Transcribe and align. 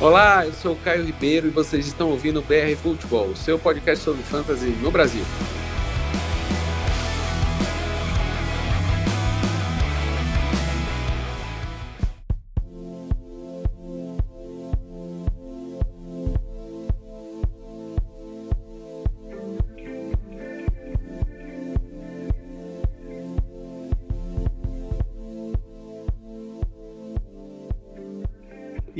Olá, 0.00 0.46
eu 0.46 0.52
sou 0.52 0.74
o 0.74 0.76
Caio 0.76 1.04
Ribeiro 1.04 1.48
e 1.48 1.50
vocês 1.50 1.86
estão 1.86 2.10
ouvindo 2.10 2.38
o 2.38 2.42
BR 2.42 2.76
Futebol, 2.80 3.34
seu 3.34 3.58
podcast 3.58 4.04
sobre 4.04 4.22
fantasy 4.22 4.66
no 4.80 4.90
Brasil. 4.90 5.24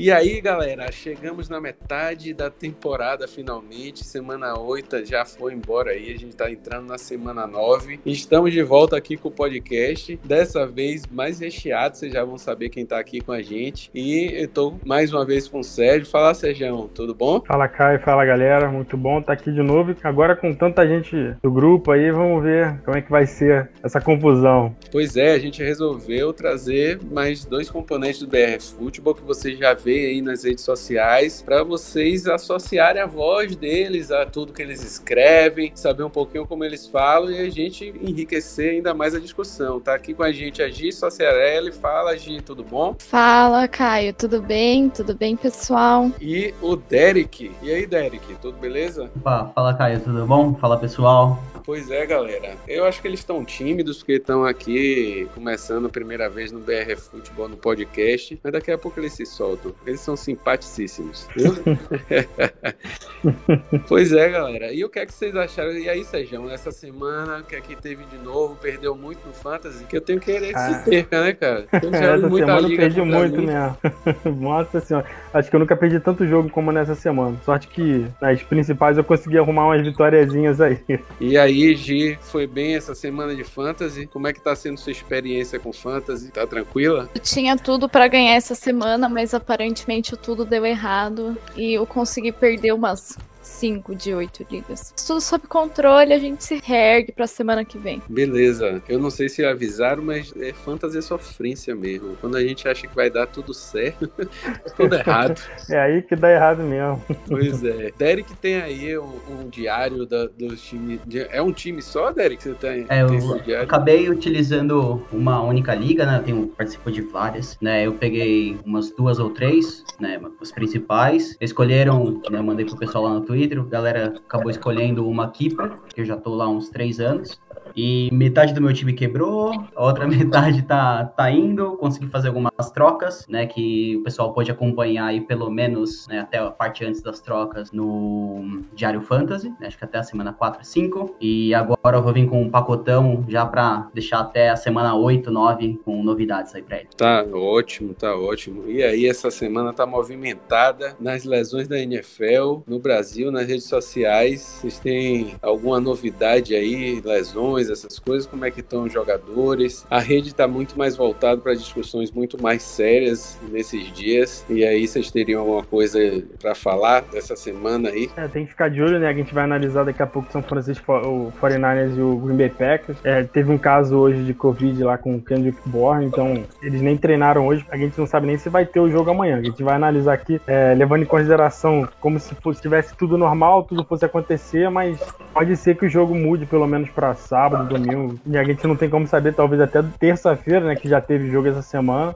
E 0.01 0.13
aí, 0.13 0.39
galera, 0.39 0.89
chegamos 0.93 1.49
na 1.49 1.59
metade 1.59 2.33
da 2.33 2.49
temporada 2.49 3.27
finalmente. 3.27 4.05
Semana 4.05 4.57
8 4.57 5.05
já 5.05 5.25
foi 5.25 5.53
embora 5.53 5.91
aí, 5.91 6.13
a 6.13 6.17
gente 6.17 6.37
tá 6.37 6.49
entrando 6.49 6.87
na 6.87 6.97
semana 6.97 7.45
9. 7.45 7.99
Estamos 8.05 8.53
de 8.53 8.63
volta 8.63 8.95
aqui 8.95 9.17
com 9.17 9.27
o 9.27 9.31
podcast. 9.31 10.17
Dessa 10.23 10.65
vez 10.65 11.05
mais 11.07 11.41
recheado, 11.41 11.97
vocês 11.97 12.13
já 12.13 12.23
vão 12.23 12.37
saber 12.37 12.69
quem 12.69 12.85
tá 12.85 12.97
aqui 12.97 13.19
com 13.19 13.33
a 13.33 13.41
gente. 13.41 13.91
E 13.93 14.41
eu 14.41 14.47
tô 14.47 14.75
mais 14.85 15.11
uma 15.11 15.25
vez 15.25 15.49
com 15.49 15.59
o 15.59 15.63
Sérgio. 15.65 16.09
Fala, 16.09 16.33
Sérgio, 16.33 16.89
tudo 16.95 17.13
bom? 17.13 17.41
Fala, 17.45 17.67
Caio, 17.67 17.99
fala, 17.99 18.23
galera. 18.23 18.71
Muito 18.71 18.95
bom 18.95 19.19
estar 19.19 19.35
tá 19.35 19.41
aqui 19.41 19.51
de 19.51 19.61
novo. 19.61 19.93
Agora 20.01 20.33
com 20.33 20.55
tanta 20.55 20.87
gente 20.87 21.13
do 21.43 21.51
grupo 21.51 21.91
aí, 21.91 22.09
vamos 22.09 22.41
ver 22.41 22.79
como 22.85 22.95
é 22.95 23.01
que 23.01 23.11
vai 23.11 23.27
ser 23.27 23.69
essa 23.83 23.99
confusão. 23.99 24.73
Pois 24.93 25.17
é, 25.17 25.33
a 25.33 25.39
gente 25.39 25.61
resolveu 25.61 26.31
trazer 26.31 27.01
mais 27.11 27.43
dois 27.43 27.69
componentes 27.69 28.21
do 28.21 28.27
BR 28.27 28.61
Futebol 28.61 29.13
que 29.13 29.23
vocês 29.23 29.59
já 29.59 29.73
viram 29.73 29.88
aí 29.91 30.21
nas 30.21 30.43
redes 30.43 30.63
sociais 30.63 31.41
para 31.41 31.63
vocês 31.63 32.27
associarem 32.27 33.01
a 33.01 33.05
voz 33.05 33.55
deles 33.55 34.11
a 34.11 34.25
tudo 34.25 34.53
que 34.53 34.61
eles 34.61 34.83
escrevem, 34.83 35.71
saber 35.75 36.03
um 36.03 36.09
pouquinho 36.09 36.45
como 36.45 36.63
eles 36.63 36.87
falam 36.87 37.31
e 37.31 37.39
a 37.39 37.49
gente 37.49 37.93
enriquecer 38.01 38.71
ainda 38.71 38.93
mais 38.93 39.15
a 39.15 39.19
discussão. 39.19 39.79
Tá 39.79 39.93
aqui 39.93 40.13
com 40.13 40.23
a 40.23 40.31
gente 40.31 40.61
a 40.61 40.69
Gi 40.69 40.91
Sociarelli. 40.91 41.71
Fala, 41.71 42.17
Gi, 42.17 42.41
tudo 42.41 42.63
bom? 42.63 42.95
Fala, 42.99 43.67
Caio, 43.67 44.13
tudo 44.13 44.41
bem? 44.41 44.89
Tudo 44.89 45.15
bem, 45.15 45.35
pessoal? 45.35 46.11
E 46.21 46.53
o 46.61 46.75
Derek. 46.75 47.51
E 47.61 47.71
aí, 47.71 47.85
Derek, 47.85 48.35
tudo 48.41 48.57
beleza? 48.57 49.09
Opa, 49.15 49.51
fala, 49.53 49.73
Caio, 49.73 49.99
tudo 49.99 50.25
bom? 50.25 50.53
Fala, 50.55 50.77
pessoal. 50.77 51.41
Pois 51.69 51.91
é, 51.91 52.03
galera. 52.03 52.57
Eu 52.67 52.83
acho 52.83 52.99
que 52.99 53.07
eles 53.07 53.19
estão 53.19 53.45
tímidos 53.45 53.99
porque 53.99 54.13
estão 54.13 54.43
aqui 54.43 55.27
começando 55.35 55.85
a 55.85 55.89
primeira 55.89 56.27
vez 56.27 56.51
no 56.51 56.59
BR 56.59 56.97
Futebol 56.97 57.47
no 57.47 57.57
podcast, 57.57 58.39
mas 58.43 58.53
daqui 58.53 58.71
a 58.71 58.77
pouco 58.79 58.99
eles 58.99 59.13
se 59.13 59.23
soltam. 59.23 59.75
Eles 59.85 59.99
são 59.99 60.15
simpaticíssimos. 60.15 61.27
pois 63.87 64.11
é, 64.13 64.29
galera. 64.29 64.73
E 64.73 64.83
o 64.83 64.89
que 64.89 64.97
é 64.97 65.05
que 65.05 65.13
vocês 65.13 65.35
acharam? 65.35 65.73
E 65.73 65.87
aí, 65.87 66.03
Sejão, 66.03 66.49
essa 66.49 66.71
semana, 66.71 67.37
o 67.37 67.43
que 67.43 67.55
é 67.55 67.61
que 67.61 67.75
teve 67.75 68.03
de 68.05 68.17
novo? 68.17 68.55
Perdeu 68.55 68.95
muito 68.95 69.19
no 69.27 69.31
Fantasy? 69.31 69.83
Que 69.83 69.97
eu 69.97 70.01
tenho 70.01 70.19
que 70.19 70.31
querer 70.31 70.47
que 70.47 70.55
ah. 70.55 70.73
se 70.73 70.89
perca, 70.89 71.21
né, 71.21 71.33
cara? 71.33 71.67
Eu 71.83 71.93
essa 71.93 72.29
semana 72.29 72.67
eu 72.67 72.77
perdi 72.77 73.01
muito 73.03 73.41
mesmo. 73.43 73.77
Nossa 74.41 74.79
senhora. 74.79 75.05
Acho 75.31 75.51
que 75.51 75.55
eu 75.55 75.59
nunca 75.59 75.75
perdi 75.75 75.99
tanto 75.99 76.25
jogo 76.25 76.49
como 76.49 76.71
nessa 76.71 76.95
semana. 76.95 77.37
Sorte 77.45 77.67
que 77.67 78.07
nas 78.19 78.41
principais 78.41 78.97
eu 78.97 79.03
consegui 79.03 79.37
arrumar 79.37 79.65
umas 79.65 79.83
vitóriazinhas 79.83 80.59
aí. 80.59 80.79
E 81.19 81.37
aí, 81.37 81.58
Gi, 81.75 82.17
foi 82.21 82.47
bem 82.47 82.75
essa 82.75 82.95
semana 82.95 83.35
de 83.35 83.43
Fantasy? 83.43 84.07
Como 84.07 84.27
é 84.27 84.33
que 84.33 84.39
tá 84.39 84.55
sendo 84.55 84.79
sua 84.79 84.91
experiência 84.91 85.59
com 85.59 85.73
Fantasy? 85.73 86.31
Tá 86.31 86.47
tranquila? 86.47 87.09
Eu 87.13 87.21
tinha 87.21 87.57
tudo 87.57 87.89
para 87.89 88.07
ganhar 88.07 88.35
essa 88.35 88.55
semana, 88.55 89.09
mas 89.09 89.33
aparentemente 89.33 90.15
tudo 90.15 90.45
deu 90.45 90.65
errado 90.65 91.37
e 91.55 91.73
eu 91.73 91.85
consegui 91.85 92.31
perder 92.31 92.73
umas 92.73 93.17
5 93.49 93.95
de 93.95 94.13
8 94.13 94.45
ligas. 94.49 94.93
Tudo 95.05 95.19
sob 95.19 95.47
controle, 95.47 96.13
a 96.13 96.19
gente 96.19 96.43
se 96.43 96.61
reergue 96.63 97.11
pra 97.11 97.27
semana 97.27 97.65
que 97.65 97.77
vem. 97.77 98.01
Beleza. 98.07 98.81
Eu 98.87 98.99
não 98.99 99.09
sei 99.09 99.27
se 99.27 99.43
avisaram, 99.43 100.03
mas 100.03 100.33
é 100.37 100.53
fantasia 100.53 101.01
sofrência 101.01 101.75
mesmo. 101.75 102.15
Quando 102.21 102.37
a 102.37 102.41
gente 102.41 102.67
acha 102.67 102.87
que 102.87 102.95
vai 102.95 103.09
dar 103.09 103.27
tudo 103.27 103.53
certo, 103.53 104.09
tudo 104.77 104.95
errado. 104.95 105.41
É 105.69 105.79
aí 105.79 106.01
que 106.01 106.15
dá 106.15 106.31
errado 106.31 106.63
mesmo. 106.63 107.03
Pois 107.27 107.63
é. 107.63 107.91
Derek 107.97 108.33
tem 108.37 108.61
aí 108.61 108.97
um, 108.97 109.19
um 109.29 109.49
diário 109.49 110.05
da, 110.05 110.27
dos 110.27 110.61
times. 110.61 111.01
É 111.31 111.41
um 111.41 111.51
time 111.51 111.81
só, 111.81 112.11
Derek? 112.11 112.41
Você 112.41 112.53
tem, 112.53 112.85
é, 112.87 113.05
tem 113.05 113.19
eu 113.47 113.61
acabei 113.61 114.09
utilizando 114.09 115.03
uma 115.11 115.41
única 115.41 115.73
liga, 115.73 116.05
né? 116.05 116.17
Eu 116.19 116.23
tenho, 116.23 116.47
participo 116.47 116.91
de 116.91 117.01
várias, 117.01 117.57
né? 117.59 117.85
Eu 117.85 117.93
peguei 117.93 118.57
umas 118.63 118.91
duas 118.91 119.19
ou 119.19 119.31
três, 119.31 119.83
né? 119.99 120.21
As 120.39 120.51
principais. 120.51 121.35
Escolheram, 121.41 122.21
né? 122.29 122.39
Eu 122.39 122.43
mandei 122.43 122.65
pro 122.65 122.77
pessoal 122.77 123.05
lá 123.05 123.13
no 123.15 123.21
Twitter 123.21 123.38
Twitter, 123.39 123.57
a 123.57 123.63
galera 123.63 124.07
acabou 124.07 124.51
escolhendo 124.51 125.07
uma 125.07 125.31
Keeper, 125.31 125.71
que 125.93 126.01
eu 126.01 126.05
já 126.05 126.17
tô 126.17 126.35
lá 126.35 126.43
há 126.43 126.49
uns 126.49 126.69
três 126.69 126.99
anos. 126.99 127.39
E 127.81 128.09
metade 128.11 128.53
do 128.53 128.61
meu 128.61 128.73
time 128.73 128.91
quebrou, 128.91 129.53
a 129.73 129.85
outra 129.85 130.05
metade 130.05 130.63
tá, 130.63 131.05
tá 131.05 131.31
indo, 131.31 131.77
consegui 131.77 132.07
fazer 132.07 132.27
algumas 132.27 132.51
trocas, 132.73 133.25
né, 133.29 133.45
que 133.45 133.95
o 133.95 134.03
pessoal 134.03 134.33
pode 134.33 134.51
acompanhar 134.51 135.05
aí 135.05 135.21
pelo 135.21 135.49
menos, 135.49 136.05
né, 136.09 136.19
até 136.19 136.39
a 136.39 136.51
parte 136.51 136.83
antes 136.83 137.01
das 137.01 137.21
trocas 137.21 137.71
no 137.71 138.63
Diário 138.75 138.99
Fantasy, 139.01 139.47
né, 139.61 139.67
acho 139.67 139.77
que 139.77 139.85
até 139.85 139.97
a 139.97 140.03
semana 140.03 140.33
4 140.33 140.65
5, 140.65 141.15
e 141.21 141.53
agora 141.53 141.97
eu 141.97 142.03
vou 142.03 142.11
vir 142.11 142.27
com 142.27 142.41
um 142.41 142.49
pacotão 142.49 143.23
já 143.29 143.45
para 143.45 143.87
deixar 143.93 144.19
até 144.19 144.49
a 144.49 144.57
semana 144.57 144.93
8, 144.93 145.31
9 145.31 145.79
com 145.85 146.03
novidades 146.03 146.53
aí 146.53 146.61
pra 146.61 146.79
ele. 146.79 146.89
Tá 146.97 147.25
ótimo, 147.31 147.93
tá 147.93 148.13
ótimo. 148.13 148.69
E 148.69 148.83
aí 148.83 149.07
essa 149.07 149.31
semana 149.31 149.71
tá 149.71 149.85
movimentada 149.85 150.97
nas 150.99 151.23
lesões 151.23 151.65
da 151.65 151.79
NFL 151.79 152.59
no 152.67 152.77
Brasil, 152.77 153.31
nas 153.31 153.47
redes 153.47 153.69
sociais, 153.69 154.59
vocês 154.59 154.79
têm 154.79 155.35
alguma 155.41 155.79
novidade 155.79 156.53
aí, 156.53 156.99
lesões, 156.99 157.68
essas 157.69 157.99
coisas, 157.99 158.25
como 158.25 158.45
é 158.45 158.51
que 158.51 158.59
estão 158.59 158.83
os 158.83 158.93
jogadores. 158.93 159.85
A 159.89 159.99
rede 159.99 160.29
está 160.29 160.47
muito 160.47 160.77
mais 160.77 160.95
voltada 160.95 161.39
para 161.39 161.53
discussões 161.53 162.11
muito 162.11 162.41
mais 162.41 162.63
sérias 162.63 163.37
nesses 163.51 163.91
dias. 163.91 164.45
E 164.49 164.65
aí 164.65 164.87
vocês 164.87 165.11
teriam 165.11 165.41
alguma 165.41 165.63
coisa 165.63 165.99
para 166.39 166.55
falar 166.55 167.01
dessa 167.01 167.35
semana 167.35 167.89
aí? 167.89 168.09
É, 168.15 168.27
tem 168.27 168.45
que 168.45 168.51
ficar 168.51 168.69
de 168.69 168.81
olho, 168.81 168.99
né? 168.99 169.07
A 169.07 169.13
gente 169.13 169.33
vai 169.33 169.43
analisar 169.43 169.83
daqui 169.83 170.01
a 170.01 170.07
pouco 170.07 170.31
São 170.31 170.41
Francisco, 170.41 170.91
o 170.91 171.31
49ers 171.41 171.97
e 171.97 172.01
o 172.01 172.17
Green 172.17 172.37
Bay 172.37 172.49
Packers. 172.49 172.97
É, 173.03 173.23
teve 173.23 173.51
um 173.51 173.57
caso 173.57 173.97
hoje 173.97 174.23
de 174.23 174.33
Covid 174.33 174.83
lá 174.83 174.97
com 174.97 175.15
o 175.15 175.21
Kendrick 175.21 175.57
Bourne, 175.65 176.05
então 176.05 176.43
eles 176.61 176.81
nem 176.81 176.97
treinaram 176.97 177.45
hoje. 177.45 177.65
A 177.69 177.77
gente 177.77 177.97
não 177.97 178.07
sabe 178.07 178.27
nem 178.27 178.37
se 178.37 178.49
vai 178.49 178.65
ter 178.65 178.79
o 178.79 178.89
jogo 178.89 179.09
amanhã. 179.11 179.37
A 179.37 179.43
gente 179.43 179.63
vai 179.63 179.75
analisar 179.75 180.13
aqui, 180.13 180.41
é, 180.47 180.73
levando 180.73 181.03
em 181.03 181.05
consideração 181.05 181.87
como 181.99 182.19
se 182.19 182.33
fosse, 182.35 182.61
tivesse 182.61 182.95
tudo 182.95 183.17
normal, 183.17 183.63
tudo 183.63 183.83
fosse 183.83 184.05
acontecer, 184.05 184.69
mas 184.69 184.99
pode 185.33 185.55
ser 185.55 185.75
que 185.75 185.85
o 185.85 185.89
jogo 185.89 186.15
mude 186.15 186.45
pelo 186.45 186.67
menos 186.67 186.89
para 186.89 187.13
sábado 187.15 187.48
sábado, 187.49 187.67
domingo. 187.67 188.19
E 188.25 188.37
a 188.37 188.43
gente 188.43 188.65
não 188.65 188.75
tem 188.75 188.89
como 188.89 189.07
saber, 189.07 189.33
talvez 189.33 189.61
até 189.61 189.81
terça-feira, 189.99 190.65
né? 190.65 190.75
Que 190.75 190.87
já 190.87 191.01
teve 191.01 191.29
jogo 191.29 191.47
essa 191.47 191.61
semana. 191.61 192.15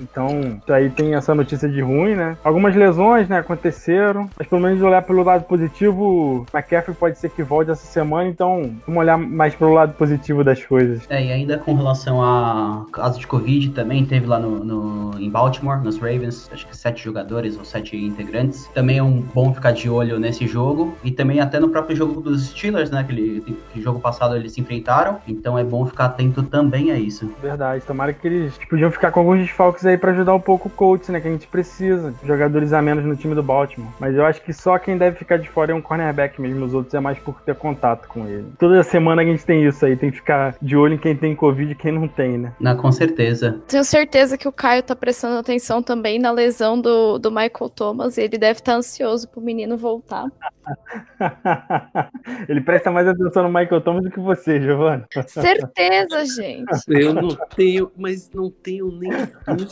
Então, 0.00 0.60
aí 0.68 0.90
tem 0.90 1.14
essa 1.14 1.34
notícia 1.34 1.68
de 1.68 1.80
ruim, 1.80 2.14
né? 2.14 2.36
Algumas 2.44 2.74
lesões, 2.74 3.28
né, 3.28 3.38
aconteceram. 3.38 4.28
Mas 4.38 4.46
pelo 4.46 4.60
menos 4.60 4.82
olhar 4.82 5.02
pelo 5.02 5.22
lado 5.22 5.44
positivo, 5.44 6.46
McCaffrey 6.52 6.96
pode 6.96 7.18
ser 7.18 7.30
que 7.30 7.42
volte 7.42 7.70
essa 7.70 7.86
semana, 7.86 8.28
então 8.28 8.72
vamos 8.86 9.00
olhar 9.00 9.16
mais 9.16 9.54
pelo 9.54 9.72
lado 9.72 9.94
positivo 9.94 10.44
das 10.44 10.64
coisas. 10.64 11.02
É, 11.08 11.24
e 11.24 11.32
ainda 11.32 11.58
com 11.58 11.74
relação 11.74 12.22
a 12.22 12.86
caso 12.92 13.18
de 13.18 13.26
Covid 13.26 13.70
também, 13.70 14.04
teve 14.04 14.26
lá 14.26 14.38
no, 14.38 14.64
no, 14.64 15.20
em 15.20 15.30
Baltimore, 15.30 15.82
nos 15.82 15.98
Ravens, 15.98 16.50
acho 16.52 16.66
que 16.66 16.76
sete 16.76 17.02
jogadores 17.04 17.56
ou 17.58 17.64
sete 17.64 17.96
integrantes. 17.96 18.66
Também 18.74 18.98
é 18.98 19.02
um 19.02 19.20
bom 19.20 19.52
ficar 19.52 19.72
de 19.72 19.88
olho 19.88 20.18
nesse 20.18 20.46
jogo. 20.46 20.94
E 21.02 21.10
também 21.10 21.40
até 21.40 21.58
no 21.58 21.68
próprio 21.68 21.96
jogo 21.96 22.20
dos 22.20 22.48
Steelers, 22.48 22.90
né? 22.90 23.00
Aquele 23.00 23.40
que 23.72 23.80
jogo 23.80 24.00
passado 24.00 24.36
eles 24.36 24.52
se 24.52 24.60
enfrentaram. 24.60 25.18
Então 25.26 25.58
é 25.58 25.64
bom 25.64 25.86
ficar 25.86 26.06
atento 26.06 26.42
também 26.42 26.90
a 26.90 26.98
isso. 26.98 27.32
Verdade. 27.40 27.84
Tomara 27.84 28.12
que 28.12 28.26
eles 28.26 28.58
podiam 28.68 28.90
ficar 28.90 29.10
com 29.10 29.20
alguns 29.20 29.38
desfalques 29.38 29.84
aí 29.86 29.91
para 29.96 30.12
ajudar 30.12 30.34
um 30.34 30.40
pouco 30.40 30.68
o 30.68 30.70
coach, 30.70 31.10
né? 31.10 31.20
Que 31.20 31.28
a 31.28 31.30
gente 31.30 31.46
precisa. 31.46 32.14
Jogadores 32.24 32.72
a 32.72 32.82
menos 32.82 33.04
no 33.04 33.16
time 33.16 33.34
do 33.34 33.42
Baltimore. 33.42 33.90
Mas 33.98 34.14
eu 34.14 34.24
acho 34.24 34.42
que 34.42 34.52
só 34.52 34.78
quem 34.78 34.96
deve 34.96 35.16
ficar 35.16 35.38
de 35.38 35.48
fora 35.48 35.72
é 35.72 35.74
um 35.74 35.82
cornerback 35.82 36.40
mesmo. 36.40 36.64
Os 36.64 36.74
outros 36.74 36.94
é 36.94 37.00
mais 37.00 37.18
por 37.18 37.40
ter 37.42 37.54
contato 37.54 38.08
com 38.08 38.26
ele. 38.26 38.46
Toda 38.58 38.82
semana 38.82 39.22
a 39.22 39.24
gente 39.24 39.44
tem 39.44 39.64
isso 39.66 39.84
aí. 39.84 39.96
Tem 39.96 40.10
que 40.10 40.16
ficar 40.16 40.56
de 40.60 40.76
olho 40.76 40.94
em 40.94 40.98
quem 40.98 41.16
tem 41.16 41.34
Covid 41.34 41.72
e 41.72 41.74
quem 41.74 41.92
não 41.92 42.08
tem, 42.08 42.38
né? 42.38 42.52
Não, 42.60 42.76
com 42.76 42.92
certeza. 42.92 43.60
Tenho 43.66 43.84
certeza 43.84 44.38
que 44.38 44.48
o 44.48 44.52
Caio 44.52 44.82
tá 44.82 44.94
prestando 44.94 45.38
atenção 45.38 45.82
também 45.82 46.18
na 46.18 46.30
lesão 46.30 46.80
do, 46.80 47.18
do 47.18 47.30
Michael 47.30 47.70
Thomas. 47.74 48.16
E 48.16 48.22
ele 48.22 48.38
deve 48.38 48.60
estar 48.60 48.72
tá 48.72 48.78
ansioso 48.78 49.28
pro 49.28 49.40
menino 49.40 49.76
voltar. 49.76 50.26
ele 52.48 52.60
presta 52.60 52.90
mais 52.90 53.06
atenção 53.08 53.42
no 53.44 53.48
Michael 53.48 53.80
Thomas 53.80 54.04
do 54.04 54.10
que 54.10 54.20
você, 54.20 54.60
Giovanna. 54.60 55.06
Certeza, 55.26 56.24
gente. 56.26 56.64
Eu 56.88 57.14
não 57.14 57.36
tenho, 57.54 57.90
mas 57.96 58.30
não 58.30 58.50
tenho 58.50 58.90
nem 58.92 59.10
dúvida 59.10 59.71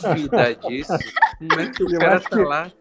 disso. 0.67 0.97
Como 1.39 1.59
é 1.59 1.69
que 1.69 1.83
o 1.83 1.93
eu 1.93 1.99
cara 1.99 2.19
tá 2.19 2.29
que... 2.29 2.43
lá 2.43 2.71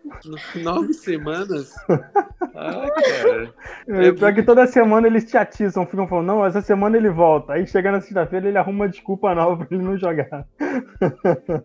nove 0.63 0.93
semanas 0.93 1.73
Ah, 2.55 2.87
cara. 2.89 3.55
É, 3.89 4.13
pior 4.13 4.35
que 4.35 4.43
toda 4.43 4.67
semana 4.67 5.07
eles 5.07 5.25
te 5.25 5.37
atiçam, 5.37 5.87
ficam 5.87 6.07
falando, 6.07 6.27
não, 6.27 6.45
essa 6.45 6.61
semana 6.61 6.97
ele 6.97 7.09
volta. 7.09 7.55
Aí 7.55 7.67
chega 7.67 7.93
na 7.93 8.01
sexta-feira 8.01 8.49
ele 8.49 8.59
arruma 8.59 8.85
uma 8.85 8.89
desculpa 8.89 9.35
nova 9.35 9.65
pra 9.65 9.77
ele 9.77 9.85
não 9.85 9.97
jogar. 9.97 10.47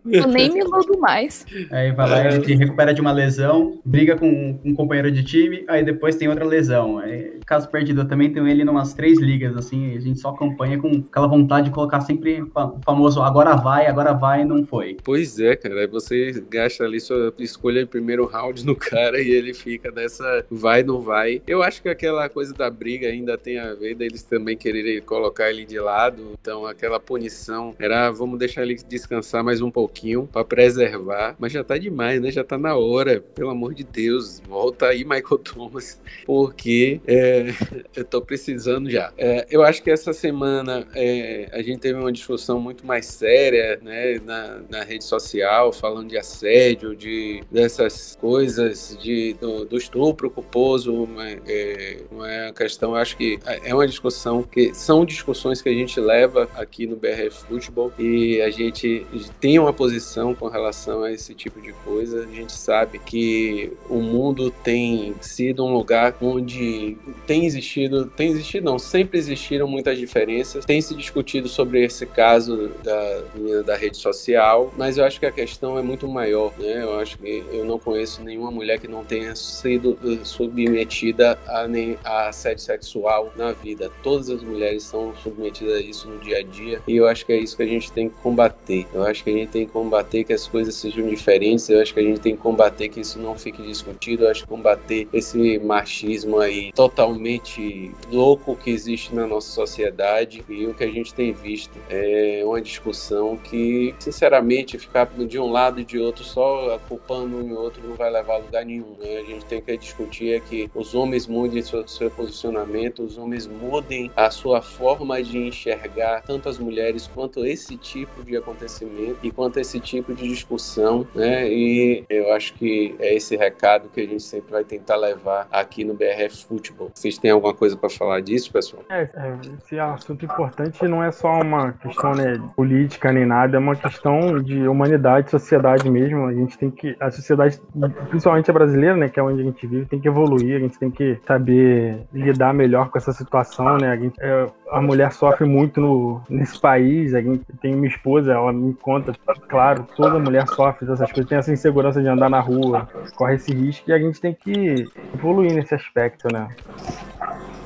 Eu 0.06 0.26
nem 0.28 0.52
me 0.52 0.60
iludo 0.60 0.98
mais. 0.98 1.44
Aí 1.70 1.92
vai 1.92 2.08
lá, 2.08 2.18
é. 2.20 2.30
recupera 2.38 2.94
de 2.94 3.00
uma 3.00 3.12
lesão, 3.12 3.78
briga 3.84 4.16
com 4.16 4.58
um 4.64 4.74
companheiro 4.74 5.10
de 5.10 5.22
time, 5.22 5.64
aí 5.68 5.84
depois 5.84 6.16
tem 6.16 6.28
outra 6.28 6.44
lesão. 6.44 6.98
Aí, 6.98 7.40
caso 7.44 7.68
perdido, 7.68 8.02
eu 8.02 8.08
também 8.08 8.32
tenho 8.32 8.48
ele 8.48 8.62
em 8.62 8.68
umas 8.68 8.94
três 8.94 9.18
ligas, 9.20 9.56
assim, 9.56 9.96
a 9.96 10.00
gente 10.00 10.18
só 10.18 10.30
acompanha 10.30 10.78
com 10.78 11.04
aquela 11.08 11.26
vontade 11.26 11.66
de 11.66 11.74
colocar 11.74 12.00
sempre 12.00 12.42
o 12.42 12.80
famoso 12.84 13.22
agora 13.22 13.54
vai, 13.56 13.86
agora 13.86 14.12
vai, 14.12 14.44
não 14.44 14.64
foi. 14.64 14.96
Pois 15.04 15.38
é, 15.38 15.45
cara, 15.54 15.80
aí 15.80 15.86
você 15.86 16.32
gasta 16.48 16.84
ali 16.84 16.98
sua 16.98 17.32
escolha 17.38 17.80
em 17.80 17.86
primeiro 17.86 18.24
round 18.24 18.64
no 18.64 18.74
cara 18.74 19.20
e 19.20 19.30
ele 19.30 19.52
fica 19.52 19.90
nessa 19.90 20.44
vai, 20.50 20.82
não 20.82 21.00
vai. 21.00 21.42
Eu 21.46 21.62
acho 21.62 21.82
que 21.82 21.88
aquela 21.88 22.28
coisa 22.28 22.54
da 22.54 22.70
briga 22.70 23.08
ainda 23.08 23.36
tem 23.36 23.58
a 23.58 23.74
ver 23.74 23.94
deles 23.94 24.22
também 24.22 24.56
quererem 24.56 25.00
colocar 25.02 25.50
ele 25.50 25.64
de 25.64 25.78
lado, 25.78 26.32
então 26.40 26.66
aquela 26.66 26.98
punição 26.98 27.74
era 27.78 28.10
vamos 28.10 28.38
deixar 28.38 28.62
ele 28.62 28.74
descansar 28.74 29.44
mais 29.44 29.60
um 29.60 29.70
pouquinho 29.70 30.28
para 30.32 30.44
preservar, 30.44 31.36
mas 31.38 31.52
já 31.52 31.62
tá 31.62 31.76
demais, 31.76 32.20
né? 32.20 32.30
Já 32.30 32.42
tá 32.42 32.56
na 32.56 32.74
hora, 32.76 33.20
pelo 33.34 33.50
amor 33.50 33.74
de 33.74 33.84
Deus, 33.84 34.40
volta 34.40 34.86
aí 34.86 35.04
Michael 35.04 35.38
Thomas, 35.38 36.00
porque 36.24 37.00
é, 37.06 37.46
eu 37.94 38.04
tô 38.04 38.22
precisando 38.22 38.90
já. 38.90 39.12
É, 39.18 39.46
eu 39.50 39.62
acho 39.62 39.82
que 39.82 39.90
essa 39.90 40.12
semana 40.12 40.86
é, 40.94 41.48
a 41.52 41.62
gente 41.62 41.80
teve 41.80 41.98
uma 41.98 42.12
discussão 42.12 42.60
muito 42.60 42.86
mais 42.86 43.06
séria, 43.06 43.78
né, 43.82 44.20
na, 44.24 44.60
na 44.68 44.84
rede 44.84 45.04
social, 45.04 45.35
falando 45.72 46.08
de 46.08 46.18
assédio, 46.18 46.94
de 46.94 47.42
dessas 47.50 48.16
coisas, 48.20 48.96
de 49.00 49.34
do, 49.34 49.64
do 49.64 49.76
estupro 49.76 50.30
culposo, 50.30 51.08
é, 51.46 51.98
uma 52.10 52.30
é 52.30 52.52
questão, 52.52 52.90
eu 52.90 52.96
acho 52.96 53.16
que 53.16 53.38
é 53.64 53.74
uma 53.74 53.86
discussão 53.86 54.42
que 54.42 54.74
são 54.74 55.04
discussões 55.04 55.62
que 55.62 55.68
a 55.68 55.72
gente 55.72 55.98
leva 56.00 56.48
aqui 56.54 56.86
no 56.86 56.96
BRF 56.96 57.44
Futebol 57.48 57.92
e 57.98 58.40
a 58.40 58.50
gente 58.50 59.06
tem 59.40 59.58
uma 59.58 59.72
posição 59.72 60.34
com 60.34 60.48
relação 60.48 61.02
a 61.02 61.12
esse 61.12 61.34
tipo 61.34 61.60
de 61.60 61.72
coisa. 61.72 62.22
A 62.22 62.34
gente 62.34 62.52
sabe 62.52 62.98
que 62.98 63.72
o 63.88 64.00
mundo 64.00 64.50
tem 64.50 65.14
sido 65.20 65.64
um 65.64 65.72
lugar 65.72 66.16
onde 66.20 66.96
tem 67.26 67.46
existido, 67.46 68.06
tem 68.06 68.30
existido 68.30 68.66
não, 68.66 68.78
sempre 68.78 69.18
existiram 69.18 69.66
muitas 69.66 69.98
diferenças. 69.98 70.64
Tem 70.64 70.80
se 70.80 70.94
discutido 70.94 71.48
sobre 71.48 71.84
esse 71.84 72.06
caso 72.06 72.70
da 72.82 73.22
menina 73.34 73.62
da 73.62 73.76
rede 73.76 73.96
social, 73.96 74.72
mas 74.76 74.98
eu 74.98 75.04
acho 75.04 75.20
que 75.20 75.25
a 75.26 75.32
questão 75.32 75.78
é 75.78 75.82
muito 75.82 76.08
maior, 76.08 76.52
né? 76.58 76.82
Eu 76.82 76.98
acho 76.98 77.18
que 77.18 77.44
eu 77.52 77.64
não 77.64 77.78
conheço 77.78 78.22
nenhuma 78.22 78.50
mulher 78.50 78.78
que 78.78 78.88
não 78.88 79.04
tenha 79.04 79.34
sido 79.34 79.98
eh, 80.04 80.24
submetida 80.24 81.38
a, 81.46 81.66
nem, 81.66 81.98
a 82.04 82.28
assédio 82.28 82.62
sexual 82.62 83.32
na 83.36 83.52
vida. 83.52 83.90
Todas 84.02 84.30
as 84.30 84.42
mulheres 84.42 84.84
são 84.84 85.14
submetidas 85.16 85.74
a 85.74 85.80
isso 85.80 86.08
no 86.08 86.18
dia 86.18 86.38
a 86.38 86.42
dia 86.42 86.82
e 86.86 86.96
eu 86.96 87.06
acho 87.06 87.24
que 87.26 87.32
é 87.32 87.38
isso 87.38 87.56
que 87.56 87.62
a 87.62 87.66
gente 87.66 87.90
tem 87.92 88.08
que 88.08 88.16
combater. 88.16 88.86
Eu 88.92 89.02
acho 89.04 89.24
que 89.24 89.30
a 89.30 89.32
gente 89.32 89.50
tem 89.50 89.66
que 89.66 89.72
combater 89.72 90.24
que 90.24 90.32
as 90.32 90.46
coisas 90.46 90.74
sejam 90.74 91.08
diferentes, 91.08 91.68
eu 91.68 91.80
acho 91.80 91.92
que 91.92 92.00
a 92.00 92.02
gente 92.02 92.20
tem 92.20 92.36
que 92.36 92.42
combater 92.42 92.88
que 92.88 93.00
isso 93.00 93.18
não 93.18 93.36
fique 93.36 93.62
discutido, 93.62 94.24
eu 94.24 94.30
acho 94.30 94.42
que 94.42 94.48
combater 94.48 95.08
esse 95.12 95.58
machismo 95.58 96.38
aí 96.38 96.72
totalmente 96.72 97.92
louco 98.10 98.56
que 98.56 98.70
existe 98.70 99.14
na 99.14 99.26
nossa 99.26 99.50
sociedade 99.50 100.44
e 100.48 100.66
o 100.66 100.74
que 100.74 100.84
a 100.84 100.90
gente 100.90 101.12
tem 101.12 101.32
visto 101.32 101.76
é 101.88 102.42
uma 102.44 102.60
discussão 102.60 103.36
que, 103.36 103.94
sinceramente, 103.98 104.78
ficar 104.78 105.06
de 105.24 105.38
um 105.38 105.50
lado 105.50 105.80
e 105.80 105.84
de 105.84 105.98
outro 105.98 106.24
só 106.24 106.78
culpando 106.88 107.36
um 107.36 107.48
e 107.48 107.52
outro 107.52 107.86
não 107.86 107.94
vai 107.94 108.10
levar 108.10 108.34
a 108.34 108.38
lugar 108.38 108.64
nenhum. 108.64 108.96
Né? 108.98 109.18
A 109.18 109.24
gente 109.24 109.44
tem 109.46 109.60
que 109.60 109.76
discutir 109.76 110.34
é 110.34 110.40
que 110.40 110.70
os 110.74 110.94
homens 110.94 111.26
mudem 111.26 111.62
seu, 111.62 111.86
seu 111.86 112.10
posicionamento, 112.10 113.02
os 113.02 113.16
homens 113.16 113.46
mudem 113.46 114.10
a 114.16 114.30
sua 114.30 114.60
forma 114.60 115.22
de 115.22 115.38
enxergar 115.38 116.22
tanto 116.22 116.48
as 116.48 116.58
mulheres 116.58 117.06
quanto 117.06 117.44
esse 117.44 117.76
tipo 117.76 118.22
de 118.24 118.36
acontecimento 118.36 119.18
e 119.22 119.30
quanto 119.30 119.58
esse 119.58 119.78
tipo 119.80 120.14
de 120.14 120.28
discussão, 120.28 121.06
né? 121.14 121.48
E 121.48 122.04
eu 122.08 122.32
acho 122.32 122.54
que 122.54 122.94
é 122.98 123.14
esse 123.14 123.36
recado 123.36 123.88
que 123.88 124.00
a 124.00 124.06
gente 124.06 124.22
sempre 124.22 124.52
vai 124.52 124.64
tentar 124.64 124.96
levar 124.96 125.46
aqui 125.50 125.84
no 125.84 125.94
BRF 125.94 126.44
Futebol. 126.46 126.90
Vocês 126.94 127.18
têm 127.18 127.30
alguma 127.30 127.54
coisa 127.54 127.76
para 127.76 127.88
falar 127.88 128.20
disso, 128.20 128.52
pessoal? 128.52 128.82
É, 128.88 129.02
é, 129.14 129.38
esse 129.58 129.78
assunto 129.78 130.24
importante 130.24 130.82
não 130.86 131.02
é 131.02 131.12
só 131.12 131.40
uma 131.40 131.72
questão 131.72 132.14
né, 132.14 132.40
política 132.54 133.12
nem 133.12 133.26
nada, 133.26 133.56
é 133.56 133.60
uma 133.60 133.76
questão 133.76 134.42
de 134.42 134.66
humanidade, 134.66 135.05
sociedade 135.30 135.88
mesmo. 135.90 136.26
A 136.26 136.34
gente 136.34 136.58
tem 136.58 136.70
que, 136.70 136.96
a 137.00 137.10
sociedade, 137.10 137.60
principalmente 138.08 138.50
a 138.50 138.54
brasileira, 138.54 138.96
né, 138.96 139.08
que 139.08 139.18
é 139.18 139.22
onde 139.22 139.40
a 139.40 139.44
gente 139.44 139.66
vive, 139.66 139.86
tem 139.86 140.00
que 140.00 140.08
evoluir, 140.08 140.56
a 140.56 140.60
gente 140.60 140.78
tem 140.78 140.90
que 140.90 141.18
saber 141.26 142.06
lidar 142.12 142.52
melhor 142.54 142.88
com 142.88 142.98
essa 142.98 143.12
situação, 143.12 143.76
né? 143.78 143.90
A, 143.90 143.96
gente, 143.96 144.14
é, 144.20 144.46
a 144.70 144.80
mulher 144.80 145.12
sofre 145.12 145.44
muito 145.44 145.80
no, 145.80 146.20
nesse 146.28 146.60
país. 146.60 147.14
A 147.14 147.20
gente 147.20 147.44
tem 147.60 147.74
minha 147.74 147.88
esposa, 147.88 148.32
ela 148.32 148.52
me 148.52 148.74
conta, 148.74 149.12
claro, 149.48 149.86
toda 149.96 150.18
mulher 150.18 150.46
sofre 150.48 150.86
dessas 150.86 151.10
coisas, 151.10 151.28
tem 151.28 151.38
essa 151.38 151.52
insegurança 151.52 152.02
de 152.02 152.08
andar 152.08 152.28
na 152.28 152.40
rua, 152.40 152.88
corre 153.16 153.34
esse 153.34 153.52
risco 153.52 153.90
e 153.90 153.92
a 153.92 153.98
gente 153.98 154.20
tem 154.20 154.34
que 154.34 154.84
evoluir 155.14 155.54
nesse 155.54 155.74
aspecto, 155.74 156.28
né? 156.32 156.48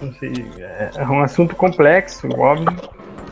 Não 0.03 0.13
sei, 0.15 0.33
é, 0.59 0.91
é 0.97 1.07
um 1.07 1.21
assunto 1.21 1.55
complexo, 1.55 2.29
óbvio, 2.39 2.75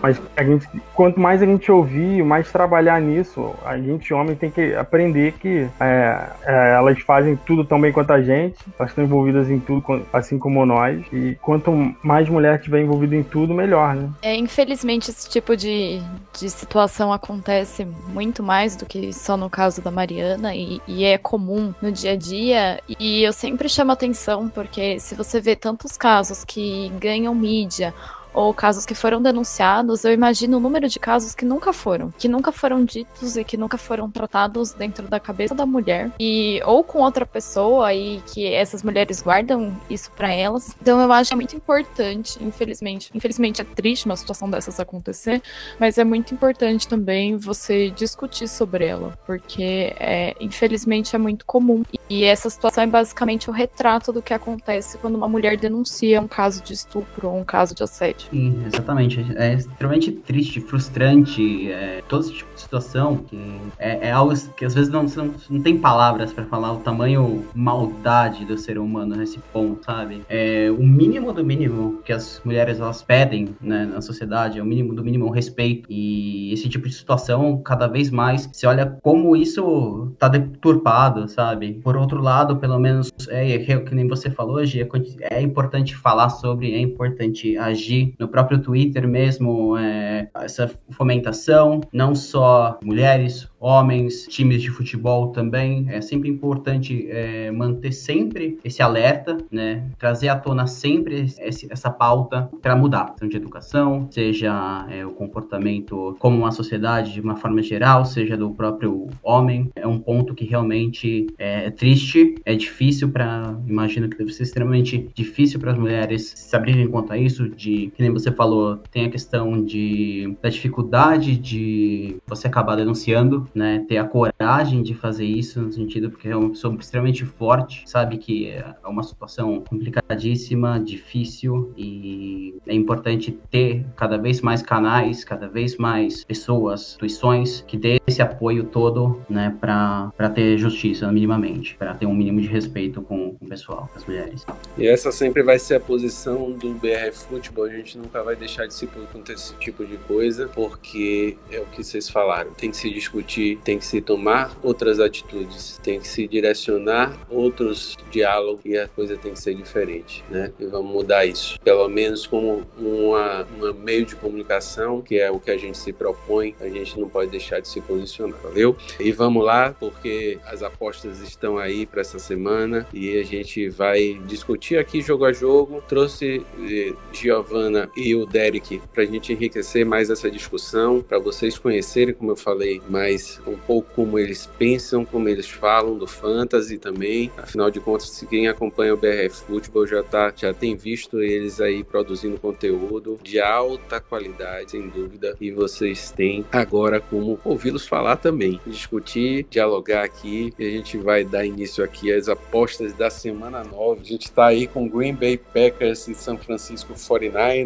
mas 0.02 0.20
a 0.36 0.44
gente, 0.44 0.68
quanto 0.94 1.20
mais 1.20 1.42
a 1.42 1.46
gente 1.46 1.70
ouvir, 1.70 2.22
mais 2.22 2.50
trabalhar 2.50 3.00
nisso, 3.00 3.54
a 3.64 3.76
gente, 3.76 4.12
homem, 4.14 4.34
tem 4.34 4.50
que 4.50 4.74
aprender 4.74 5.32
que 5.32 5.68
é, 5.80 6.28
é, 6.44 6.74
elas 6.74 7.00
fazem 7.00 7.36
tudo 7.36 7.64
tão 7.64 7.80
bem 7.80 7.92
quanto 7.92 8.12
a 8.12 8.22
gente, 8.22 8.56
elas 8.78 8.90
estão 8.90 9.04
envolvidas 9.04 9.50
em 9.50 9.58
tudo, 9.58 10.06
assim 10.12 10.38
como 10.38 10.64
nós. 10.64 11.04
E 11.12 11.36
quanto 11.40 11.72
mais 12.02 12.28
mulher 12.28 12.60
tiver 12.60 12.82
envolvida 12.82 13.16
em 13.16 13.22
tudo, 13.22 13.54
melhor, 13.54 13.94
né? 13.94 14.08
É, 14.22 14.34
infelizmente, 14.36 15.10
esse 15.10 15.28
tipo 15.28 15.56
de, 15.56 16.00
de 16.38 16.48
situação 16.50 17.12
acontece 17.12 17.86
muito 18.08 18.42
mais 18.42 18.76
do 18.76 18.86
que 18.86 19.12
só 19.12 19.36
no 19.36 19.50
caso 19.50 19.82
da 19.82 19.90
Mariana, 19.90 20.54
e, 20.54 20.80
e 20.86 21.04
é 21.04 21.18
comum 21.18 21.74
no 21.82 21.90
dia 21.90 22.12
a 22.12 22.16
dia. 22.16 22.80
E 22.98 23.22
eu 23.22 23.32
sempre 23.32 23.68
chamo 23.68 23.92
atenção, 23.92 24.48
porque 24.48 25.00
se 25.00 25.14
você 25.14 25.40
vê 25.40 25.56
tantos 25.56 25.96
casos 25.96 26.44
que 26.44 26.90
ganham 26.98 27.34
mídia 27.34 27.92
ou 28.32 28.52
casos 28.52 28.84
que 28.84 28.94
foram 28.94 29.20
denunciados, 29.20 30.04
eu 30.04 30.12
imagino 30.12 30.56
o 30.56 30.60
número 30.60 30.88
de 30.88 30.98
casos 30.98 31.34
que 31.34 31.44
nunca 31.44 31.72
foram, 31.72 32.10
que 32.16 32.28
nunca 32.28 32.52
foram 32.52 32.84
ditos 32.84 33.36
e 33.36 33.44
que 33.44 33.56
nunca 33.56 33.78
foram 33.78 34.10
tratados 34.10 34.72
dentro 34.72 35.08
da 35.08 35.20
cabeça 35.20 35.54
da 35.54 35.66
mulher 35.66 36.10
e 36.18 36.60
ou 36.64 36.82
com 36.82 37.00
outra 37.00 37.26
pessoa 37.26 37.92
e 37.92 38.20
que 38.32 38.46
essas 38.46 38.82
mulheres 38.82 39.22
guardam 39.22 39.74
isso 39.88 40.10
para 40.12 40.32
elas. 40.32 40.74
Então 40.80 41.00
eu 41.00 41.12
acho 41.12 41.32
é 41.32 41.36
muito 41.36 41.56
importante, 41.56 42.38
infelizmente, 42.42 43.10
infelizmente 43.14 43.60
é 43.60 43.64
triste 43.64 44.06
uma 44.06 44.16
situação 44.16 44.48
dessas 44.48 44.80
acontecer, 44.80 45.42
mas 45.78 45.98
é 45.98 46.04
muito 46.04 46.32
importante 46.32 46.88
também 46.88 47.36
você 47.36 47.90
discutir 47.90 48.48
sobre 48.48 48.86
ela, 48.86 49.18
porque 49.26 49.94
é, 49.98 50.34
infelizmente 50.40 51.14
é 51.14 51.18
muito 51.18 51.44
comum 51.44 51.82
e 52.08 52.24
essa 52.24 52.48
situação 52.48 52.84
é 52.84 52.86
basicamente 52.86 53.50
o 53.50 53.52
retrato 53.52 54.12
do 54.12 54.22
que 54.22 54.32
acontece 54.32 54.98
quando 54.98 55.16
uma 55.16 55.28
mulher 55.28 55.56
denuncia 55.56 56.20
um 56.20 56.28
caso 56.28 56.62
de 56.62 56.72
estupro 56.72 57.28
ou 57.28 57.38
um 57.38 57.44
caso 57.44 57.74
de 57.74 57.82
assédio. 57.82 58.17
Sim, 58.18 58.62
exatamente. 58.66 59.24
É 59.36 59.54
extremamente 59.54 60.10
triste, 60.10 60.60
frustrante, 60.60 61.70
é, 61.70 62.02
todo 62.08 62.22
esse 62.22 62.34
tipo 62.34 62.54
de 62.54 62.60
situação, 62.60 63.16
que 63.16 63.38
é, 63.78 64.08
é 64.08 64.12
algo 64.12 64.34
que 64.56 64.64
às 64.64 64.74
vezes 64.74 64.90
não, 64.90 65.04
não, 65.04 65.34
não 65.48 65.62
tem 65.62 65.78
palavras 65.78 66.32
para 66.32 66.44
falar 66.44 66.72
o 66.72 66.80
tamanho 66.80 67.44
maldade 67.54 68.44
do 68.44 68.58
ser 68.58 68.78
humano 68.78 69.16
nesse 69.16 69.38
ponto, 69.52 69.84
sabe? 69.84 70.22
É 70.28 70.70
o 70.70 70.82
mínimo 70.82 71.32
do 71.32 71.44
mínimo 71.44 72.00
que 72.04 72.12
as 72.12 72.40
mulheres 72.44 72.80
elas 72.80 73.02
pedem 73.02 73.48
né, 73.60 73.86
na 73.86 74.00
sociedade, 74.00 74.58
é 74.58 74.62
o 74.62 74.66
mínimo 74.66 74.94
do 74.94 75.04
mínimo 75.04 75.30
respeito. 75.30 75.86
E 75.90 76.52
esse 76.52 76.68
tipo 76.68 76.88
de 76.88 76.94
situação, 76.94 77.60
cada 77.62 77.86
vez 77.86 78.10
mais, 78.10 78.48
se 78.52 78.66
olha 78.66 78.98
como 79.02 79.36
isso 79.36 80.12
tá 80.18 80.28
deturpado, 80.28 81.28
sabe? 81.28 81.74
Por 81.74 81.96
outro 81.96 82.20
lado, 82.20 82.56
pelo 82.56 82.78
menos, 82.78 83.12
é, 83.28 83.52
é 83.52 83.78
que 83.78 83.94
nem 83.94 84.08
você 84.08 84.30
falou 84.30 84.56
hoje, 84.56 84.80
é, 84.80 85.38
é 85.38 85.40
importante 85.40 85.96
falar 85.96 86.28
sobre, 86.30 86.74
é 86.74 86.80
importante 86.80 87.56
agir 87.56 88.07
no 88.18 88.28
próprio 88.28 88.60
Twitter 88.60 89.06
mesmo, 89.08 89.76
é, 89.76 90.28
essa 90.34 90.70
fomentação, 90.90 91.80
não 91.92 92.14
só 92.14 92.78
mulheres, 92.82 93.48
homens, 93.60 94.26
times 94.28 94.62
de 94.62 94.70
futebol 94.70 95.28
também. 95.28 95.86
É 95.88 96.00
sempre 96.00 96.28
importante 96.28 97.08
é, 97.10 97.50
manter 97.50 97.92
sempre 97.92 98.58
esse 98.64 98.82
alerta, 98.82 99.36
né? 99.50 99.84
Trazer 99.98 100.28
à 100.28 100.36
tona 100.36 100.66
sempre 100.66 101.26
esse, 101.38 101.70
essa 101.70 101.90
pauta 101.90 102.48
para 102.62 102.76
mudar, 102.76 103.14
seja 103.18 103.30
de 103.30 103.36
educação, 103.36 104.08
seja 104.10 104.86
é, 104.90 105.04
o 105.04 105.10
comportamento 105.10 106.16
como 106.18 106.36
uma 106.38 106.52
sociedade 106.52 107.12
de 107.12 107.20
uma 107.20 107.36
forma 107.36 107.62
geral, 107.62 108.04
seja 108.04 108.36
do 108.36 108.50
próprio 108.50 109.08
homem. 109.22 109.70
É 109.74 109.86
um 109.86 109.98
ponto 109.98 110.34
que 110.34 110.44
realmente 110.44 111.26
é, 111.38 111.66
é 111.66 111.70
triste 111.70 112.34
é 112.44 112.54
difícil 112.54 113.10
para, 113.10 113.58
imagino 113.66 114.08
que 114.08 114.16
deve 114.16 114.32
ser 114.32 114.44
extremamente 114.44 115.08
difícil 115.14 115.60
para 115.60 115.72
as 115.72 115.78
mulheres 115.78 116.32
se 116.34 116.56
abrirem 116.56 116.88
quanto 116.88 117.12
a 117.12 117.18
isso, 117.18 117.48
de, 117.48 117.92
que 117.98 118.02
nem 118.04 118.12
você 118.12 118.30
falou, 118.30 118.76
tem 118.92 119.06
a 119.06 119.10
questão 119.10 119.60
de, 119.64 120.36
da 120.40 120.48
dificuldade 120.48 121.36
de 121.36 122.16
você 122.28 122.46
acabar 122.46 122.76
denunciando, 122.76 123.48
né, 123.52 123.84
ter 123.88 123.96
a 123.96 124.04
coragem 124.04 124.84
de 124.84 124.94
fazer 124.94 125.24
isso, 125.24 125.60
no 125.60 125.72
sentido 125.72 126.08
porque 126.08 126.28
é 126.28 126.36
uma 126.36 126.50
pessoa 126.50 126.72
extremamente 126.78 127.24
forte, 127.24 127.82
sabe 127.86 128.16
que 128.18 128.50
é 128.50 128.64
uma 128.86 129.02
situação 129.02 129.64
complicadíssima, 129.68 130.78
difícil 130.78 131.72
e 131.76 132.54
é 132.68 132.72
importante 132.72 133.36
ter 133.50 133.84
cada 133.96 134.16
vez 134.16 134.40
mais 134.42 134.62
canais, 134.62 135.24
cada 135.24 135.48
vez 135.48 135.76
mais 135.76 136.22
pessoas, 136.22 136.90
instituições 136.90 137.64
que 137.66 137.76
dê 137.76 138.00
esse 138.06 138.22
apoio 138.22 138.62
todo, 138.62 139.20
né, 139.28 139.56
para 139.60 140.30
ter 140.32 140.56
justiça 140.56 141.10
minimamente, 141.10 141.74
para 141.76 141.94
ter 141.94 142.06
um 142.06 142.14
mínimo 142.14 142.40
de 142.40 142.46
respeito 142.46 143.02
com, 143.02 143.34
com 143.34 143.44
o 143.44 143.48
pessoal, 143.48 143.90
com 143.92 143.98
as 143.98 144.06
mulheres. 144.06 144.46
E 144.76 144.86
essa 144.86 145.10
sempre 145.10 145.42
vai 145.42 145.58
ser 145.58 145.74
a 145.74 145.80
posição 145.80 146.52
do 146.52 146.74
BR 146.74 147.12
Futebol, 147.12 147.64
a 147.64 147.70
gente 147.70 147.87
nunca 147.96 148.22
vai 148.22 148.36
deixar 148.36 148.66
de 148.66 148.74
se 148.74 148.86
acontecer 148.86 149.34
esse 149.34 149.54
tipo 149.54 149.84
de 149.84 149.96
coisa, 149.98 150.48
porque 150.48 151.36
é 151.50 151.60
o 151.60 151.66
que 151.66 151.82
vocês 151.82 152.08
falaram, 152.08 152.52
tem 152.52 152.70
que 152.70 152.76
se 152.76 152.90
discutir, 152.90 153.58
tem 153.64 153.78
que 153.78 153.84
se 153.84 154.00
tomar 154.00 154.56
outras 154.62 155.00
atitudes, 155.00 155.78
tem 155.82 156.00
que 156.00 156.08
se 156.08 156.26
direcionar 156.26 157.16
outros 157.30 157.96
diálogos 158.10 158.60
e 158.64 158.76
a 158.76 158.88
coisa 158.88 159.16
tem 159.16 159.32
que 159.32 159.40
ser 159.40 159.54
diferente, 159.54 160.24
né? 160.30 160.52
E 160.58 160.66
vamos 160.66 160.90
mudar 160.90 161.24
isso, 161.26 161.58
pelo 161.60 161.88
menos 161.88 162.26
como 162.26 162.66
uma, 162.76 163.46
uma 163.56 163.72
meio 163.72 164.04
de 164.04 164.16
comunicação, 164.16 165.00
que 165.00 165.18
é 165.18 165.30
o 165.30 165.38
que 165.38 165.50
a 165.50 165.56
gente 165.56 165.78
se 165.78 165.92
propõe, 165.92 166.54
a 166.60 166.68
gente 166.68 166.98
não 166.98 167.08
pode 167.08 167.30
deixar 167.30 167.60
de 167.60 167.68
se 167.68 167.80
posicionar, 167.80 168.38
valeu? 168.42 168.76
E 168.98 169.12
vamos 169.12 169.44
lá, 169.44 169.74
porque 169.78 170.38
as 170.46 170.62
apostas 170.62 171.20
estão 171.20 171.58
aí 171.58 171.86
para 171.86 172.00
essa 172.00 172.18
semana 172.18 172.86
e 172.92 173.18
a 173.18 173.24
gente 173.24 173.68
vai 173.68 174.20
discutir 174.26 174.78
aqui 174.78 175.00
jogo 175.00 175.24
a 175.24 175.32
jogo. 175.32 175.82
Trouxe 175.88 176.44
eh, 176.60 176.92
Giovana 177.12 177.77
e 177.96 178.14
o 178.14 178.26
Derek 178.26 178.80
para 178.92 179.02
a 179.02 179.06
gente 179.06 179.32
enriquecer 179.32 179.84
mais 179.84 180.10
essa 180.10 180.30
discussão, 180.30 181.02
para 181.02 181.18
vocês 181.18 181.58
conhecerem, 181.58 182.14
como 182.14 182.32
eu 182.32 182.36
falei, 182.36 182.80
mais 182.88 183.40
um 183.46 183.56
pouco 183.56 183.92
como 183.94 184.18
eles 184.18 184.48
pensam, 184.58 185.04
como 185.04 185.28
eles 185.28 185.48
falam 185.48 185.98
do 185.98 186.06
fantasy 186.06 186.78
também. 186.78 187.30
Afinal 187.36 187.70
de 187.70 187.80
contas, 187.80 188.24
quem 188.28 188.48
acompanha 188.48 188.94
o 188.94 188.96
BR 188.96 189.30
Futebol 189.30 189.86
já 189.86 190.02
tá, 190.02 190.32
já 190.34 190.52
tem 190.52 190.76
visto 190.76 191.20
eles 191.20 191.60
aí 191.60 191.84
produzindo 191.84 192.38
conteúdo 192.38 193.18
de 193.22 193.40
alta 193.40 194.00
qualidade, 194.00 194.72
sem 194.72 194.88
dúvida, 194.88 195.36
e 195.40 195.50
vocês 195.50 196.10
têm 196.10 196.44
agora 196.50 197.00
como 197.00 197.38
ouvi-los 197.44 197.86
falar 197.86 198.16
também, 198.16 198.60
discutir, 198.66 199.46
dialogar 199.50 200.04
aqui, 200.04 200.52
e 200.58 200.66
a 200.66 200.70
gente 200.70 200.96
vai 200.96 201.24
dar 201.24 201.44
início 201.44 201.82
aqui 201.84 202.12
às 202.12 202.28
apostas 202.28 202.92
da 202.92 203.10
semana 203.10 203.64
9. 203.64 204.00
A 204.00 204.04
gente 204.04 204.24
está 204.26 204.46
aí 204.46 204.66
com 204.66 204.88
Green 204.88 205.14
Bay 205.14 205.36
Packers 205.36 206.08
e 206.08 206.14
São 206.14 206.36
Francisco 206.38 206.94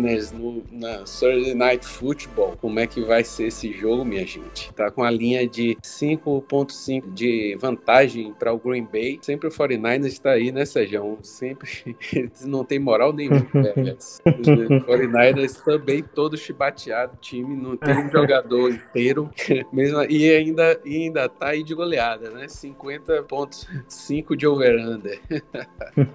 49ers 0.03 0.33
no, 0.33 0.63
na 0.71 0.99
Thursday 0.99 1.55
Night 1.55 1.87
Football. 1.87 2.57
Como 2.61 2.79
é 2.79 2.87
que 2.87 3.01
vai 3.01 3.25
ser 3.25 3.47
esse 3.47 3.73
jogo, 3.73 4.05
minha 4.05 4.27
gente? 4.27 4.73
Tá 4.75 4.91
com 4.91 5.03
a 5.03 5.11
linha 5.11 5.47
de 5.47 5.77
5.5 5.83 7.13
de 7.13 7.57
vantagem 7.61 8.33
para 8.35 8.53
o 8.53 8.59
Green 8.59 8.85
Bay. 8.85 9.19
Sempre 9.23 9.49
o 9.49 9.51
49ers 9.51 10.07
está 10.07 10.31
aí, 10.33 10.51
né, 10.51 10.65
Sejão? 10.65 11.19
Sempre 11.23 11.97
não 12.45 12.65
tem 12.65 12.79
moral 12.79 13.13
nenhuma. 13.13 13.43
Os 13.93 14.21
49ers 14.87 15.63
também 15.63 16.03
todo 16.03 16.37
chibateado, 16.37 17.17
time 17.21 17.57
não 17.57 17.77
tem 17.77 17.97
um 17.97 18.11
jogador 18.11 18.71
inteiro, 18.71 19.31
mesmo, 19.73 20.03
e 20.05 20.31
ainda, 20.31 20.81
e 20.85 20.97
ainda 20.97 21.29
tá 21.29 21.49
aí 21.49 21.63
de 21.63 21.75
goleada, 21.75 22.31
né? 22.31 22.47
50.5 22.47 24.37
de 24.37 24.47
over-under. 24.47 25.21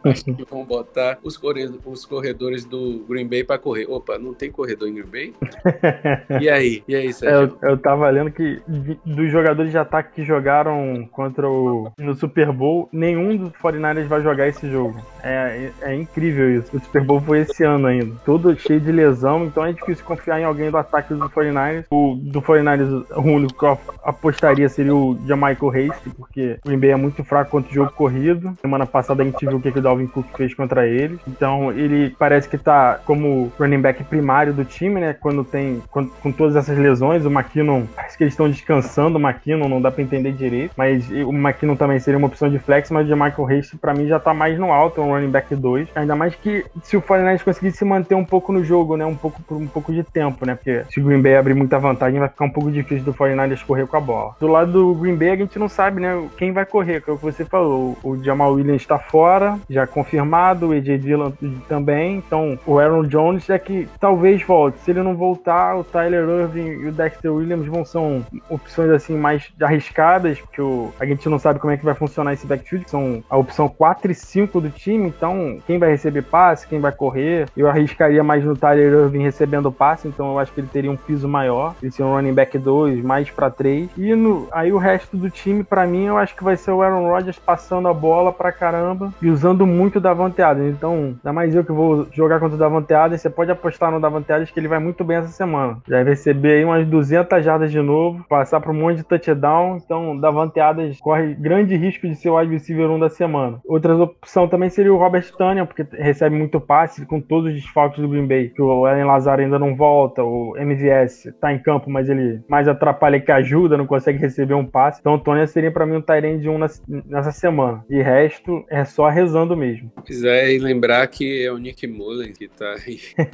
Acho 0.03 0.25
que 0.25 0.45
vão 0.45 0.65
botar 0.65 1.19
os 1.23 1.37
corredores, 1.37 1.81
os 1.85 2.05
corredores 2.05 2.65
do 2.65 3.05
Green 3.07 3.27
Bay 3.27 3.43
para 3.43 3.57
correr. 3.57 3.76
Opa, 3.85 4.17
não 4.17 4.33
tem 4.33 4.51
corredor 4.51 4.87
em 4.87 4.95
Green 4.95 5.05
Bay? 5.05 5.33
E 6.41 6.49
aí? 6.49 6.83
E 6.87 6.95
aí, 6.95 7.13
Sérgio? 7.13 7.57
Eu, 7.61 7.69
eu 7.69 7.77
tava 7.77 8.09
lendo 8.09 8.31
que 8.31 8.61
dos 9.05 9.31
jogadores 9.31 9.71
de 9.71 9.77
ataque 9.77 10.15
que 10.15 10.23
jogaram 10.23 11.07
contra 11.11 11.49
o 11.49 11.91
no 11.97 12.15
Super 12.15 12.51
Bowl, 12.51 12.89
nenhum 12.91 13.35
dos 13.35 13.53
49ers 13.53 14.07
vai 14.07 14.21
jogar 14.21 14.47
esse 14.47 14.69
jogo. 14.69 14.99
É, 15.23 15.71
é, 15.81 15.91
é 15.91 15.95
incrível 15.95 16.57
isso. 16.57 16.75
O 16.75 16.79
Super 16.79 17.03
Bowl 17.03 17.21
foi 17.21 17.39
esse 17.39 17.63
ano 17.63 17.87
ainda. 17.87 18.15
Tudo 18.25 18.57
cheio 18.57 18.79
de 18.79 18.91
lesão, 18.91 19.45
então 19.45 19.65
é 19.65 19.73
difícil 19.73 20.05
confiar 20.05 20.39
em 20.39 20.43
alguém 20.43 20.69
do 20.69 20.77
ataque 20.77 21.13
do 21.13 21.29
49ers. 21.29 21.85
O 21.89 22.15
do 22.15 22.41
49ers, 22.41 23.05
o 23.15 23.21
único 23.21 23.57
que 23.57 23.65
eu 23.65 23.79
apostaria 24.03 24.69
seria 24.69 24.95
o 24.95 25.17
Jamaica 25.25 25.65
Hasty, 25.67 26.09
porque 26.11 26.59
o 26.63 26.67
Green 26.67 26.79
Bay 26.79 26.91
é 26.91 26.95
muito 26.95 27.23
fraco 27.23 27.51
contra 27.51 27.71
o 27.71 27.73
jogo 27.73 27.91
corrido. 27.91 28.53
Semana 28.61 28.85
passada 28.85 29.23
a 29.23 29.25
gente 29.25 29.45
viu 29.45 29.57
o 29.57 29.61
que, 29.61 29.71
que 29.71 29.79
o 29.79 29.81
Dalvin 29.81 30.07
Cook 30.07 30.25
fez 30.35 30.53
contra 30.53 30.87
ele. 30.87 31.19
Então 31.27 31.71
ele 31.71 32.15
parece 32.17 32.47
que 32.47 32.57
tá 32.57 32.99
como 33.05 33.51
running 33.67 33.81
back 33.81 34.03
primário 34.05 34.53
do 34.53 34.63
time, 34.63 34.99
né? 34.99 35.13
Quando 35.13 35.43
tem. 35.43 35.81
Com, 35.91 36.31
todas 36.31 36.55
essas 36.55 36.77
lesões, 36.77 37.25
o 37.25 37.29
McKinnon. 37.29 37.83
Parece 37.95 38.17
que 38.17 38.23
eles 38.23 38.33
estão 38.33 38.49
descansando 38.49 39.17
o 39.17 39.21
McKinnon, 39.21 39.67
não 39.67 39.81
dá 39.81 39.91
pra 39.91 40.03
entender 40.03 40.31
direito. 40.31 40.71
Mas 40.75 41.09
o 41.09 41.31
McKinnon 41.31 41.75
também 41.75 41.99
seria 41.99 42.17
uma 42.17 42.27
opção 42.27 42.49
de 42.49 42.59
flex, 42.59 42.89
mas 42.89 43.05
o 43.05 43.09
Jamaica 43.09 43.41
Hasty 43.41 43.77
pra 43.77 43.93
mim 43.93 44.07
já 44.07 44.19
tá 44.19 44.33
mais 44.33 44.57
no 44.57 44.71
alto, 44.71 45.01
é 45.01 45.03
um 45.03 45.11
running 45.11 45.29
back 45.29 45.53
2. 45.55 45.89
Ainda 45.95 46.15
mais 46.15 46.35
que 46.35 46.65
se 46.83 46.95
o 46.95 47.01
49ers 47.01 47.43
conseguir 47.43 47.71
se 47.71 47.83
manter 47.83 48.15
um 48.15 48.25
pouco 48.25 48.51
no 48.51 48.63
jogo, 48.63 48.95
né? 48.95 49.05
Um 49.05 49.15
pouco 49.15 49.41
por 49.41 49.57
um 49.57 49.67
pouco 49.67 49.93
de 49.93 50.03
tempo, 50.03 50.45
né? 50.45 50.55
Porque 50.55 50.83
se 50.89 50.99
o 50.99 51.03
Green 51.03 51.21
Bay 51.21 51.35
abrir 51.35 51.53
muita 51.53 51.77
vantagem, 51.79 52.19
vai 52.19 52.29
ficar 52.29 52.45
um 52.45 52.49
pouco 52.49 52.71
difícil 52.71 53.03
do 53.03 53.13
49ers 53.13 53.65
correr 53.65 53.87
com 53.87 53.97
a 53.97 54.01
bola. 54.01 54.35
Do 54.39 54.47
lado 54.47 54.71
do 54.71 54.95
Green 54.95 55.15
Bay, 55.15 55.31
a 55.31 55.35
gente 55.35 55.59
não 55.59 55.67
sabe, 55.67 56.01
né? 56.01 56.27
Quem 56.37 56.51
vai 56.51 56.65
correr, 56.65 57.01
que 57.01 57.09
é 57.09 57.13
o 57.13 57.17
que 57.17 57.23
você 57.23 57.45
falou. 57.45 57.97
O 58.03 58.21
Jamal 58.23 58.53
Williams 58.53 58.81
está 58.81 58.97
fora, 58.97 59.59
já 59.69 59.85
confirmado, 59.87 60.69
o 60.69 60.71
AJ 60.71 60.99
Dillon 60.99 61.31
também. 61.67 62.17
Então, 62.17 62.57
o 62.65 62.79
Aaron 62.79 63.03
Jones 63.03 63.46
é 63.51 63.59
que 63.59 63.87
talvez 63.99 64.41
volte. 64.43 64.79
Se 64.79 64.91
ele 64.91 65.01
não 65.01 65.15
voltar, 65.15 65.75
o 65.75 65.83
Tyler 65.83 66.27
Irving 66.27 66.67
e 66.67 66.87
o 66.87 66.91
Dexter 66.91 67.33
Williams 67.33 67.65
vão 67.65 67.85
são 67.85 68.25
opções 68.49 68.89
assim 68.91 69.15
mais 69.15 69.51
arriscadas, 69.61 70.39
porque 70.39 70.61
o, 70.61 70.91
a 70.99 71.05
gente 71.05 71.27
não 71.29 71.39
sabe 71.39 71.59
como 71.59 71.71
é 71.71 71.77
que 71.77 71.85
vai 71.85 71.93
funcionar 71.93 72.33
esse 72.33 72.45
backfield, 72.45 72.85
que 72.85 72.91
são 72.91 73.23
a 73.29 73.37
opção 73.37 73.69
4 73.69 74.11
e 74.11 74.15
5 74.15 74.61
do 74.61 74.69
time. 74.69 75.07
Então, 75.07 75.59
quem 75.65 75.79
vai 75.79 75.89
receber 75.89 76.23
passe, 76.23 76.67
quem 76.67 76.79
vai 76.79 76.91
correr. 76.91 77.47
Eu 77.55 77.67
arriscaria 77.67 78.23
mais 78.23 78.43
no 78.43 78.55
Tyler 78.55 78.91
Irving 78.91 79.23
recebendo 79.23 79.71
passe, 79.71 80.07
então 80.07 80.31
eu 80.31 80.39
acho 80.39 80.51
que 80.51 80.59
ele 80.59 80.67
teria 80.67 80.91
um 80.91 80.97
piso 80.97 81.27
maior. 81.27 81.75
Ele 81.81 81.91
seria 81.91 82.11
um 82.11 82.15
running 82.15 82.33
back 82.33 82.57
2, 82.57 83.03
mais 83.03 83.29
para 83.29 83.49
3. 83.49 83.89
E 83.97 84.15
no, 84.15 84.47
aí 84.51 84.71
o 84.71 84.77
resto 84.77 85.17
do 85.17 85.29
time, 85.29 85.63
para 85.63 85.85
mim, 85.85 86.05
eu 86.05 86.17
acho 86.17 86.35
que 86.35 86.43
vai 86.43 86.57
ser 86.57 86.71
o 86.71 86.81
Aaron 86.81 87.07
Rodgers 87.07 87.39
passando 87.39 87.87
a 87.87 87.93
bola 87.93 88.31
pra 88.31 88.51
caramba 88.51 89.13
e 89.21 89.29
usando 89.29 89.65
muito 89.65 89.97
o 89.97 90.01
Davante 90.01 90.41
Adams. 90.41 90.73
Então, 90.73 91.15
ainda 91.17 91.33
mais 91.33 91.55
eu 91.55 91.63
que 91.63 91.71
vou 91.71 92.07
jogar 92.11 92.39
contra 92.39 92.55
o 92.55 92.59
Davante 92.59 92.93
Adams, 92.93 93.21
você 93.21 93.29
pode 93.37 93.51
apostar 93.51 93.91
no 93.91 94.01
Davante 94.01 94.31
Adams 94.31 94.49
que 94.49 94.59
ele 94.59 94.67
vai 94.67 94.79
muito 94.79 95.03
bem 95.03 95.17
essa 95.17 95.27
semana. 95.27 95.77
Já 95.87 95.97
vai 95.97 96.05
receber 96.05 96.53
aí 96.53 96.65
umas 96.65 96.87
200 96.87 97.45
jardas 97.45 97.71
de 97.71 97.79
novo, 97.79 98.25
passar 98.27 98.59
para 98.59 98.71
um 98.71 98.73
monte 98.73 98.97
de 98.97 99.03
touchdown. 99.03 99.77
Então, 99.77 100.19
Davante 100.19 100.59
Adams 100.59 100.99
corre 100.99 101.35
grande 101.35 101.75
risco 101.75 102.07
de 102.07 102.15
ser 102.15 102.29
o 102.29 102.39
wide 102.39 102.51
receiver 102.51 102.89
1 102.89 102.99
da 102.99 103.09
semana. 103.09 103.61
Outra 103.63 103.95
opção 103.95 104.47
também 104.47 104.71
seria 104.71 104.91
o 104.91 104.97
Robert 104.97 105.21
Stanton, 105.21 105.67
porque 105.67 105.85
recebe 105.91 106.35
muito 106.35 106.59
passe 106.59 107.05
com 107.05 107.21
todos 107.21 107.49
os 107.49 107.61
desfalques 107.61 108.01
do 108.01 108.09
Green 108.09 108.25
Bay. 108.25 108.49
Que 108.49 108.61
o 108.61 108.87
Ellen 108.87 109.05
Lazar 109.05 109.39
ainda 109.39 109.59
não 109.59 109.75
volta, 109.75 110.23
o 110.23 110.57
MVS 110.57 111.31
tá 111.39 111.53
em 111.53 111.59
campo, 111.59 111.91
mas 111.91 112.09
ele 112.09 112.41
mais 112.49 112.67
atrapalha 112.67 113.19
que 113.19 113.31
ajuda, 113.31 113.77
não 113.77 113.85
consegue 113.85 114.17
receber 114.17 114.55
um 114.55 114.65
passe. 114.65 114.99
Então, 114.99 115.13
o 115.13 115.19
Tony 115.19 115.45
seria 115.47 115.71
para 115.71 115.85
mim 115.85 115.97
um 115.97 116.01
Tyrande 116.01 116.41
de 116.41 116.49
1 116.49 116.57
nessa 117.05 117.31
semana. 117.31 117.85
E 117.87 118.01
resto 118.01 118.65
é 118.67 118.83
só 118.83 119.07
rezando 119.09 119.55
mesmo. 119.55 119.91
Quiser 120.03 120.59
lembrar 120.59 121.05
que 121.05 121.45
é 121.45 121.51
o 121.51 121.59
Nick 121.59 121.85
Mullen 121.85 122.33
que 122.33 122.47
tá 122.47 122.73
aí. 122.83 122.97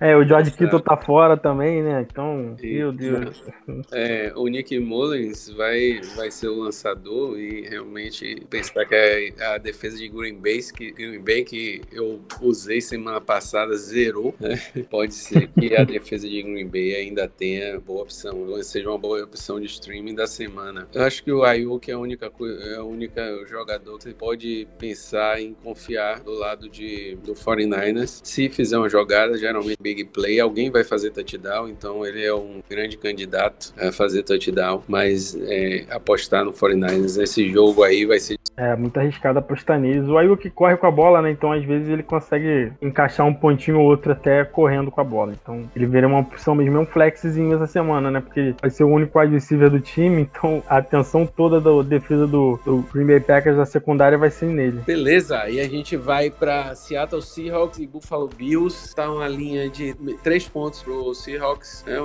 é, 0.00 0.16
o 0.16 0.24
George 0.24 0.50
Kittle 0.52 0.80
tá 0.80 0.96
fora 0.96 1.36
também, 1.36 1.82
né? 1.82 2.06
Então, 2.08 2.56
e, 2.62 2.78
meu 2.78 2.92
Deus. 2.92 3.44
É, 3.92 4.32
o 4.34 4.46
Nick 4.48 4.78
Mullins 4.78 5.48
vai, 5.50 6.00
vai 6.16 6.30
ser 6.30 6.48
o 6.48 6.60
lançador 6.60 7.38
e 7.38 7.68
realmente 7.68 8.46
pensar 8.48 8.84
que 8.86 9.34
a, 9.40 9.54
a 9.54 9.58
defesa 9.58 9.96
de 9.96 10.08
Green 10.08 10.40
Bay, 10.40 10.60
que, 10.74 10.90
Green 10.92 11.20
Bay 11.20 11.44
que 11.44 11.82
eu 11.92 12.20
usei 12.40 12.80
semana 12.80 13.20
passada 13.20 13.76
zerou, 13.76 14.34
né? 14.40 14.60
Pode 14.90 15.14
ser 15.14 15.48
que 15.48 15.74
a 15.76 15.84
defesa 15.84 16.28
de 16.28 16.42
Green 16.42 16.68
Bay 16.68 16.94
ainda 16.94 17.28
tenha 17.28 17.78
boa 17.80 18.02
opção, 18.02 18.62
seja 18.62 18.88
uma 18.88 18.98
boa 18.98 19.22
opção 19.22 19.60
de 19.60 19.66
streaming 19.66 20.14
da 20.14 20.26
semana. 20.26 20.88
Eu 20.92 21.02
acho 21.02 21.22
que 21.22 21.32
o 21.32 21.42
Ayuk 21.44 21.90
é 21.90 21.94
a 21.94 21.98
única 21.98 22.30
é 22.70 22.76
a 22.76 22.84
única 22.84 23.44
jogador 23.46 23.98
que 23.98 24.04
você 24.04 24.12
pode 24.12 24.68
pensar 24.78 25.40
em 25.40 25.54
confiar 25.54 26.20
do 26.20 26.32
lado 26.32 26.68
de 26.68 27.16
do 27.24 27.34
49ers. 27.34 28.20
Se 28.22 28.48
fizer 28.48 28.69
uma 28.78 28.88
jogada, 28.88 29.36
geralmente 29.36 29.76
big 29.80 30.04
play, 30.04 30.40
alguém 30.40 30.70
vai 30.70 30.84
fazer 30.84 31.10
touchdown, 31.10 31.68
então 31.68 32.04
ele 32.04 32.24
é 32.24 32.34
um 32.34 32.62
grande 32.68 32.96
candidato 32.96 33.72
a 33.78 33.92
fazer 33.92 34.22
touchdown, 34.22 34.82
mas 34.88 35.36
é, 35.42 35.86
apostar 35.90 36.44
no 36.44 36.52
49ers 36.52 37.18
nesse 37.18 37.48
jogo 37.50 37.82
aí 37.82 38.04
vai 38.04 38.18
ser 38.18 38.36
é 38.56 38.76
muito 38.76 38.98
arriscado 38.98 39.38
apostar 39.38 39.78
neles. 39.78 40.06
O 40.06 40.18
Ayuk 40.18 40.50
corre 40.50 40.76
com 40.76 40.86
a 40.86 40.90
bola, 40.90 41.22
né? 41.22 41.30
Então 41.30 41.50
às 41.50 41.64
vezes 41.64 41.88
ele 41.88 42.02
consegue 42.02 42.70
encaixar 42.82 43.26
um 43.26 43.32
pontinho 43.32 43.78
ou 43.78 43.86
outro 43.86 44.12
até 44.12 44.44
correndo 44.44 44.90
com 44.90 45.00
a 45.00 45.04
bola. 45.04 45.32
Então 45.32 45.70
ele 45.74 45.86
vira 45.86 46.06
uma 46.06 46.18
opção 46.18 46.54
mesmo, 46.54 46.76
é 46.76 46.80
um 46.80 46.86
flexzinho 46.86 47.54
essa 47.54 47.66
semana, 47.66 48.10
né? 48.10 48.20
Porque 48.20 48.54
vai 48.60 48.70
ser 48.70 48.84
o 48.84 48.88
único 48.88 49.18
receiver 49.18 49.70
do 49.70 49.80
time, 49.80 50.20
então 50.30 50.62
a 50.68 50.76
atenção 50.78 51.26
toda 51.26 51.58
da 51.60 51.82
defesa 51.82 52.26
do 52.26 52.50
do, 52.64 52.84
Green 52.92 53.06
Bay 53.06 53.20
Packers, 53.20 53.58
a 53.58 53.66
secundária 53.66 54.16
vai 54.16 54.30
ser 54.30 54.46
nele. 54.46 54.80
Beleza, 54.80 55.48
e 55.48 55.60
a 55.60 55.68
gente 55.68 55.96
vai 55.96 56.30
para 56.30 56.74
Seattle 56.74 57.22
Seahawks 57.22 57.78
e 57.78 57.86
Buffalo 57.86 58.28
Bills. 58.28 58.59
Tá 58.94 59.10
uma 59.10 59.28
linha 59.28 59.68
de 59.68 59.94
três 60.22 60.48
pontos 60.48 60.82
pro 60.82 61.14
Seahawks, 61.14 61.84
né? 61.86 61.96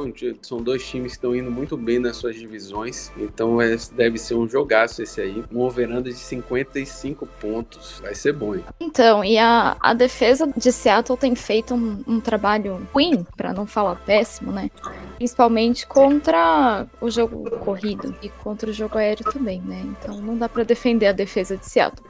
São 0.41 0.61
dois 0.61 0.85
times 0.87 1.13
que 1.13 1.17
estão 1.17 1.35
indo 1.35 1.51
muito 1.51 1.75
bem 1.75 1.99
nas 1.99 2.17
suas 2.17 2.35
divisões, 2.35 3.11
então 3.17 3.61
é, 3.61 3.75
deve 3.93 4.17
ser 4.17 4.35
um 4.35 4.47
jogaço 4.47 5.01
esse 5.01 5.21
aí. 5.21 5.43
Um 5.51 5.61
overanda 5.61 6.09
de 6.09 6.17
55 6.17 7.25
pontos, 7.39 7.99
vai 8.01 8.15
ser 8.15 8.33
bom. 8.33 8.55
Hein? 8.55 8.63
Então, 8.79 9.23
e 9.23 9.37
a, 9.37 9.75
a 9.79 9.93
defesa 9.93 10.51
de 10.55 10.71
Seattle 10.71 11.17
tem 11.17 11.35
feito 11.35 11.73
um, 11.73 12.03
um 12.07 12.19
trabalho 12.19 12.87
ruim, 12.93 13.25
para 13.35 13.53
não 13.53 13.65
falar 13.65 13.95
péssimo, 14.05 14.51
né? 14.51 14.69
Principalmente 15.15 15.87
contra 15.87 16.85
o 16.99 17.09
jogo 17.09 17.49
corrido 17.59 18.15
e 18.21 18.29
contra 18.29 18.69
o 18.69 18.73
jogo 18.73 18.97
aéreo 18.97 19.25
também, 19.31 19.61
né? 19.61 19.81
Então 19.83 20.17
não 20.21 20.37
dá 20.37 20.49
para 20.49 20.63
defender 20.63 21.07
a 21.07 21.11
defesa 21.11 21.55
de 21.57 21.65
Seattle. 21.65 22.05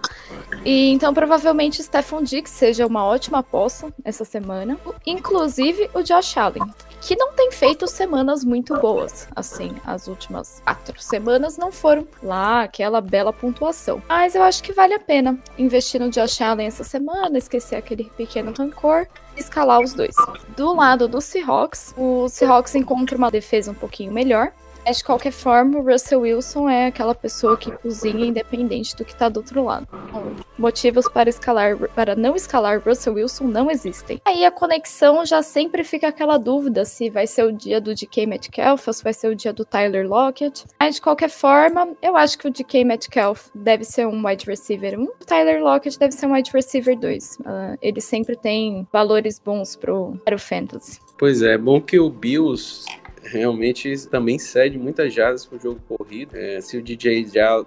E 0.63 0.91
então 0.91 1.13
provavelmente 1.13 1.83
Stephon 1.83 2.23
Diggs 2.23 2.51
seja 2.51 2.87
uma 2.87 3.03
ótima 3.05 3.39
aposta 3.39 3.93
essa 4.03 4.25
semana, 4.25 4.77
inclusive 5.05 5.89
o 5.93 6.01
Josh 6.01 6.37
Allen, 6.37 6.63
que 7.01 7.15
não 7.15 7.33
tem 7.33 7.51
feito 7.51 7.87
semanas 7.87 8.43
muito 8.43 8.75
boas. 8.79 9.27
Assim, 9.35 9.75
as 9.85 10.07
últimas 10.07 10.61
quatro 10.63 10.99
semanas 10.99 11.57
não 11.57 11.71
foram 11.71 12.07
lá 12.23 12.63
aquela 12.63 13.01
bela 13.01 13.31
pontuação. 13.31 14.01
Mas 14.07 14.33
eu 14.33 14.41
acho 14.41 14.63
que 14.63 14.73
vale 14.73 14.93
a 14.93 14.99
pena 14.99 15.37
investir 15.57 16.01
no 16.01 16.09
Josh 16.09 16.41
Allen 16.41 16.67
essa 16.67 16.83
semana, 16.83 17.37
esquecer 17.37 17.75
aquele 17.75 18.05
pequeno 18.17 18.53
rancor 18.57 19.07
escalar 19.37 19.81
os 19.81 19.93
dois. 19.93 20.15
Do 20.55 20.73
lado 20.73 21.07
do 21.07 21.21
Seahawks, 21.21 21.93
o 21.97 22.27
Seahawks 22.29 22.75
encontra 22.75 23.17
uma 23.17 23.31
defesa 23.31 23.71
um 23.71 23.75
pouquinho 23.75 24.11
melhor, 24.11 24.51
mas 24.85 24.97
de 24.97 25.03
qualquer 25.03 25.31
forma, 25.31 25.79
o 25.79 25.81
Russell 25.81 26.21
Wilson 26.21 26.69
é 26.69 26.87
aquela 26.87 27.15
pessoa 27.15 27.57
que 27.57 27.71
cozinha 27.71 28.25
independente 28.25 28.95
do 28.95 29.03
que 29.03 29.13
está 29.13 29.27
do 29.27 29.37
outro 29.37 29.63
lado. 29.63 29.87
Então, 30.07 30.35
motivos 30.57 31.09
para 31.09 31.29
escalar, 31.29 31.77
para 31.95 32.15
não 32.15 32.35
escalar 32.35 32.81
Russell 32.85 33.15
Wilson 33.15 33.45
não 33.45 33.71
existem. 33.71 34.21
Aí 34.25 34.45
a 34.45 34.51
conexão 34.51 35.25
já 35.25 35.41
sempre 35.41 35.83
fica 35.83 36.07
aquela 36.07 36.37
dúvida 36.37 36.85
se 36.85 37.09
vai 37.09 37.25
ser 37.25 37.43
o 37.43 37.51
dia 37.51 37.81
do 37.81 37.95
DK 37.95 38.27
Metcalf 38.27 38.87
ou 38.87 38.93
se 38.93 39.03
vai 39.03 39.13
ser 39.13 39.29
o 39.29 39.35
dia 39.35 39.51
do 39.51 39.65
Tyler 39.65 40.07
Lockett. 40.07 40.65
Mas 40.79 40.95
de 40.95 41.01
qualquer 41.01 41.29
forma, 41.29 41.89
eu 42.01 42.15
acho 42.15 42.37
que 42.37 42.47
o 42.47 42.51
DK 42.51 42.83
Metcalf 42.83 43.47
deve 43.55 43.83
ser 43.83 44.05
um 44.05 44.25
wide 44.25 44.45
receiver 44.45 44.99
1, 44.99 45.03
o 45.03 45.07
Tyler 45.25 45.63
Lockett 45.63 45.97
deve 45.97 46.11
ser 46.11 46.27
um 46.27 46.33
wide 46.33 46.51
receiver 46.51 46.97
2. 46.97 47.39
Uh, 47.39 47.43
ah, 47.45 47.77
ele 47.81 48.01
sempre 48.01 48.35
tem 48.35 48.87
valores 48.91 49.39
bons 49.39 49.75
pro, 49.75 50.19
para 50.23 50.35
o 50.35 50.39
fantasy. 50.39 50.99
Pois 51.17 51.41
é, 51.41 51.57
bom 51.57 51.81
que 51.81 51.99
o 51.99 52.09
Bills 52.09 52.85
realmente 53.25 54.07
também 54.07 54.37
cede 54.37 54.77
muitas 54.77 55.13
jardas 55.13 55.45
para 55.45 55.57
o 55.57 55.61
jogo 55.61 55.79
corrido. 55.87 56.35
É, 56.35 56.61
se 56.61 56.77
o 56.77 56.81
DJ 56.81 57.25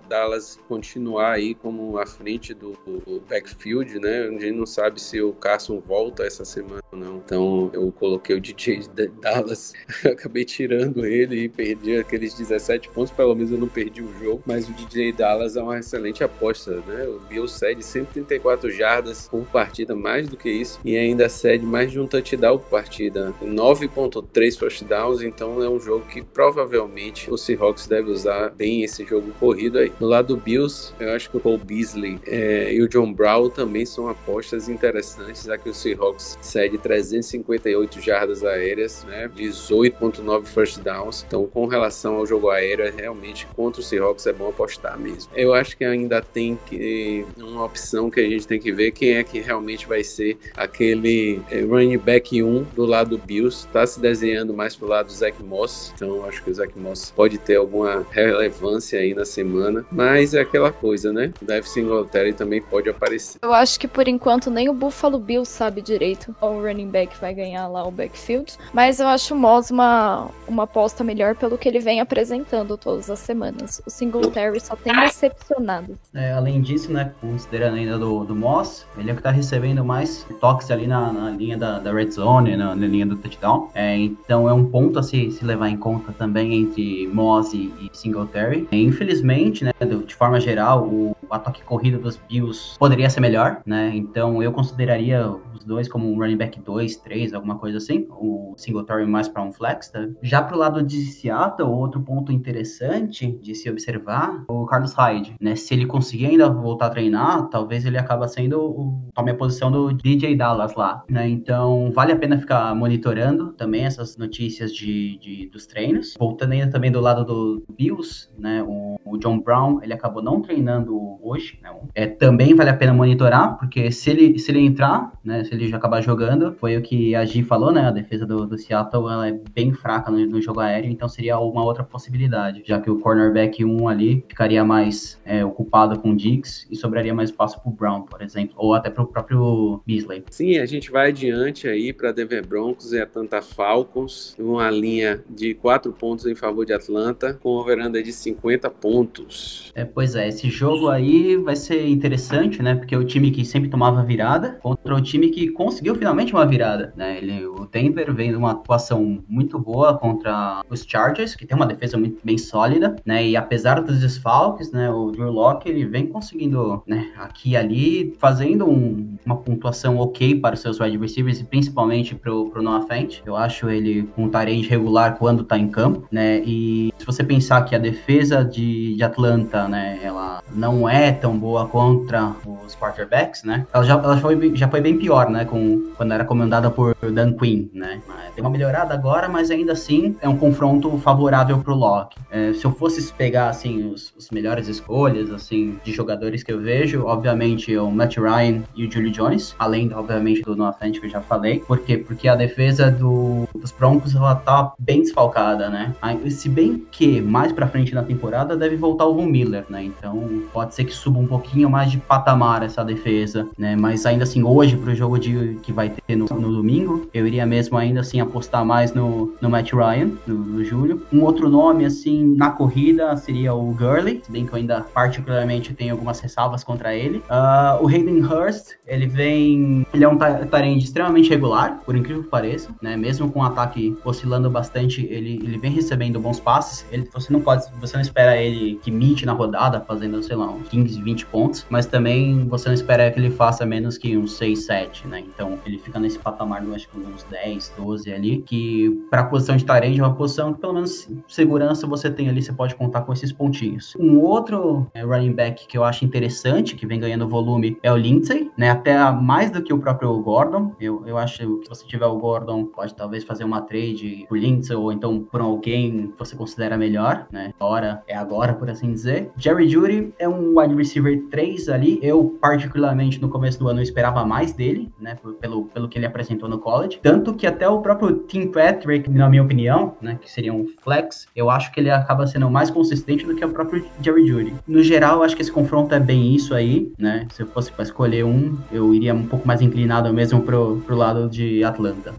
Dallas 0.08 0.58
continuar 0.68 1.32
aí 1.32 1.54
como 1.54 1.98
à 1.98 2.06
frente 2.06 2.54
do, 2.54 2.72
do, 2.86 3.20
backfield, 3.28 3.98
né? 3.98 4.24
A 4.24 4.30
gente 4.30 4.52
não 4.52 4.66
sabe 4.66 5.00
se 5.00 5.20
o 5.20 5.32
Carson 5.32 5.80
volta 5.80 6.24
essa 6.24 6.44
semana 6.44 6.82
ou 6.92 6.98
não. 6.98 7.16
Então 7.16 7.70
eu 7.72 7.90
coloquei 7.92 8.36
o 8.36 8.40
DJ 8.40 8.82
Dallas, 9.20 9.72
acabei 10.04 10.44
tirando 10.44 11.04
ele 11.04 11.44
e 11.44 11.48
perdi 11.48 11.96
aqueles 11.96 12.34
17 12.34 12.88
pontos. 12.90 13.10
Pelo 13.12 13.34
menos 13.34 13.50
eu 13.50 13.58
não 13.58 13.68
perdi 13.68 14.02
o 14.02 14.12
jogo, 14.18 14.42
mas 14.46 14.68
o 14.68 14.72
DJ 14.72 15.12
Dallas 15.12 15.56
é 15.56 15.62
uma 15.62 15.78
excelente 15.78 16.22
aposta, 16.22 16.82
né? 16.86 17.06
O 17.06 17.20
Bill 17.20 17.48
cede 17.48 17.84
134 17.84 18.70
jardas 18.70 19.28
por 19.28 19.44
partida, 19.46 19.94
mais 19.94 20.28
do 20.28 20.36
que 20.36 20.50
isso, 20.50 20.80
e 20.84 20.96
ainda 20.96 21.28
cede 21.28 21.64
mais 21.64 21.90
de 21.90 21.98
um 21.98 22.06
touchdown 22.06 22.58
por 22.58 22.68
partida, 22.68 23.34
9.3 23.42 24.58
first 24.58 24.84
downs, 24.84 25.22
então 25.22 25.47
então 25.48 25.62
é 25.62 25.68
um 25.68 25.80
jogo 25.80 26.04
que 26.06 26.22
provavelmente 26.22 27.30
o 27.30 27.36
Seahawks 27.36 27.86
deve 27.86 28.10
usar 28.10 28.50
bem 28.50 28.82
esse 28.82 29.04
jogo 29.04 29.32
corrido 29.40 29.78
aí. 29.78 29.90
No 29.98 30.06
lado 30.06 30.34
do 30.34 30.36
Bills, 30.36 30.92
eu 31.00 31.10
acho 31.12 31.30
que 31.30 31.36
o 31.38 31.40
Paul 31.40 31.58
Beasley 31.58 32.20
é, 32.26 32.72
e 32.72 32.82
o 32.82 32.88
John 32.88 33.12
Brown 33.12 33.48
também 33.48 33.86
são 33.86 34.08
apostas 34.08 34.68
interessantes, 34.68 35.44
já 35.44 35.56
que 35.56 35.68
o 35.68 35.74
Seahawks 35.74 36.38
cede 36.42 36.76
358 36.76 38.00
jardas 38.00 38.44
aéreas, 38.44 39.04
né, 39.04 39.30
18.9 39.34 40.44
first 40.44 40.80
downs. 40.80 41.24
Então, 41.26 41.46
com 41.46 41.66
relação 41.66 42.16
ao 42.16 42.26
jogo 42.26 42.50
aéreo, 42.50 42.92
realmente 42.94 43.46
contra 43.56 43.80
o 43.80 43.84
Seahawks 43.84 44.26
é 44.26 44.32
bom 44.32 44.48
apostar 44.48 44.98
mesmo. 44.98 45.30
Eu 45.34 45.54
acho 45.54 45.76
que 45.76 45.84
ainda 45.84 46.20
tem 46.20 46.58
que 46.66 47.24
uma 47.38 47.64
opção 47.64 48.10
que 48.10 48.20
a 48.20 48.28
gente 48.28 48.46
tem 48.46 48.60
que 48.60 48.72
ver 48.72 48.90
quem 48.90 49.16
é 49.16 49.24
que 49.24 49.40
realmente 49.40 49.86
vai 49.86 50.04
ser 50.04 50.38
aquele 50.56 51.40
é, 51.50 51.62
running 51.62 51.98
back 51.98 52.42
1 52.42 52.64
do 52.74 52.84
lado 52.84 53.16
do 53.16 53.18
Bills. 53.18 53.66
Está 53.66 53.86
se 53.86 54.00
desenhando 54.00 54.52
mais 54.52 54.76
pro 54.76 54.86
lado 54.86 55.06
do 55.06 55.12
Zach 55.12 55.37
Moss, 55.42 55.92
então 55.94 56.24
acho 56.24 56.42
que 56.42 56.50
o 56.50 56.54
Zach 56.54 56.78
Moss 56.78 57.12
pode 57.14 57.38
ter 57.38 57.56
alguma 57.56 58.06
relevância 58.10 58.98
aí 58.98 59.14
na 59.14 59.24
semana, 59.24 59.84
mas 59.90 60.34
é 60.34 60.40
aquela 60.40 60.72
coisa, 60.72 61.12
né? 61.12 61.32
O 61.40 61.44
Dave 61.44 61.68
Singletary 61.68 62.32
também 62.32 62.60
pode 62.60 62.88
aparecer. 62.88 63.38
Eu 63.42 63.52
acho 63.52 63.78
que 63.78 63.88
por 63.88 64.08
enquanto 64.08 64.50
nem 64.50 64.68
o 64.68 64.72
Buffalo 64.72 65.18
Bills 65.18 65.50
sabe 65.50 65.80
direito 65.82 66.34
qual 66.38 66.60
running 66.60 66.88
back 66.88 67.16
vai 67.20 67.34
ganhar 67.34 67.68
lá 67.68 67.86
o 67.86 67.90
backfield, 67.90 68.56
mas 68.72 69.00
eu 69.00 69.06
acho 69.06 69.34
o 69.34 69.38
Moss 69.38 69.70
uma, 69.70 70.28
uma 70.46 70.64
aposta 70.64 71.02
melhor 71.02 71.34
pelo 71.34 71.58
que 71.58 71.68
ele 71.68 71.78
vem 71.78 72.00
apresentando 72.00 72.76
todas 72.76 73.10
as 73.10 73.18
semanas. 73.18 73.82
O 73.86 73.90
Singletary 73.90 74.60
só 74.60 74.76
tem 74.76 74.94
decepcionado. 74.94 75.98
É, 76.14 76.32
além 76.32 76.60
disso, 76.60 76.92
né, 76.92 77.12
considerando 77.20 77.76
ainda 77.76 77.98
do, 77.98 78.24
do 78.24 78.34
Moss, 78.34 78.86
ele 78.96 79.10
é 79.10 79.14
que 79.14 79.22
tá 79.22 79.30
recebendo 79.30 79.84
mais 79.84 80.26
toques 80.40 80.70
ali 80.70 80.86
na, 80.86 81.12
na 81.12 81.30
linha 81.30 81.56
da, 81.56 81.78
da 81.78 81.92
red 81.92 82.10
zone, 82.10 82.56
na, 82.56 82.74
na 82.74 82.86
linha 82.86 83.06
do 83.06 83.16
touchdown, 83.16 83.70
é, 83.74 83.96
então 83.96 84.48
é 84.48 84.52
um 84.52 84.64
ponto 84.64 84.98
a 84.98 85.02
se 85.02 85.27
se, 85.30 85.44
levar 85.44 85.68
em 85.68 85.76
conta 85.76 86.12
também 86.12 86.54
entre 86.54 87.06
Moss 87.08 87.52
e, 87.54 87.72
Singletary. 87.92 88.68
Infelizmente, 88.70 89.64
né, 89.64 89.72
de 90.06 90.14
forma 90.14 90.40
geral, 90.40 90.86
o 90.86 91.16
ataque 91.30 91.62
corrido 91.62 91.98
dos 91.98 92.20
Bills 92.28 92.76
poderia 92.78 93.08
ser 93.10 93.20
melhor, 93.20 93.60
né? 93.64 93.92
Então 93.94 94.42
eu 94.42 94.52
consideraria 94.52 95.28
os 95.54 95.64
dois 95.64 95.88
como 95.88 96.10
um 96.10 96.18
running 96.18 96.36
back 96.36 96.60
2, 96.60 96.96
3, 96.96 97.34
alguma 97.34 97.58
coisa 97.58 97.78
assim. 97.78 98.06
O 98.10 98.54
Singletary 98.56 99.06
mais 99.06 99.28
para 99.28 99.42
um 99.42 99.52
flex, 99.52 99.88
tá? 99.90 100.06
Já 100.22 100.42
pro 100.42 100.56
lado 100.56 100.82
de 100.82 101.00
Seattle, 101.02 101.68
outro 101.68 102.00
ponto 102.00 102.32
interessante 102.32 103.38
de 103.42 103.54
se 103.54 103.70
observar, 103.70 104.44
o 104.48 104.64
Carlos 104.66 104.92
Hyde, 104.94 105.34
né? 105.40 105.54
Se 105.56 105.74
ele 105.74 105.86
conseguir 105.86 106.26
ainda 106.26 106.48
voltar 106.48 106.86
a 106.86 106.90
treinar, 106.90 107.48
talvez 107.48 107.84
ele 107.84 107.98
acaba 107.98 108.26
sendo 108.28 108.60
o 108.60 109.08
tome 109.14 109.30
a 109.30 109.34
posição 109.34 109.70
do 109.70 109.92
DJ 109.92 110.36
Dallas 110.36 110.74
lá, 110.74 111.04
né? 111.08 111.28
Então 111.28 111.90
vale 111.92 112.12
a 112.12 112.16
pena 112.16 112.38
ficar 112.38 112.74
monitorando 112.74 113.52
também 113.52 113.84
essas 113.84 114.16
notícias 114.16 114.72
de 114.72 115.17
de, 115.18 115.46
dos 115.48 115.66
treinos. 115.66 116.14
Voltando 116.18 116.52
ainda 116.52 116.70
também 116.70 116.90
do 116.90 117.00
lado 117.00 117.24
do 117.24 117.64
Bills, 117.76 118.28
né? 118.38 118.62
O, 118.66 118.98
o 119.04 119.18
John 119.18 119.40
Brown, 119.40 119.80
ele 119.82 119.92
acabou 119.92 120.22
não 120.22 120.40
treinando 120.40 121.18
hoje, 121.22 121.58
né? 121.62 121.70
É, 121.94 122.06
também 122.06 122.54
vale 122.54 122.70
a 122.70 122.76
pena 122.76 122.92
monitorar, 122.92 123.58
porque 123.58 123.90
se 123.90 124.10
ele, 124.10 124.38
se 124.38 124.50
ele 124.50 124.60
entrar, 124.60 125.12
né? 125.24 125.44
Se 125.44 125.54
ele 125.54 125.68
já 125.68 125.76
acabar 125.76 126.00
jogando, 126.00 126.52
foi 126.54 126.76
o 126.76 126.82
que 126.82 127.14
a 127.14 127.24
Gi 127.24 127.42
falou, 127.42 127.72
né? 127.72 127.82
A 127.82 127.90
defesa 127.90 128.26
do, 128.26 128.46
do 128.46 128.58
Seattle, 128.58 129.08
ela 129.10 129.28
é 129.28 129.40
bem 129.52 129.72
fraca 129.72 130.10
no, 130.10 130.24
no, 130.26 130.40
jogo 130.40 130.60
aéreo, 130.60 130.90
então 130.90 131.08
seria 131.08 131.38
uma 131.38 131.64
outra 131.64 131.84
possibilidade, 131.84 132.62
já 132.64 132.80
que 132.80 132.90
o 132.90 132.98
cornerback 132.98 133.64
1 133.64 133.88
ali 133.88 134.24
ficaria 134.28 134.64
mais 134.64 135.20
é, 135.24 135.44
ocupado 135.44 135.98
com 135.98 136.10
o 136.10 136.16
Diggs 136.16 136.66
e 136.70 136.76
sobraria 136.76 137.14
mais 137.14 137.30
espaço 137.30 137.60
pro 137.60 137.70
Brown, 137.70 138.02
por 138.02 138.22
exemplo, 138.22 138.54
ou 138.56 138.74
até 138.74 138.90
pro 138.90 139.06
próprio 139.06 139.82
Beasley. 139.86 140.24
Sim, 140.30 140.58
a 140.58 140.66
gente 140.66 140.90
vai 140.90 141.08
adiante 141.08 141.68
aí 141.68 141.92
para 141.92 142.12
Denver 142.12 142.46
Broncos 142.46 142.92
e 142.92 143.00
Atlanta 143.00 143.42
Falcons, 143.42 144.34
uma 144.38 144.70
linha 144.70 145.07
linha 145.08 145.24
de 145.28 145.54
4 145.54 145.92
pontos 145.92 146.26
em 146.26 146.34
favor 146.34 146.66
de 146.66 146.72
Atlanta, 146.72 147.34
com 147.34 147.54
uma 147.54 147.64
veranda 147.64 148.02
de 148.02 148.12
50 148.12 148.68
pontos. 148.70 149.72
É, 149.74 149.84
pois 149.84 150.14
é, 150.14 150.28
esse 150.28 150.50
jogo 150.50 150.88
aí 150.88 151.36
vai 151.36 151.56
ser 151.56 151.86
interessante, 151.86 152.62
né? 152.62 152.74
Porque 152.74 152.94
é 152.94 152.98
o 152.98 153.04
time 153.04 153.30
que 153.30 153.44
sempre 153.44 153.68
tomava 153.68 154.02
virada 154.02 154.58
contra 154.62 154.94
o 154.94 155.00
time 155.00 155.30
que 155.30 155.48
conseguiu 155.48 155.94
finalmente 155.94 156.32
uma 156.32 156.46
virada, 156.46 156.92
né? 156.96 157.18
Ele, 157.18 157.46
o 157.46 157.66
Denver 157.66 158.12
vem 158.14 158.30
de 158.30 158.36
uma 158.36 158.52
atuação 158.52 159.22
muito 159.28 159.58
boa 159.58 159.96
contra 159.96 160.62
os 160.68 160.84
Chargers, 160.86 161.34
que 161.34 161.46
tem 161.46 161.56
uma 161.56 161.66
defesa 161.66 161.96
muito 161.96 162.24
bem 162.24 162.36
sólida, 162.36 162.96
né? 163.04 163.26
E 163.26 163.36
apesar 163.36 163.80
dos 163.80 164.00
desfalques, 164.00 164.70
né? 164.72 164.90
O 164.90 165.10
Drew 165.10 165.30
Locke, 165.30 165.68
ele 165.68 165.84
vem 165.86 166.06
conseguindo, 166.06 166.82
né? 166.86 167.12
Aqui 167.16 167.50
e 167.50 167.56
ali, 167.56 168.14
fazendo 168.18 168.68
um, 168.68 169.16
uma 169.24 169.36
pontuação 169.36 169.96
ok 169.98 170.38
para 170.38 170.54
os 170.54 170.60
seus 170.60 170.78
wide 170.80 170.98
receivers 170.98 171.40
e 171.40 171.44
principalmente 171.44 172.14
pro, 172.14 172.50
pro 172.50 172.62
Noah 172.62 172.86
Fent. 172.86 173.22
Eu 173.24 173.36
acho 173.36 173.70
ele 173.70 174.08
um 174.18 174.28
tarente 174.28 174.68
regular 174.68 174.97
regular 174.98 175.16
quando 175.16 175.44
tá 175.44 175.58
em 175.58 175.68
campo, 175.68 176.06
né? 176.10 176.42
E 176.44 176.92
se 176.98 177.06
você 177.06 177.22
pensar 177.22 177.62
que 177.64 177.74
a 177.74 177.78
defesa 177.78 178.44
de, 178.44 178.96
de 178.96 179.02
Atlanta, 179.02 179.68
né, 179.68 179.98
ela 180.02 180.42
não 180.52 180.88
é 180.88 181.12
tão 181.12 181.38
boa 181.38 181.66
contra 181.66 182.34
os 182.64 182.74
quarterbacks, 182.74 183.44
né? 183.44 183.66
Ela 183.72 183.84
já, 183.84 183.94
ela 183.94 184.16
foi, 184.18 184.56
já 184.56 184.68
foi 184.68 184.80
bem 184.80 184.98
pior, 184.98 185.30
né? 185.30 185.44
Com, 185.44 185.90
quando 185.96 186.12
era 186.12 186.24
comandada 186.24 186.70
por 186.70 186.94
Dan 187.12 187.32
Quinn, 187.32 187.68
né? 187.72 188.00
Tem 188.34 188.42
uma 188.42 188.50
melhorada 188.50 188.94
agora, 188.94 189.28
mas 189.28 189.50
ainda 189.50 189.72
assim 189.72 190.16
é 190.20 190.28
um 190.28 190.36
confronto 190.36 190.96
favorável 190.98 191.58
pro 191.58 191.74
Locke. 191.74 192.18
É, 192.30 192.52
se 192.52 192.64
eu 192.64 192.72
fosse 192.72 193.12
pegar, 193.12 193.48
assim, 193.48 193.90
os, 193.90 194.12
os, 194.16 194.30
melhores 194.30 194.68
escolhas, 194.68 195.30
assim, 195.30 195.78
de 195.84 195.92
jogadores 195.92 196.42
que 196.42 196.52
eu 196.52 196.60
vejo, 196.60 197.04
obviamente 197.04 197.76
o 197.76 197.90
Matt 197.90 198.16
Ryan 198.16 198.62
e 198.76 198.86
o 198.86 198.92
Julio 198.92 199.10
Jones, 199.10 199.54
além, 199.58 199.92
obviamente, 199.92 200.42
do 200.42 200.54
Noah 200.54 200.72
Fant 200.72 200.98
que 200.98 201.06
eu 201.06 201.10
já 201.10 201.20
falei. 201.20 201.60
Por 201.60 201.78
quê? 201.80 201.96
Porque 201.96 202.28
a 202.28 202.34
defesa 202.34 202.90
do, 202.90 203.48
dos 203.54 203.72
Broncos, 203.72 204.14
ela 204.14 204.34
tá 204.34 204.72
bem 204.88 205.02
desfalcada, 205.02 205.68
né? 205.68 205.94
Se 206.30 206.48
bem 206.48 206.86
que 206.90 207.20
mais 207.20 207.52
pra 207.52 207.68
frente 207.68 207.94
na 207.94 208.02
temporada 208.02 208.56
deve 208.56 208.74
voltar 208.74 209.04
o 209.04 209.14
Von 209.14 209.26
Miller, 209.26 209.66
né? 209.68 209.84
Então 209.84 210.42
pode 210.50 210.74
ser 210.74 210.84
que 210.84 210.94
suba 210.94 211.18
um 211.18 211.26
pouquinho 211.26 211.68
mais 211.68 211.90
de 211.90 211.98
patamar 211.98 212.62
essa 212.62 212.82
defesa, 212.82 213.46
né? 213.58 213.76
Mas 213.76 214.06
ainda 214.06 214.24
assim, 214.24 214.42
hoje, 214.42 214.78
pro 214.78 214.94
jogo 214.94 215.18
de, 215.18 215.58
que 215.62 215.70
vai 215.70 215.90
ter 215.90 216.16
no, 216.16 216.24
no 216.24 216.50
domingo, 216.50 217.06
eu 217.12 217.26
iria 217.26 217.44
mesmo 217.44 217.76
ainda 217.76 218.00
assim 218.00 218.18
apostar 218.18 218.64
mais 218.64 218.94
no, 218.94 219.34
no 219.42 219.50
Matt 219.50 219.74
Ryan, 219.74 220.10
no, 220.26 220.34
no 220.34 220.64
Júlio. 220.64 221.02
Um 221.12 221.22
outro 221.22 221.50
nome, 221.50 221.84
assim, 221.84 222.34
na 222.34 222.50
corrida 222.50 223.14
seria 223.18 223.52
o 223.52 223.70
Gurley, 223.74 224.22
se 224.24 224.32
bem 224.32 224.46
que 224.46 224.52
eu 224.54 224.56
ainda 224.56 224.80
particularmente 224.94 225.74
tenho 225.74 225.92
algumas 225.92 226.18
ressalvas 226.20 226.64
contra 226.64 226.94
ele. 226.94 227.18
Uh, 227.28 227.84
o 227.84 227.88
Hayden 227.88 228.24
Hurst, 228.24 228.70
ele 228.86 229.06
vem. 229.06 229.86
Ele 229.92 230.04
é 230.04 230.08
um 230.08 230.16
tarende 230.16 230.84
extremamente 230.84 231.28
regular, 231.28 231.78
por 231.84 231.94
incrível 231.94 232.22
que 232.22 232.30
pareça, 232.30 232.70
né? 232.80 232.96
Mesmo 232.96 233.30
com 233.30 233.40
o 233.40 233.42
ataque 233.42 233.94
oscilando 234.02 234.48
bastante, 234.48 234.67
ele, 234.74 235.40
ele 235.42 235.58
vem 235.58 235.72
recebendo 235.72 236.20
bons 236.20 236.40
passes. 236.40 236.86
Ele, 236.90 237.08
você 237.12 237.32
não 237.32 237.40
pode. 237.40 237.64
Você 237.80 237.96
não 237.96 238.02
espera 238.02 238.36
ele 238.36 238.76
que 238.82 238.90
mite 238.90 239.24
na 239.24 239.32
rodada, 239.32 239.80
fazendo, 239.80 240.22
sei 240.22 240.36
lá, 240.36 240.50
uns 240.50 240.68
15, 240.68 241.00
20 241.02 241.26
pontos, 241.26 241.66
mas 241.70 241.86
também 241.86 242.46
você 242.46 242.68
não 242.68 242.74
espera 242.74 243.10
que 243.10 243.18
ele 243.18 243.30
faça 243.30 243.64
menos 243.64 243.98
que 243.98 244.16
uns 244.16 244.32
6, 244.32 244.64
7, 244.64 245.08
né? 245.08 245.20
Então 245.20 245.58
ele 245.64 245.78
fica 245.78 245.98
nesse 245.98 246.18
patamar, 246.18 246.62
do, 246.62 246.74
acho 246.74 246.88
que 246.88 246.98
uns 246.98 247.24
10, 247.24 247.74
12 247.76 248.12
ali, 248.12 248.42
que 248.42 248.90
para 249.10 249.22
a 249.22 249.24
posição 249.24 249.56
de 249.56 249.64
tarende 249.64 250.00
é 250.00 250.02
uma 250.02 250.14
posição 250.14 250.52
que 250.52 250.60
pelo 250.60 250.74
menos 250.74 251.08
segurança 251.26 251.86
você 251.86 252.10
tem 252.10 252.28
ali, 252.28 252.42
você 252.42 252.52
pode 252.52 252.74
contar 252.74 253.02
com 253.02 253.12
esses 253.12 253.32
pontinhos. 253.32 253.94
Um 253.98 254.18
outro 254.18 254.86
é, 254.94 255.02
running 255.02 255.32
back 255.32 255.66
que 255.66 255.76
eu 255.76 255.84
acho 255.84 256.04
interessante, 256.04 256.74
que 256.74 256.86
vem 256.86 257.00
ganhando 257.00 257.28
volume, 257.28 257.78
é 257.82 257.92
o 257.92 257.96
Lindsay, 257.96 258.50
né? 258.56 258.70
Até 258.70 258.98
mais 259.12 259.50
do 259.50 259.62
que 259.62 259.72
o 259.72 259.78
próprio 259.78 260.16
Gordon. 260.20 260.74
Eu, 260.80 261.06
eu 261.06 261.16
acho 261.16 261.38
que 261.38 261.64
se 261.64 261.68
você 261.68 261.86
tiver 261.86 262.06
o 262.06 262.18
Gordon, 262.18 262.64
pode 262.64 262.94
talvez 262.94 263.24
fazer 263.24 263.44
uma 263.44 263.62
trade 263.62 264.26
por 264.28 264.38
Lindsay 264.38 264.57
ou 264.70 264.92
então 264.92 265.20
por 265.20 265.40
alguém 265.40 266.08
que 266.08 266.18
você 266.18 266.36
considera 266.36 266.76
melhor, 266.76 267.26
né? 267.30 267.52
Agora 267.58 268.02
é 268.06 268.16
agora, 268.16 268.54
por 268.54 268.68
assim 268.70 268.92
dizer. 268.92 269.30
Jerry 269.36 269.68
Judy 269.68 270.12
é 270.18 270.28
um 270.28 270.58
wide 270.58 270.74
receiver 270.74 271.22
3 271.30 271.68
ali. 271.68 271.98
Eu, 272.02 272.38
particularmente, 272.40 273.20
no 273.20 273.28
começo 273.28 273.58
do 273.58 273.68
ano, 273.68 273.80
esperava 273.80 274.24
mais 274.24 274.52
dele, 274.52 274.90
né? 275.00 275.16
Pelo, 275.40 275.64
pelo 275.66 275.88
que 275.88 275.98
ele 275.98 276.06
apresentou 276.06 276.48
no 276.48 276.58
college. 276.58 277.00
Tanto 277.02 277.34
que 277.34 277.46
até 277.46 277.68
o 277.68 277.80
próprio 277.80 278.14
Tim 278.26 278.48
Patrick, 278.48 279.10
na 279.10 279.28
minha 279.28 279.42
opinião, 279.42 279.96
né? 280.00 280.18
Que 280.20 280.30
seria 280.30 280.52
um 280.52 280.66
flex, 280.82 281.26
eu 281.34 281.50
acho 281.50 281.72
que 281.72 281.80
ele 281.80 281.90
acaba 281.90 282.26
sendo 282.26 282.50
mais 282.50 282.70
consistente 282.70 283.24
do 283.24 283.34
que 283.34 283.44
o 283.44 283.50
próprio 283.50 283.84
Jerry 284.00 284.26
Judy. 284.26 284.54
No 284.66 284.82
geral, 284.82 285.16
eu 285.16 285.22
acho 285.22 285.36
que 285.36 285.42
esse 285.42 285.52
confronto 285.52 285.94
é 285.94 286.00
bem 286.00 286.34
isso 286.34 286.54
aí, 286.54 286.92
né? 286.98 287.26
Se 287.32 287.42
eu 287.42 287.46
fosse 287.46 287.72
para 287.72 287.84
escolher 287.84 288.24
um, 288.24 288.56
eu 288.72 288.94
iria 288.94 289.14
um 289.14 289.26
pouco 289.26 289.46
mais 289.46 289.60
inclinado 289.60 290.12
mesmo 290.12 290.42
pro, 290.42 290.82
pro 290.86 290.96
lado 290.96 291.28
de 291.28 291.62
Atlanta. 291.64 292.14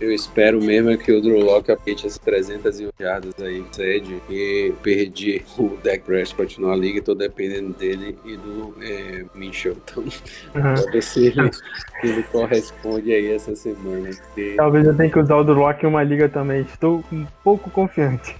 Eu 0.00 0.12
espero 0.12 0.62
mesmo 0.62 0.90
é 0.90 0.96
que 0.96 1.10
o 1.10 1.22
Drew 1.22 1.40
Locke 1.40 1.72
apete 1.72 2.06
as 2.06 2.18
300 2.18 2.82
jardas 3.00 3.34
aí, 3.40 3.64
sede, 3.72 4.20
e 4.28 4.72
perdi 4.82 5.42
o 5.58 5.76
Dak 5.82 6.00
Prescott 6.00 6.60
na 6.60 6.74
liga, 6.76 7.00
tô 7.00 7.14
dependendo 7.14 7.72
dele 7.72 8.18
e 8.24 8.36
do 8.36 8.74
é, 8.82 9.24
Minchel. 9.34 9.76
Então, 9.86 10.02
uhum. 10.02 10.90
ver 10.92 11.02
se 11.02 11.26
ele, 11.26 11.50
ele, 12.02 12.22
corresponde 12.24 13.12
aí 13.12 13.32
essa 13.32 13.54
semana. 13.56 14.10
Porque... 14.10 14.54
Talvez 14.56 14.86
eu 14.86 14.96
tenha 14.96 15.10
que 15.10 15.18
usar 15.18 15.36
o 15.36 15.44
Drew 15.44 15.56
Locke 15.56 15.86
em 15.86 15.88
uma 15.88 16.02
liga 16.02 16.28
também, 16.28 16.60
estou 16.62 17.02
um 17.10 17.26
pouco 17.42 17.70
confiante. 17.70 18.36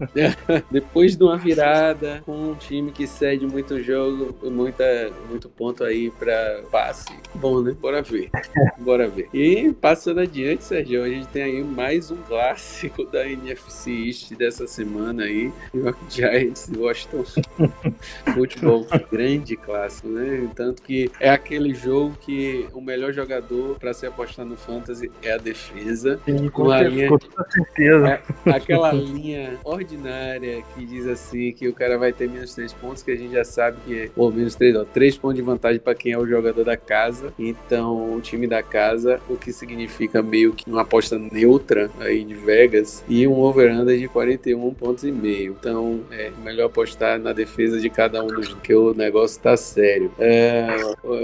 Depois 0.70 1.16
de 1.16 1.24
uma 1.24 1.36
virada 1.36 2.22
com 2.24 2.32
um 2.32 2.54
time 2.54 2.90
que 2.90 3.06
cede 3.06 3.46
muito 3.46 3.82
jogo, 3.82 4.34
muita, 4.50 5.10
muito 5.28 5.48
ponto 5.48 5.84
aí 5.84 6.10
pra 6.10 6.62
passe, 6.70 7.12
bom, 7.34 7.60
né? 7.60 7.76
Bora 7.78 8.02
ver. 8.02 8.30
Bora 8.78 9.08
ver. 9.08 9.28
E 9.34 9.72
passando 9.72 10.20
adiante, 10.20 10.64
Sérgio, 10.64 10.93
a 11.02 11.08
gente 11.08 11.28
tem 11.28 11.42
aí 11.42 11.64
mais 11.64 12.10
um 12.10 12.16
clássico 12.16 13.04
da 13.04 13.26
NFC 13.28 13.90
East 13.90 14.34
dessa 14.34 14.66
semana 14.66 15.24
aí, 15.24 15.52
New 15.72 15.84
York 15.84 15.98
Giants 16.08 16.68
e 16.68 16.78
Washington 16.78 17.24
Futebol, 18.34 18.86
grande 19.10 19.56
clássico, 19.56 20.08
né? 20.08 20.48
Tanto 20.54 20.82
que 20.82 21.10
é 21.20 21.30
aquele 21.30 21.74
jogo 21.74 22.16
que 22.20 22.66
o 22.72 22.80
melhor 22.80 23.12
jogador 23.12 23.78
para 23.78 23.92
se 23.94 24.06
apostar 24.06 24.44
no 24.44 24.56
fantasy 24.56 25.10
é 25.22 25.32
a 25.32 25.36
defesa. 25.36 26.20
Sim, 26.24 26.48
com, 26.48 26.70
a 26.70 26.82
linha, 26.82 27.08
com 27.08 27.18
certeza. 27.50 28.08
É, 28.46 28.50
aquela 28.50 28.92
linha 28.92 29.58
ordinária 29.64 30.62
que 30.74 30.84
diz 30.84 31.06
assim 31.06 31.52
que 31.52 31.68
o 31.68 31.72
cara 31.72 31.98
vai 31.98 32.12
ter 32.12 32.28
menos 32.28 32.54
três 32.54 32.72
pontos, 32.72 33.02
que 33.02 33.10
a 33.10 33.16
gente 33.16 33.32
já 33.32 33.44
sabe 33.44 33.78
que 33.86 33.98
é, 33.98 34.10
ou 34.16 34.32
menos 34.32 34.54
três, 34.54 34.74
ó, 34.76 34.84
três 34.84 35.16
pontos 35.16 35.36
de 35.36 35.42
vantagem 35.42 35.80
para 35.80 35.94
quem 35.94 36.12
é 36.12 36.18
o 36.18 36.26
jogador 36.26 36.64
da 36.64 36.76
casa. 36.76 37.32
Então, 37.38 38.14
o 38.14 38.20
time 38.20 38.46
da 38.46 38.62
casa, 38.62 39.20
o 39.28 39.36
que 39.36 39.52
significa 39.52 40.22
meio 40.22 40.52
que 40.52 40.68
uma 40.70 40.83
aposta 40.84 41.18
neutra 41.18 41.90
aí 42.00 42.24
de 42.24 42.34
Vegas 42.34 43.04
e 43.08 43.26
um 43.26 43.40
over-under 43.40 43.98
de 43.98 44.08
41 44.08 44.74
pontos 44.74 45.04
e 45.04 45.12
meio. 45.12 45.56
Então 45.58 46.00
é 46.10 46.30
melhor 46.42 46.66
apostar 46.66 47.18
na 47.18 47.32
defesa 47.32 47.80
de 47.80 47.90
cada 47.90 48.22
um 48.22 48.28
dos 48.28 48.54
que 48.54 48.74
o 48.74 48.94
negócio 48.94 49.40
tá 49.40 49.56
sério. 49.56 50.10
É, 50.18 50.76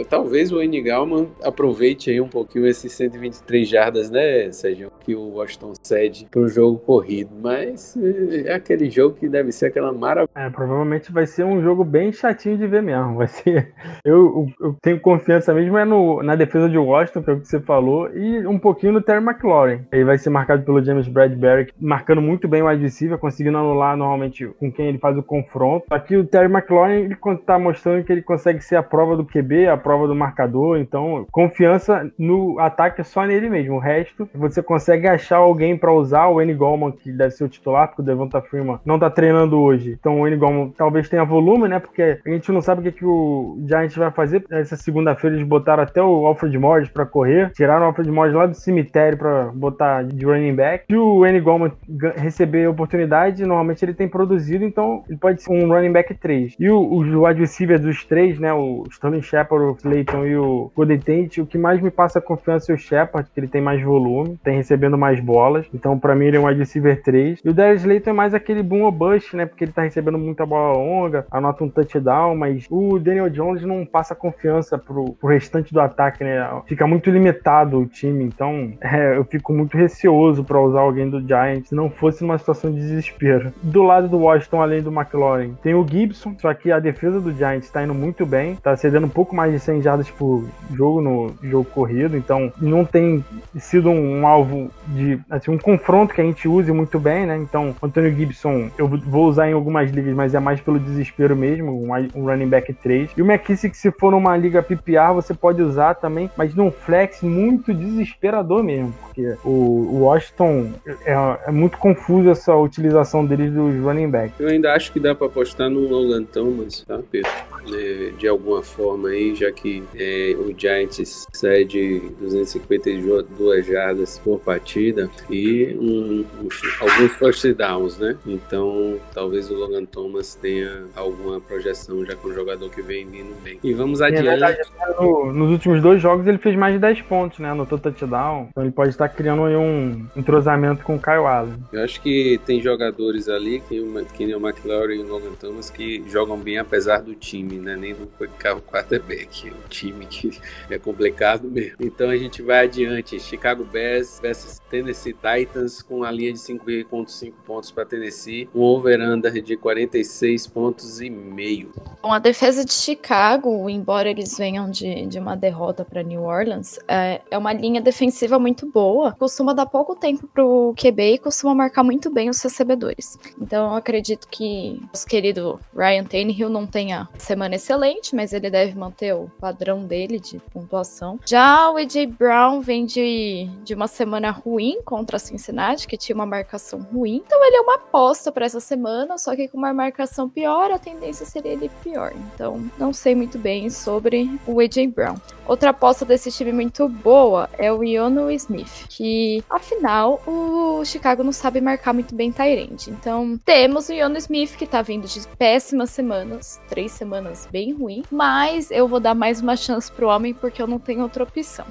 talvez 0.08 0.50
o. 0.52 0.60
Galman 0.80 1.28
aproveite 1.42 2.10
aí 2.10 2.20
um 2.20 2.28
pouquinho 2.28 2.66
esses 2.66 2.92
123 2.92 3.68
jardas, 3.68 4.10
né, 4.10 4.50
Sérgio, 4.52 4.92
que 5.00 5.14
o 5.14 5.34
Washington 5.34 5.72
cede 5.82 6.26
para 6.30 6.40
o 6.40 6.48
jogo 6.48 6.78
corrido, 6.78 7.30
mas 7.42 7.96
é 8.44 8.52
aquele 8.52 8.88
jogo 8.90 9.16
que 9.16 9.28
deve 9.28 9.50
ser 9.52 9.66
aquela 9.66 9.92
maravilha. 9.92 10.30
É, 10.34 10.48
provavelmente 10.50 11.10
vai 11.10 11.26
ser 11.26 11.44
um 11.44 11.62
jogo 11.62 11.84
bem 11.84 12.12
chatinho 12.12 12.56
de 12.56 12.66
ver 12.66 12.82
mesmo. 12.82 13.16
Vai 13.16 13.26
ser. 13.26 13.72
Eu, 14.04 14.46
eu 14.60 14.76
tenho 14.80 15.00
confiança 15.00 15.52
mesmo 15.52 15.76
é 15.76 15.84
no, 15.84 16.22
na 16.22 16.34
defesa 16.34 16.68
de 16.68 16.78
Washington, 16.78 17.22
que 17.22 17.30
é 17.30 17.36
que 17.36 17.48
você 17.48 17.60
falou, 17.60 18.10
e 18.16 18.46
um 18.46 18.58
pouquinho 18.58 18.92
no 18.92 19.02
Terry 19.02 19.22
McLaurin 19.22 19.49
McLaurin. 19.50 19.80
Ele 19.90 20.04
vai 20.04 20.18
ser 20.18 20.30
marcado 20.30 20.62
pelo 20.62 20.82
James 20.82 21.08
Bradbury, 21.08 21.72
marcando 21.80 22.22
muito 22.22 22.46
bem 22.46 22.62
o 22.62 22.68
wide 22.68 22.82
receiver, 22.82 23.18
conseguindo 23.18 23.58
anular 23.58 23.96
normalmente 23.96 24.46
com 24.58 24.70
quem 24.70 24.86
ele 24.86 24.98
faz 24.98 25.16
o 25.18 25.22
confronto. 25.22 25.86
Aqui 25.90 26.16
o 26.16 26.24
Terry 26.24 26.52
McLaurin 26.52 27.04
ele 27.04 27.16
tá 27.44 27.58
mostrando 27.58 28.04
que 28.04 28.12
ele 28.12 28.22
consegue 28.22 28.60
ser 28.62 28.76
a 28.76 28.82
prova 28.82 29.16
do 29.16 29.24
QB, 29.24 29.68
a 29.68 29.76
prova 29.76 30.06
do 30.06 30.14
marcador, 30.14 30.78
então 30.78 31.26
confiança 31.30 32.10
no 32.18 32.58
ataque 32.58 33.00
é 33.00 33.04
só 33.04 33.24
nele 33.24 33.48
mesmo. 33.48 33.76
O 33.76 33.78
resto, 33.78 34.28
você 34.34 34.62
consegue 34.62 35.08
achar 35.08 35.38
alguém 35.38 35.76
para 35.76 35.92
usar, 35.92 36.28
o 36.28 36.40
N. 36.40 36.54
Goldman, 36.54 36.92
que 36.92 37.12
deve 37.12 37.32
ser 37.32 37.44
o 37.44 37.48
titular, 37.48 37.88
porque 37.88 38.02
o 38.02 38.04
Devonta 38.04 38.40
Freeman 38.40 38.78
não 38.84 38.98
tá 38.98 39.10
treinando 39.10 39.58
hoje. 39.60 39.96
Então 39.98 40.20
o 40.20 40.26
N. 40.26 40.36
Goldman 40.36 40.72
talvez 40.76 41.08
tenha 41.08 41.24
volume, 41.24 41.68
né? 41.68 41.78
Porque 41.78 42.20
a 42.24 42.30
gente 42.30 42.50
não 42.52 42.60
sabe 42.60 42.80
o 42.80 42.84
que, 42.84 42.98
que 42.98 43.04
o 43.04 43.58
Giants 43.66 43.96
vai 43.96 44.10
fazer. 44.10 44.44
Essa 44.50 44.76
segunda-feira 44.76 45.36
eles 45.36 45.46
botaram 45.46 45.82
até 45.82 46.02
o 46.02 46.26
Alfred 46.26 46.56
Morris 46.58 46.88
para 46.88 47.06
correr, 47.06 47.50
tiraram 47.52 47.84
o 47.84 47.86
Alfred 47.86 48.10
Morris 48.10 48.34
lá 48.34 48.46
do 48.46 48.54
cemitério 48.54 49.18
para 49.18 49.39
botar 49.44 50.04
de 50.04 50.24
running 50.24 50.54
back. 50.54 50.84
Se 50.90 50.96
o 50.96 51.24
N. 51.26 51.40
Goldman 51.40 51.72
receber 52.16 52.68
oportunidade, 52.68 53.44
normalmente 53.44 53.84
ele 53.84 53.94
tem 53.94 54.08
produzido, 54.08 54.64
então 54.64 55.04
ele 55.08 55.18
pode 55.18 55.42
ser 55.42 55.52
um 55.52 55.68
running 55.68 55.92
back 55.92 56.14
3. 56.14 56.54
E 56.58 56.70
o, 56.70 56.94
os 56.94 57.08
wide 57.08 57.40
receivers 57.40 57.80
dos 57.80 58.04
três, 58.04 58.38
né, 58.38 58.52
o 58.52 58.84
Stanley 58.90 59.22
Shepard, 59.22 59.64
o 59.64 59.74
Clayton 59.74 60.26
e 60.26 60.36
o 60.36 60.70
Golden 60.74 60.98
Tate, 60.98 61.40
o 61.40 61.46
que 61.46 61.58
mais 61.58 61.80
me 61.80 61.90
passa 61.90 62.20
confiança 62.20 62.72
é 62.72 62.74
o 62.74 62.78
Shepard, 62.78 63.28
que 63.32 63.40
ele 63.40 63.48
tem 63.48 63.60
mais 63.60 63.82
volume, 63.82 64.38
tem 64.42 64.56
recebendo 64.56 64.96
mais 64.96 65.20
bolas. 65.20 65.66
Então, 65.74 65.98
para 65.98 66.14
mim, 66.14 66.26
ele 66.26 66.36
é 66.36 66.40
um 66.40 66.46
wide 66.46 66.60
receiver 66.60 67.02
3. 67.02 67.40
E 67.44 67.48
o 67.48 67.54
Darius 67.54 67.82
Slayton 67.82 68.10
é 68.10 68.12
mais 68.12 68.34
aquele 68.34 68.62
boom 68.62 68.82
ou 68.82 68.92
bust, 68.92 69.36
né, 69.36 69.46
porque 69.46 69.64
ele 69.64 69.72
tá 69.72 69.82
recebendo 69.82 70.18
muita 70.18 70.46
bola 70.46 70.76
longa, 70.76 71.26
anota 71.30 71.64
um 71.64 71.68
touchdown, 71.68 72.36
mas 72.36 72.66
o 72.70 72.98
Daniel 72.98 73.30
Jones 73.30 73.62
não 73.62 73.84
passa 73.84 74.14
confiança 74.14 74.78
pro, 74.78 75.14
pro 75.14 75.28
restante 75.28 75.72
do 75.72 75.80
ataque, 75.80 76.24
né? 76.24 76.48
Fica 76.66 76.86
muito 76.86 77.10
limitado 77.10 77.78
o 77.78 77.86
time, 77.86 78.24
então 78.24 78.72
é, 78.80 79.16
eu 79.16 79.24
fico 79.30 79.52
muito 79.52 79.76
receoso 79.76 80.42
para 80.44 80.60
usar 80.60 80.80
alguém 80.80 81.08
do 81.08 81.20
Giants 81.20 81.70
não 81.70 81.88
fosse 81.88 82.22
numa 82.22 82.38
situação 82.38 82.70
de 82.70 82.80
desespero. 82.80 83.52
Do 83.62 83.82
lado 83.82 84.08
do 84.08 84.18
Washington, 84.18 84.62
além 84.62 84.82
do 84.82 84.92
McLaurin, 84.92 85.56
tem 85.62 85.74
o 85.74 85.86
Gibson, 85.86 86.34
só 86.38 86.52
que 86.52 86.72
a 86.72 86.78
defesa 86.78 87.20
do 87.20 87.32
Giants 87.32 87.66
está 87.66 87.82
indo 87.82 87.94
muito 87.94 88.26
bem, 88.26 88.56
tá 88.56 88.76
cedendo 88.76 89.06
um 89.06 89.10
pouco 89.10 89.34
mais 89.34 89.52
de 89.52 89.60
100 89.60 89.82
jardas 89.82 90.10
por 90.10 90.44
jogo 90.74 91.00
no 91.00 91.32
jogo 91.42 91.64
corrido, 91.64 92.16
então 92.16 92.52
não 92.60 92.84
tem 92.84 93.24
sido 93.56 93.90
um, 93.90 94.20
um 94.20 94.26
alvo 94.26 94.70
de 94.88 95.18
assim, 95.30 95.50
um 95.50 95.58
confronto 95.58 96.14
que 96.14 96.20
a 96.20 96.24
gente 96.24 96.48
use 96.48 96.72
muito 96.72 96.98
bem, 96.98 97.26
né? 97.26 97.36
Então, 97.36 97.74
Antônio 97.82 98.14
Gibson 98.14 98.70
eu 98.76 98.88
vou 98.88 99.26
usar 99.26 99.48
em 99.48 99.52
algumas 99.52 99.90
ligas, 99.90 100.14
mas 100.14 100.34
é 100.34 100.40
mais 100.40 100.60
pelo 100.60 100.78
desespero 100.78 101.36
mesmo, 101.36 101.72
um, 101.72 101.90
um 102.14 102.24
running 102.24 102.48
back 102.48 102.72
3. 102.72 103.10
E 103.16 103.22
o 103.22 103.24
McKissick, 103.24 103.76
se 103.76 103.90
for 103.90 104.10
numa 104.12 104.36
liga 104.36 104.62
PPR, 104.62 105.12
você 105.14 105.34
pode 105.34 105.62
usar 105.62 105.94
também, 105.94 106.30
mas 106.36 106.54
num 106.54 106.70
flex 106.70 107.22
muito 107.22 107.72
desesperador 107.72 108.62
mesmo, 108.62 108.92
porque 109.00 109.19
o, 109.44 110.00
Washington 110.00 110.72
é, 111.04 111.12
é, 111.46 111.50
muito 111.50 111.78
confuso 111.78 112.30
essa 112.30 112.54
utilização 112.54 113.24
deles 113.24 113.52
dos 113.52 113.74
running 113.82 114.10
backs. 114.10 114.38
Eu 114.38 114.48
ainda 114.48 114.72
acho 114.72 114.92
que 114.92 115.00
dá 115.00 115.14
para 115.14 115.26
apostar 115.26 115.70
no 115.70 115.80
Logan 115.88 116.24
Thomas, 116.24 116.84
tá, 116.86 117.00
Pedro? 117.10 117.30
né, 117.68 118.12
de 118.16 118.28
alguma 118.28 118.62
forma 118.62 119.08
aí, 119.08 119.34
já 119.34 119.50
que 119.50 119.82
é, 119.94 120.34
o 120.38 120.54
Giants 120.56 121.26
cede 121.32 122.02
252 122.20 123.66
jardas 123.66 124.18
por 124.18 124.40
partida 124.40 125.10
e 125.28 125.76
um, 125.78 126.24
um, 126.42 126.48
alguns 126.80 127.12
first 127.12 127.46
downs, 127.54 127.98
né? 127.98 128.16
Então, 128.26 128.98
talvez 129.12 129.50
o 129.50 129.54
Logan 129.54 129.84
Thomas 129.84 130.34
tenha 130.34 130.84
alguma 130.94 131.40
projeção 131.40 132.04
já 132.04 132.14
com 132.16 132.28
o 132.28 132.34
jogador 132.34 132.70
que 132.70 132.82
vem 132.82 133.06
vindo 133.06 133.34
bem. 133.42 133.58
E 133.62 133.72
vamos 133.72 134.00
adiante. 134.00 134.24
Verdade, 134.24 134.58
no, 134.98 135.32
nos 135.32 135.50
últimos 135.50 135.82
dois 135.82 136.00
jogos 136.00 136.26
ele 136.26 136.38
fez 136.38 136.56
mais 136.56 136.74
de 136.74 136.80
10 136.80 137.02
pontos, 137.02 137.38
né? 137.38 137.52
No 137.54 137.66
touchdown. 137.66 138.48
Então 138.50 138.64
ele 138.64 138.72
pode 138.72 138.90
estar 139.04 139.08
criando 139.08 139.44
aí 139.44 139.56
um 139.56 140.06
entrosamento 140.14 140.84
com 140.84 140.96
o 140.96 141.00
Kyle 141.00 141.26
Allen. 141.26 141.56
Eu 141.72 141.82
acho 141.82 142.00
que 142.02 142.38
tem 142.44 142.60
jogadores 142.60 143.28
ali, 143.28 143.60
que, 143.60 143.80
o 143.80 143.88
McLaurin 143.88 145.00
e 145.00 145.02
o 145.02 145.08
Logan 145.08 145.32
Thomas, 145.38 145.70
que 145.70 146.04
jogam 146.08 146.38
bem 146.38 146.58
apesar 146.58 147.00
do 147.00 147.14
time, 147.14 147.58
né? 147.58 147.76
Nem 147.76 147.94
do 147.94 148.06
quarterback. 148.06 149.50
O 149.50 149.68
time 149.68 150.04
que 150.06 150.38
é 150.68 150.78
complicado 150.78 151.48
mesmo. 151.50 151.76
Então 151.80 152.10
a 152.10 152.16
gente 152.16 152.42
vai 152.42 152.64
adiante. 152.64 153.18
Chicago 153.18 153.64
Bears 153.64 154.20
versus 154.20 154.60
Tennessee 154.70 155.14
Titans 155.14 155.82
com 155.82 156.04
a 156.04 156.10
linha 156.10 156.32
de 156.32 156.38
5,5 156.38 157.32
pontos 157.46 157.70
para 157.70 157.86
Tennessee. 157.86 158.48
Um 158.54 158.60
over-under 158.60 159.40
de 159.40 159.56
46 159.56 160.46
pontos 160.48 161.00
e 161.00 161.08
meio. 161.08 161.72
Bom, 162.02 162.12
a 162.12 162.18
defesa 162.18 162.64
de 162.64 162.72
Chicago, 162.72 163.68
embora 163.70 164.10
eles 164.10 164.36
venham 164.36 164.70
de, 164.70 165.06
de 165.06 165.18
uma 165.18 165.36
derrota 165.36 165.84
para 165.84 166.02
New 166.02 166.22
Orleans, 166.22 166.78
é, 166.86 167.20
é 167.30 167.38
uma 167.38 167.52
linha 167.52 167.80
defensiva 167.80 168.38
muito 168.38 168.66
boa. 168.66 168.89
Costuma 169.18 169.52
dar 169.52 169.66
pouco 169.66 169.94
tempo 169.94 170.26
pro 170.26 170.74
QB 170.76 171.14
e 171.14 171.18
costuma 171.18 171.54
marcar 171.54 171.82
muito 171.82 172.10
bem 172.10 172.28
os 172.28 172.40
recebedores. 172.42 173.18
Então 173.40 173.70
eu 173.70 173.74
acredito 173.74 174.28
que 174.28 174.80
o 174.94 175.06
querido 175.06 175.60
Ryan 175.76 176.04
Tannehill 176.04 176.48
não 176.48 176.66
tenha 176.66 177.08
semana 177.18 177.54
excelente, 177.54 178.14
mas 178.14 178.32
ele 178.32 178.50
deve 178.50 178.76
manter 178.76 179.14
o 179.14 179.30
padrão 179.40 179.84
dele 179.84 180.18
de 180.18 180.38
pontuação. 180.52 181.18
Já 181.26 181.70
o 181.70 181.76
AJ 181.76 182.06
Brown 182.18 182.60
vem 182.60 182.84
de, 182.84 183.48
de 183.64 183.74
uma 183.74 183.86
semana 183.86 184.30
ruim 184.30 184.80
contra 184.84 185.16
a 185.16 185.20
Cincinnati, 185.20 185.86
que 185.86 185.96
tinha 185.96 186.14
uma 186.14 186.26
marcação 186.26 186.80
ruim. 186.92 187.22
Então 187.24 187.44
ele 187.44 187.56
é 187.56 187.60
uma 187.60 187.76
aposta 187.76 188.32
para 188.32 188.46
essa 188.46 188.60
semana, 188.60 189.18
só 189.18 189.34
que 189.34 189.48
com 189.48 189.58
uma 189.58 189.72
marcação 189.72 190.28
pior, 190.28 190.70
a 190.70 190.78
tendência 190.78 191.26
seria 191.26 191.52
ele 191.52 191.70
pior. 191.82 192.12
Então 192.34 192.62
não 192.78 192.92
sei 192.92 193.14
muito 193.14 193.38
bem 193.38 193.70
sobre 193.70 194.30
o 194.46 194.60
AJ 194.60 194.88
Brown. 194.88 195.16
Outra 195.46 195.70
aposta 195.70 196.04
desse 196.04 196.30
time 196.30 196.52
muito 196.52 196.88
boa 196.88 197.48
é 197.58 197.72
o 197.72 197.82
Iono 197.82 198.30
Smith, 198.30 198.79
que 198.88 199.42
afinal 199.48 200.22
o 200.26 200.84
Chicago 200.84 201.22
não 201.22 201.32
sabe 201.32 201.60
marcar 201.60 201.92
muito 201.92 202.14
bem 202.14 202.32
Tyrande. 202.32 202.90
Então 202.90 203.38
temos 203.44 203.88
o 203.88 203.92
Iono 203.92 204.16
Smith 204.16 204.56
que 204.56 204.66
tá 204.66 204.82
vindo 204.82 205.06
de 205.06 205.20
péssimas 205.38 205.90
semanas, 205.90 206.60
três 206.68 206.92
semanas 206.92 207.48
bem 207.50 207.72
ruim, 207.72 208.02
mas 208.10 208.70
eu 208.70 208.88
vou 208.88 209.00
dar 209.00 209.14
mais 209.14 209.40
uma 209.40 209.56
chance 209.56 209.90
pro 209.90 210.08
homem 210.08 210.34
porque 210.34 210.60
eu 210.60 210.66
não 210.66 210.78
tenho 210.78 211.02
outra 211.02 211.24
opção. 211.24 211.66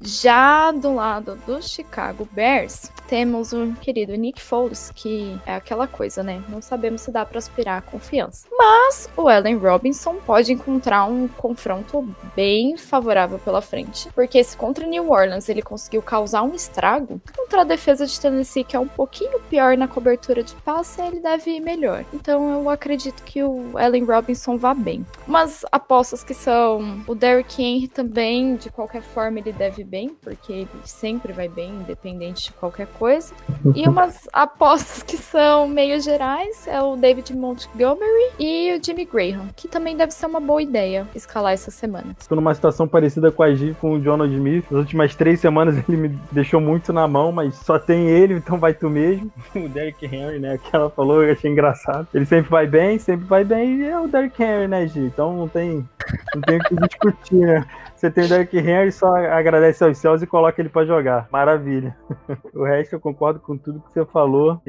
Já 0.00 0.70
do 0.70 0.94
lado 0.94 1.36
do 1.46 1.60
Chicago 1.62 2.28
Bears, 2.32 2.90
temos 3.08 3.52
o 3.52 3.72
querido 3.80 4.14
Nick 4.14 4.40
Foles, 4.40 4.92
que 4.94 5.40
é 5.46 5.54
aquela 5.54 5.86
coisa, 5.86 6.22
né? 6.22 6.42
Não 6.48 6.60
sabemos 6.60 7.00
se 7.00 7.10
dá 7.10 7.24
para 7.24 7.38
aspirar 7.38 7.78
a 7.78 7.82
confiança. 7.82 8.46
Mas 8.56 9.08
o 9.16 9.28
Allen 9.28 9.56
Robinson 9.56 10.16
pode 10.26 10.52
encontrar 10.52 11.06
um 11.06 11.26
confronto 11.26 12.06
bem 12.36 12.76
favorável 12.76 13.38
pela 13.38 13.60
frente, 13.60 14.08
porque 14.14 14.44
se 14.44 14.56
contra 14.56 14.86
New 14.86 15.10
Orleans 15.10 15.48
ele 15.48 15.62
conseguiu 15.62 16.02
causar 16.02 16.42
um 16.42 16.54
estrago, 16.54 17.20
contra 17.36 17.62
a 17.62 17.64
defesa 17.64 18.06
de 18.06 18.20
Tennessee, 18.20 18.64
que 18.64 18.76
é 18.76 18.80
um 18.80 18.88
pouquinho 18.88 19.40
pior 19.48 19.76
na 19.76 19.88
cobertura 19.88 20.42
de 20.42 20.54
passe, 20.56 21.00
ele 21.00 21.20
deve 21.20 21.50
ir 21.50 21.60
melhor. 21.60 22.04
Então 22.12 22.50
eu 22.52 22.70
acredito 22.70 23.22
que 23.24 23.42
o 23.42 23.76
Allen 23.76 24.04
Robinson 24.04 24.56
vá 24.56 24.74
bem. 24.74 25.04
Umas 25.26 25.64
apostas 25.72 26.22
que 26.22 26.34
são 26.34 27.02
o 27.06 27.14
Derrick 27.14 27.62
Henry 27.62 27.88
também, 27.88 28.56
de 28.56 28.70
qualquer 28.70 29.02
forma, 29.02 29.38
ele 29.38 29.52
deve 29.52 29.87
bem, 29.88 30.10
porque 30.22 30.52
ele 30.52 30.68
sempre 30.84 31.32
vai 31.32 31.48
bem, 31.48 31.70
independente 31.70 32.44
de 32.44 32.52
qualquer 32.52 32.86
coisa. 32.98 33.34
E 33.74 33.86
umas 33.88 34.28
apostas 34.32 35.02
que 35.02 35.16
são 35.16 35.66
meio 35.66 36.00
gerais 36.00 36.66
é 36.66 36.80
o 36.80 36.96
David 36.96 37.34
Montgomery 37.34 38.32
e 38.38 38.76
o 38.76 38.84
Jimmy 38.84 39.04
Graham, 39.04 39.48
que 39.56 39.66
também 39.66 39.96
deve 39.96 40.12
ser 40.12 40.26
uma 40.26 40.40
boa 40.40 40.62
ideia 40.62 41.06
escalar 41.14 41.52
essa 41.52 41.70
semana. 41.70 42.14
Estou 42.18 42.36
numa 42.36 42.54
situação 42.54 42.86
parecida 42.86 43.32
com 43.32 43.42
a 43.42 43.54
G 43.54 43.74
com 43.80 43.94
o 43.94 44.00
Jonathan 44.00 44.32
Smith. 44.32 44.64
Nas 44.70 44.80
últimas 44.80 45.14
três 45.14 45.40
semanas 45.40 45.76
ele 45.88 45.96
me 45.96 46.08
deixou 46.30 46.60
muito 46.60 46.92
na 46.92 47.08
mão, 47.08 47.32
mas 47.32 47.54
só 47.56 47.78
tem 47.78 48.08
ele, 48.08 48.34
então 48.34 48.58
vai 48.58 48.74
tu 48.74 48.90
mesmo. 48.90 49.30
O 49.58 49.68
Derrick 49.68 50.04
Henry, 50.04 50.38
né? 50.38 50.58
Que 50.58 50.76
ela 50.76 50.88
falou, 50.88 51.22
eu 51.22 51.32
achei 51.32 51.50
engraçado. 51.50 52.06
Ele 52.14 52.24
sempre 52.24 52.50
vai 52.50 52.66
bem, 52.66 52.98
sempre 52.98 53.26
vai 53.26 53.44
bem, 53.44 53.78
e 53.78 53.84
é 53.88 53.98
o 53.98 54.06
Derrick 54.06 54.40
Henry, 54.40 54.68
né, 54.68 54.86
G? 54.86 55.00
Então 55.00 55.36
não 55.36 55.48
tem, 55.48 55.88
não 56.34 56.42
tem 56.42 56.58
o 56.58 56.60
que 56.60 56.76
discutir, 56.76 57.36
né? 57.36 57.66
Você 57.98 58.12
tem 58.12 58.26
o 58.26 58.28
Derrick 58.28 58.56
Henry, 58.56 58.92
só 58.92 59.08
agradece 59.16 59.82
aos 59.82 59.98
céus 59.98 60.22
e 60.22 60.26
coloca 60.26 60.62
ele 60.62 60.68
para 60.68 60.86
jogar. 60.86 61.26
Maravilha. 61.32 61.96
o 62.54 62.62
resto 62.62 62.92
eu 62.94 63.00
concordo 63.00 63.40
com 63.40 63.58
tudo 63.58 63.80
que 63.80 63.92
você 63.92 64.04
falou. 64.06 64.62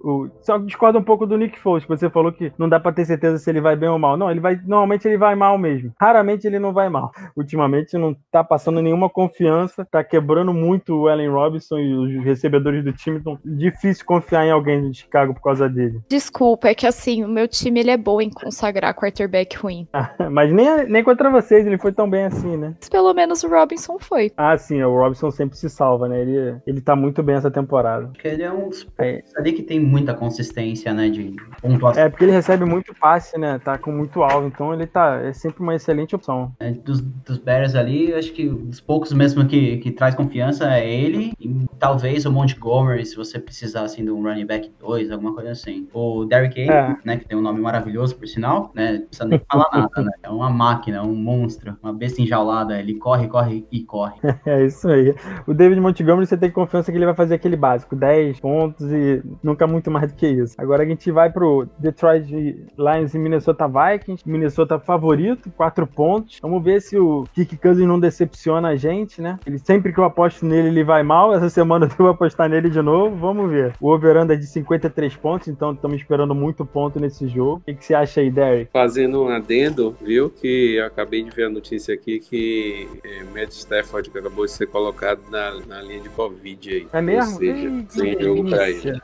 o... 0.00 0.28
Só 0.40 0.56
discordo 0.58 0.96
um 1.00 1.02
pouco 1.02 1.26
do 1.26 1.36
Nick 1.36 1.58
Foles, 1.58 1.84
que 1.84 1.88
você 1.88 2.08
falou 2.08 2.30
que 2.30 2.52
não 2.56 2.68
dá 2.68 2.78
para 2.78 2.92
ter 2.92 3.04
certeza 3.04 3.38
se 3.38 3.50
ele 3.50 3.60
vai 3.60 3.74
bem 3.74 3.88
ou 3.88 3.98
mal. 3.98 4.16
Não, 4.16 4.30
ele 4.30 4.38
vai. 4.38 4.60
Normalmente 4.64 5.08
ele 5.08 5.18
vai 5.18 5.34
mal 5.34 5.58
mesmo. 5.58 5.92
Raramente 6.00 6.46
ele 6.46 6.60
não 6.60 6.72
vai 6.72 6.88
mal. 6.88 7.10
Ultimamente 7.36 7.98
não 7.98 8.14
tá 8.30 8.44
passando 8.44 8.80
nenhuma 8.80 9.10
confiança, 9.10 9.84
tá 9.84 10.04
quebrando 10.04 10.54
muito 10.54 10.94
o 10.94 11.08
Allen 11.08 11.28
Robinson 11.28 11.78
e 11.78 11.92
os 11.92 12.24
recebedores 12.24 12.84
do 12.84 12.92
time. 12.92 13.18
Então, 13.18 13.36
difícil 13.44 14.06
confiar 14.06 14.46
em 14.46 14.52
alguém 14.52 14.88
de 14.88 14.98
Chicago 14.98 15.34
por 15.34 15.42
causa 15.42 15.68
dele. 15.68 16.00
Desculpa, 16.08 16.68
é 16.68 16.74
que 16.74 16.86
assim, 16.86 17.24
o 17.24 17.28
meu 17.28 17.48
time 17.48 17.80
ele 17.80 17.90
é 17.90 17.96
bom 17.96 18.20
em 18.20 18.30
consagrar 18.30 18.94
quarterback 18.94 19.56
ruim. 19.56 19.88
Mas 20.30 20.52
nem, 20.52 20.86
nem 20.86 21.02
contra 21.02 21.28
vocês 21.30 21.66
ele 21.66 21.78
foi 21.78 21.90
tão 21.90 22.08
bem 22.08 22.26
assim, 22.26 22.56
né? 22.56 22.75
Pelo 22.90 23.12
menos 23.14 23.42
o 23.42 23.48
Robinson 23.48 23.98
foi. 23.98 24.32
Ah, 24.36 24.56
sim, 24.56 24.82
o 24.82 24.94
Robinson 24.94 25.30
sempre 25.30 25.56
se 25.56 25.68
salva, 25.68 26.08
né? 26.08 26.20
Ele, 26.20 26.56
ele 26.66 26.80
tá 26.80 26.94
muito 26.96 27.22
bem 27.22 27.36
essa 27.36 27.50
temporada. 27.50 28.06
Porque 28.08 28.28
ele 28.28 28.42
é 28.42 28.52
um 28.52 28.68
dos 28.68 28.86
é. 28.98 29.22
ali 29.36 29.52
que 29.52 29.62
tem 29.62 29.80
muita 29.80 30.14
consistência, 30.14 30.92
né? 30.92 31.08
De 31.08 31.34
pontuação. 31.60 32.02
É, 32.02 32.08
porque 32.08 32.24
ele 32.24 32.32
recebe 32.32 32.64
muito 32.64 32.94
passe, 32.94 33.38
né? 33.38 33.58
Tá 33.58 33.78
com 33.78 33.90
muito 33.90 34.22
alvo, 34.22 34.46
então 34.46 34.72
ele 34.72 34.86
tá. 34.86 35.20
É 35.22 35.32
sempre 35.32 35.62
uma 35.62 35.74
excelente 35.74 36.14
opção. 36.14 36.52
É, 36.60 36.70
dos, 36.70 37.00
dos 37.00 37.38
Bears 37.38 37.74
ali, 37.74 38.12
acho 38.14 38.32
que 38.32 38.48
os 38.48 38.80
poucos 38.80 39.12
mesmo 39.12 39.46
que, 39.46 39.78
que 39.78 39.90
traz 39.90 40.14
confiança 40.14 40.70
é 40.72 40.88
ele 40.88 41.32
e 41.40 41.66
talvez 41.78 42.24
o 42.26 42.32
Montgomery, 42.32 43.04
se 43.04 43.16
você 43.16 43.38
precisar 43.38 43.82
assim 43.82 44.04
de 44.04 44.10
um 44.10 44.22
running 44.22 44.46
back 44.46 44.70
2, 44.78 45.10
alguma 45.10 45.34
coisa 45.34 45.50
assim. 45.50 45.88
O 45.92 46.24
Derrick 46.24 46.60
Henry, 46.60 46.72
é. 46.72 46.96
né? 47.04 47.16
Que 47.16 47.26
tem 47.26 47.36
um 47.36 47.42
nome 47.42 47.60
maravilhoso, 47.60 48.16
por 48.16 48.26
sinal, 48.26 48.70
né? 48.74 48.92
Não 48.92 49.06
precisa 49.06 49.28
nem 49.28 49.40
falar 49.50 49.68
nada, 49.72 50.02
né? 50.02 50.12
É 50.22 50.30
uma 50.30 50.50
máquina, 50.50 51.02
um 51.02 51.14
monstro, 51.14 51.76
uma 51.82 51.92
besta 51.92 52.20
enjaulada 52.20 52.65
ele 52.72 52.94
corre, 52.94 53.28
corre 53.28 53.66
e 53.70 53.82
corre. 53.82 54.14
é 54.44 54.64
isso 54.64 54.88
aí. 54.88 55.14
O 55.46 55.54
David 55.54 55.80
Montgomery, 55.80 56.26
você 56.26 56.36
tem 56.36 56.50
confiança 56.50 56.90
que 56.90 56.98
ele 56.98 57.06
vai 57.06 57.14
fazer 57.14 57.34
aquele 57.34 57.56
básico, 57.56 57.94
10 57.96 58.40
pontos 58.40 58.90
e 58.92 59.22
nunca 59.42 59.66
muito 59.66 59.90
mais 59.90 60.12
do 60.12 60.16
que 60.16 60.26
isso. 60.26 60.54
Agora 60.58 60.82
a 60.82 60.86
gente 60.86 61.10
vai 61.10 61.30
pro 61.30 61.66
Detroit 61.78 62.26
Lions 62.30 63.14
e 63.14 63.18
Minnesota 63.18 63.66
Vikings. 63.66 64.22
Minnesota 64.26 64.78
favorito, 64.78 65.50
4 65.56 65.86
pontos. 65.86 66.38
Vamos 66.40 66.62
ver 66.62 66.80
se 66.80 66.98
o 66.98 67.24
Kick 67.34 67.56
Cousins 67.56 67.86
não 67.86 68.00
decepciona 68.00 68.68
a 68.68 68.76
gente, 68.76 69.20
né? 69.20 69.38
Ele 69.46 69.58
sempre 69.58 69.92
que 69.92 69.98
eu 69.98 70.04
aposto 70.04 70.44
nele, 70.44 70.68
ele 70.68 70.84
vai 70.84 71.02
mal. 71.02 71.34
Essa 71.34 71.48
semana 71.48 71.86
eu 71.86 71.96
vou 71.96 72.08
apostar 72.08 72.48
nele 72.48 72.70
de 72.70 72.80
novo. 72.82 73.16
Vamos 73.16 73.50
ver. 73.50 73.74
O 73.80 73.88
over 73.88 74.16
é 74.16 74.36
de 74.36 74.46
53 74.46 75.16
pontos, 75.16 75.48
então 75.48 75.72
estamos 75.72 75.98
esperando 75.98 76.34
muito 76.34 76.64
ponto 76.64 76.98
nesse 76.98 77.28
jogo. 77.28 77.56
O 77.56 77.60
que, 77.60 77.74
que 77.74 77.84
você 77.84 77.94
acha 77.94 78.20
aí, 78.20 78.30
Derek? 78.30 78.70
Fazendo 78.72 79.22
um 79.22 79.28
adendo, 79.28 79.94
viu? 80.00 80.30
Que 80.30 80.76
eu 80.76 80.86
acabei 80.86 81.22
de 81.22 81.30
ver 81.30 81.46
a 81.46 81.50
notícia 81.50 81.94
aqui 81.94 82.18
que 82.18 82.55
é, 83.04 83.22
Matt 83.24 83.52
Stafford 83.52 84.10
que 84.10 84.18
acabou 84.18 84.44
de 84.44 84.52
ser 84.52 84.66
colocado 84.66 85.20
na, 85.30 85.54
na 85.66 85.82
linha 85.82 86.00
de 86.00 86.08
Covid 86.10 86.70
aí. 86.70 86.88
É 86.92 87.00
mesmo? 87.00 87.32
Ou 87.32 87.38
seja, 87.38 87.84
sem 87.88 88.20
jogo 88.20 88.48
pra 88.48 88.70
ele. 88.70 89.00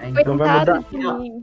É, 0.00 0.10
então 0.10 0.36
vai 0.36 0.58
mudar 0.58 0.80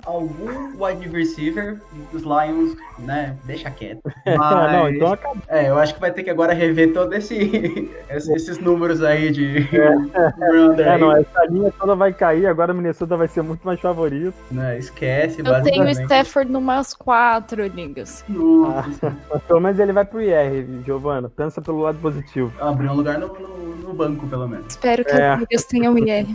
algum 0.06 0.84
wide 0.84 1.10
receiver 1.10 1.78
dos 2.12 2.24
Lions, 2.24 2.76
né? 3.00 3.36
Deixa 3.44 3.70
quieto. 3.70 4.02
Mas, 4.26 4.38
não, 4.72 4.90
então 4.90 5.14
acabou. 5.14 5.44
É, 5.50 5.70
eu 5.70 5.78
acho 5.78 5.94
que 5.94 6.00
vai 6.00 6.12
ter 6.12 6.24
que 6.24 6.30
agora 6.30 6.54
rever 6.54 6.94
todos 6.94 7.16
esse, 7.18 7.92
esses 8.10 8.58
números 8.60 9.04
aí 9.04 9.32
de. 9.32 9.68
É, 9.76 10.82
é 10.82 10.98
não, 10.98 11.16
essa 11.16 11.46
linha 11.50 11.72
toda 11.78 11.96
vai 11.96 12.14
cair, 12.14 12.48
agora 12.48 12.72
o 12.72 12.76
Minnesota 12.76 13.18
vai 13.18 13.28
ser 13.28 13.42
muito 13.42 13.66
mais 13.66 13.80
favorito. 13.80 14.34
Não, 14.50 14.74
esquece, 14.78 15.42
Eu 15.46 15.64
tenho 15.64 15.86
o 15.86 15.90
Stafford 15.90 16.52
numas 16.52 16.94
quatro 16.94 17.66
ligas. 17.68 18.24
Ah, 18.66 19.40
pelo 19.48 19.60
menos 19.60 19.80
ele 19.80 19.92
vai 19.92 20.06
pro 20.06 20.22
IR, 20.22 20.66
Giovana. 20.86 21.30
Pensa 21.30 21.62
pelo 21.62 21.82
lado 21.82 21.98
positivo. 22.00 22.52
Abriu 22.60 22.92
um 22.92 22.96
lugar 22.96 23.20
no, 23.20 23.28
no, 23.28 23.76
no 23.76 23.94
banco, 23.94 24.26
pelo 24.28 24.48
menos. 24.48 24.68
Espero 24.68 25.04
que 25.04 25.12
é. 25.12 25.30
as 25.30 25.40
ligas 25.40 25.66
tenham 25.66 25.98
IR. 25.98 26.28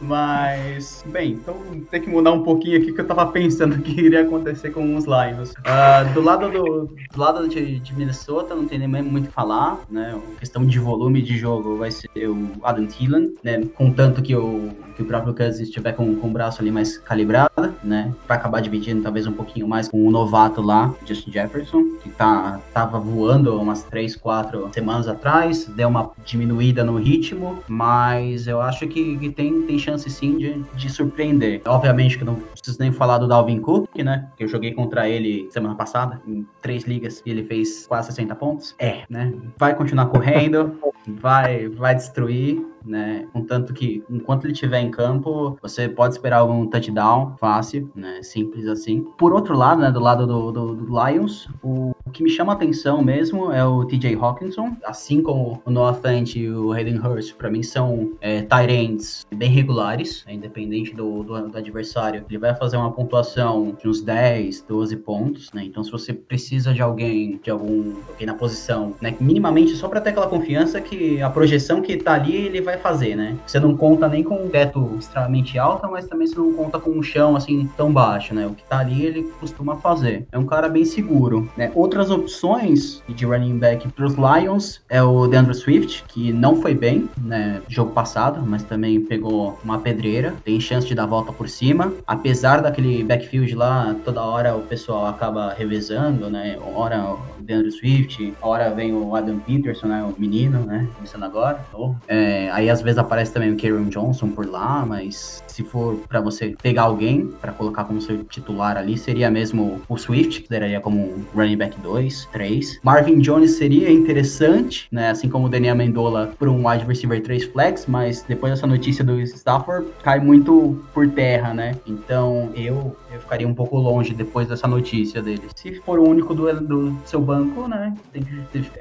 Mas, 0.00 0.95
bem, 1.04 1.32
então 1.32 1.56
tem 1.90 2.00
que 2.00 2.08
mudar 2.08 2.32
um 2.32 2.42
pouquinho 2.42 2.78
aqui 2.78 2.92
que 2.92 3.00
eu 3.00 3.06
tava 3.06 3.26
pensando 3.26 3.78
que 3.82 4.00
iria 4.00 4.22
acontecer 4.22 4.70
com 4.70 4.96
os 4.96 5.04
Lions. 5.04 5.50
Uh, 5.52 6.14
do 6.14 6.20
lado, 6.20 6.50
do, 6.50 6.86
do 7.12 7.20
lado 7.20 7.48
de, 7.48 7.78
de, 7.80 7.94
Minnesota, 7.94 8.54
não 8.54 8.66
tem 8.66 8.78
nem 8.78 8.88
muito 9.02 9.28
o 9.28 9.32
falar, 9.32 9.80
né? 9.90 10.18
A 10.36 10.40
questão 10.40 10.64
de 10.64 10.78
volume 10.78 11.22
de 11.22 11.36
jogo 11.36 11.76
vai 11.76 11.90
ser 11.90 12.08
o 12.28 12.50
Adam 12.62 12.86
Thielen, 12.86 13.34
né? 13.42 13.62
Contanto 13.74 14.22
que 14.22 14.34
o, 14.34 14.70
que 14.96 15.02
o 15.02 15.06
próprio 15.06 15.34
Cousins 15.34 15.68
estiver 15.68 15.92
com, 15.92 16.16
com 16.16 16.28
o 16.28 16.30
braço 16.30 16.62
ali 16.62 16.70
mais 16.70 16.96
calibrado, 16.96 17.74
né? 17.84 18.12
Vai 18.26 18.38
acabar 18.38 18.60
dividindo 18.60 19.02
talvez 19.02 19.26
um 19.26 19.32
pouquinho 19.32 19.68
mais 19.68 19.88
com 19.88 20.04
o 20.06 20.10
novato 20.10 20.62
lá, 20.62 20.92
Justin 21.04 21.30
Jefferson, 21.30 21.84
que 22.02 22.08
tá, 22.08 22.58
tava 22.72 22.98
voando 22.98 23.60
umas 23.60 23.84
3, 23.84 24.16
4 24.16 24.70
semanas 24.72 25.06
atrás, 25.06 25.66
deu 25.66 25.88
uma 25.88 26.10
diminuída 26.24 26.82
no 26.82 26.96
ritmo, 26.96 27.62
mas 27.68 28.46
eu 28.46 28.60
acho 28.60 28.88
que, 28.88 29.18
que 29.18 29.30
tem, 29.30 29.62
tem 29.62 29.78
chance 29.78 30.08
sim 30.08 30.38
de, 30.38 30.62
de 30.74 30.90
surpreender. 30.90 31.60
Obviamente 31.66 32.16
que 32.18 32.24
não 32.24 32.34
preciso 32.34 32.78
nem 32.80 32.90
falar 32.90 33.18
do 33.18 33.28
Dalvin 33.28 33.60
Cook, 33.60 33.94
né? 33.98 34.28
Que 34.36 34.44
eu 34.44 34.48
joguei 34.48 34.72
contra 34.72 35.08
ele 35.08 35.48
semana 35.50 35.74
passada, 35.74 36.20
em 36.26 36.46
três 36.62 36.84
ligas, 36.84 37.22
e 37.26 37.30
ele 37.30 37.44
fez 37.44 37.86
quase 37.86 38.08
60 38.08 38.34
pontos. 38.34 38.74
É, 38.78 39.02
né? 39.10 39.34
Vai 39.58 39.74
continuar 39.74 40.06
correndo, 40.06 40.78
vai, 41.06 41.68
vai 41.68 41.94
destruir 41.94 42.64
né? 42.86 43.26
Contanto 43.32 43.72
que 43.72 44.02
enquanto 44.08 44.44
ele 44.44 44.52
estiver 44.52 44.80
em 44.80 44.90
campo, 44.90 45.58
você 45.60 45.88
pode 45.88 46.14
esperar 46.14 46.38
algum 46.38 46.66
touchdown 46.66 47.36
fácil, 47.38 47.90
né? 47.94 48.22
Simples 48.22 48.66
assim. 48.66 49.02
Por 49.18 49.32
outro 49.32 49.56
lado, 49.56 49.80
né, 49.80 49.90
do 49.90 50.00
lado 50.00 50.26
do, 50.26 50.52
do, 50.52 50.74
do 50.74 50.84
Lions, 50.84 51.48
o, 51.62 51.92
o, 52.04 52.10
que 52.10 52.22
me 52.22 52.30
chama 52.30 52.52
a 52.52 52.56
atenção 52.56 53.02
mesmo 53.02 53.52
é 53.52 53.64
o 53.64 53.84
TJ 53.84 54.16
Hawkinson, 54.16 54.76
assim 54.84 55.22
como 55.22 55.60
o 55.64 55.70
Noah 55.70 55.94
Fant 55.94 56.36
e 56.36 56.48
o 56.50 56.72
Hayden 56.72 56.98
Hurst, 56.98 57.34
para 57.34 57.50
mim 57.50 57.62
são 57.62 58.12
é, 58.20 58.42
tight 58.42 58.72
ends 58.72 59.26
bem 59.34 59.50
regulares, 59.50 60.24
né? 60.26 60.34
independente 60.34 60.94
do, 60.94 61.22
do, 61.22 61.48
do, 61.48 61.58
adversário. 61.58 62.24
Ele 62.28 62.38
vai 62.38 62.54
fazer 62.54 62.76
uma 62.76 62.92
pontuação 62.92 63.76
de 63.80 63.88
uns 63.88 64.00
10, 64.00 64.62
12 64.62 64.96
pontos, 64.96 65.52
né? 65.52 65.64
Então 65.64 65.82
se 65.82 65.90
você 65.90 66.12
precisa 66.12 66.72
de 66.72 66.82
alguém, 66.82 67.40
de 67.42 67.50
algum 67.50 67.94
alguém 68.08 68.26
na 68.26 68.34
posição, 68.34 68.94
né, 69.00 69.14
minimamente 69.20 69.74
só 69.76 69.88
para 69.88 70.00
ter 70.00 70.10
aquela 70.10 70.28
confiança 70.28 70.80
que 70.80 71.20
a 71.20 71.30
projeção 71.30 71.80
que 71.80 71.96
tá 71.96 72.14
ali, 72.14 72.34
ele 72.34 72.60
vai 72.60 72.75
fazer, 72.76 73.16
né? 73.16 73.36
Você 73.46 73.58
não 73.58 73.76
conta 73.76 74.08
nem 74.08 74.22
com 74.22 74.36
um 74.36 74.48
teto 74.48 74.96
extremamente 74.98 75.58
alto, 75.58 75.88
mas 75.90 76.06
também 76.06 76.26
você 76.26 76.36
não 76.36 76.52
conta 76.52 76.78
com 76.78 76.90
um 76.90 77.02
chão 77.02 77.36
assim 77.36 77.68
tão 77.76 77.92
baixo, 77.92 78.34
né? 78.34 78.46
O 78.46 78.50
que 78.50 78.64
tá 78.64 78.78
ali 78.78 79.04
ele 79.04 79.22
costuma 79.40 79.76
fazer. 79.76 80.26
É 80.30 80.38
um 80.38 80.46
cara 80.46 80.68
bem 80.68 80.84
seguro, 80.84 81.48
né? 81.56 81.70
Outras 81.74 82.10
opções 82.10 83.02
de 83.08 83.24
running 83.24 83.58
back 83.58 83.88
para 83.88 84.04
os 84.04 84.14
Lions 84.14 84.80
é 84.88 85.02
o 85.02 85.26
DeAndre 85.26 85.54
Swift, 85.54 86.04
que 86.08 86.32
não 86.32 86.56
foi 86.56 86.74
bem, 86.74 87.08
né, 87.16 87.60
jogo 87.68 87.92
passado, 87.92 88.42
mas 88.46 88.62
também 88.62 89.00
pegou 89.00 89.58
uma 89.64 89.78
pedreira, 89.78 90.34
tem 90.44 90.60
chance 90.60 90.86
de 90.86 90.94
dar 90.94 91.06
volta 91.06 91.32
por 91.32 91.48
cima, 91.48 91.92
apesar 92.06 92.60
daquele 92.60 93.02
backfield 93.02 93.54
lá, 93.54 93.94
toda 94.04 94.22
hora 94.22 94.54
o 94.56 94.62
pessoal 94.62 95.06
acaba 95.06 95.52
revezando, 95.52 96.28
né? 96.30 96.58
Hora 96.74 97.14
o 97.14 97.18
DeAndre 97.42 97.70
Swift, 97.70 98.34
hora 98.42 98.70
vem 98.70 98.92
o 98.92 99.14
Adam 99.14 99.38
Peterson, 99.38 99.86
né, 99.86 100.02
o 100.02 100.20
menino, 100.20 100.60
né, 100.60 100.86
começando 100.96 101.22
agora. 101.22 101.64
É, 102.08 102.50
aí 102.50 102.65
Aí 102.66 102.70
às 102.70 102.82
vezes 102.82 102.98
aparece 102.98 103.32
também 103.32 103.52
o 103.52 103.56
Karen 103.56 103.84
Johnson 103.84 104.28
por 104.28 104.44
lá, 104.44 104.84
mas 104.84 105.40
se 105.46 105.62
for 105.62 106.00
para 106.08 106.20
você 106.20 106.56
pegar 106.60 106.82
alguém 106.82 107.28
para 107.40 107.52
colocar 107.52 107.84
como 107.84 108.00
seu 108.00 108.24
titular 108.24 108.76
ali, 108.76 108.98
seria 108.98 109.30
mesmo 109.30 109.80
o 109.88 109.96
Swift, 109.96 110.42
que 110.42 110.50
daria 110.50 110.80
como 110.80 111.24
running 111.32 111.56
back 111.56 111.80
2, 111.80 112.28
3. 112.32 112.80
Marvin 112.82 113.20
Jones 113.20 113.52
seria 113.52 113.88
interessante, 113.88 114.88
né? 114.90 115.10
Assim 115.10 115.28
como 115.28 115.46
o 115.46 115.48
Daniel 115.48 115.76
Mendola 115.76 116.32
por 116.36 116.48
um 116.48 116.68
wide 116.68 116.84
receiver 116.84 117.22
3 117.22 117.44
flex, 117.44 117.86
mas 117.86 118.24
depois 118.26 118.52
dessa 118.52 118.66
notícia 118.66 119.04
do 119.04 119.20
Stafford, 119.20 119.86
cai 120.02 120.18
muito 120.18 120.84
por 120.92 121.08
terra, 121.08 121.54
né? 121.54 121.76
Então 121.86 122.50
eu, 122.56 122.96
eu 123.12 123.20
ficaria 123.20 123.46
um 123.46 123.54
pouco 123.54 123.78
longe 123.78 124.12
depois 124.12 124.48
dessa 124.48 124.66
notícia 124.66 125.22
dele. 125.22 125.42
Se 125.54 125.76
for 125.82 126.00
o 126.00 126.08
único 126.08 126.34
do, 126.34 126.52
do 126.60 126.98
seu 127.04 127.20
banco, 127.20 127.68
né? 127.68 127.94
Tem, 128.12 128.26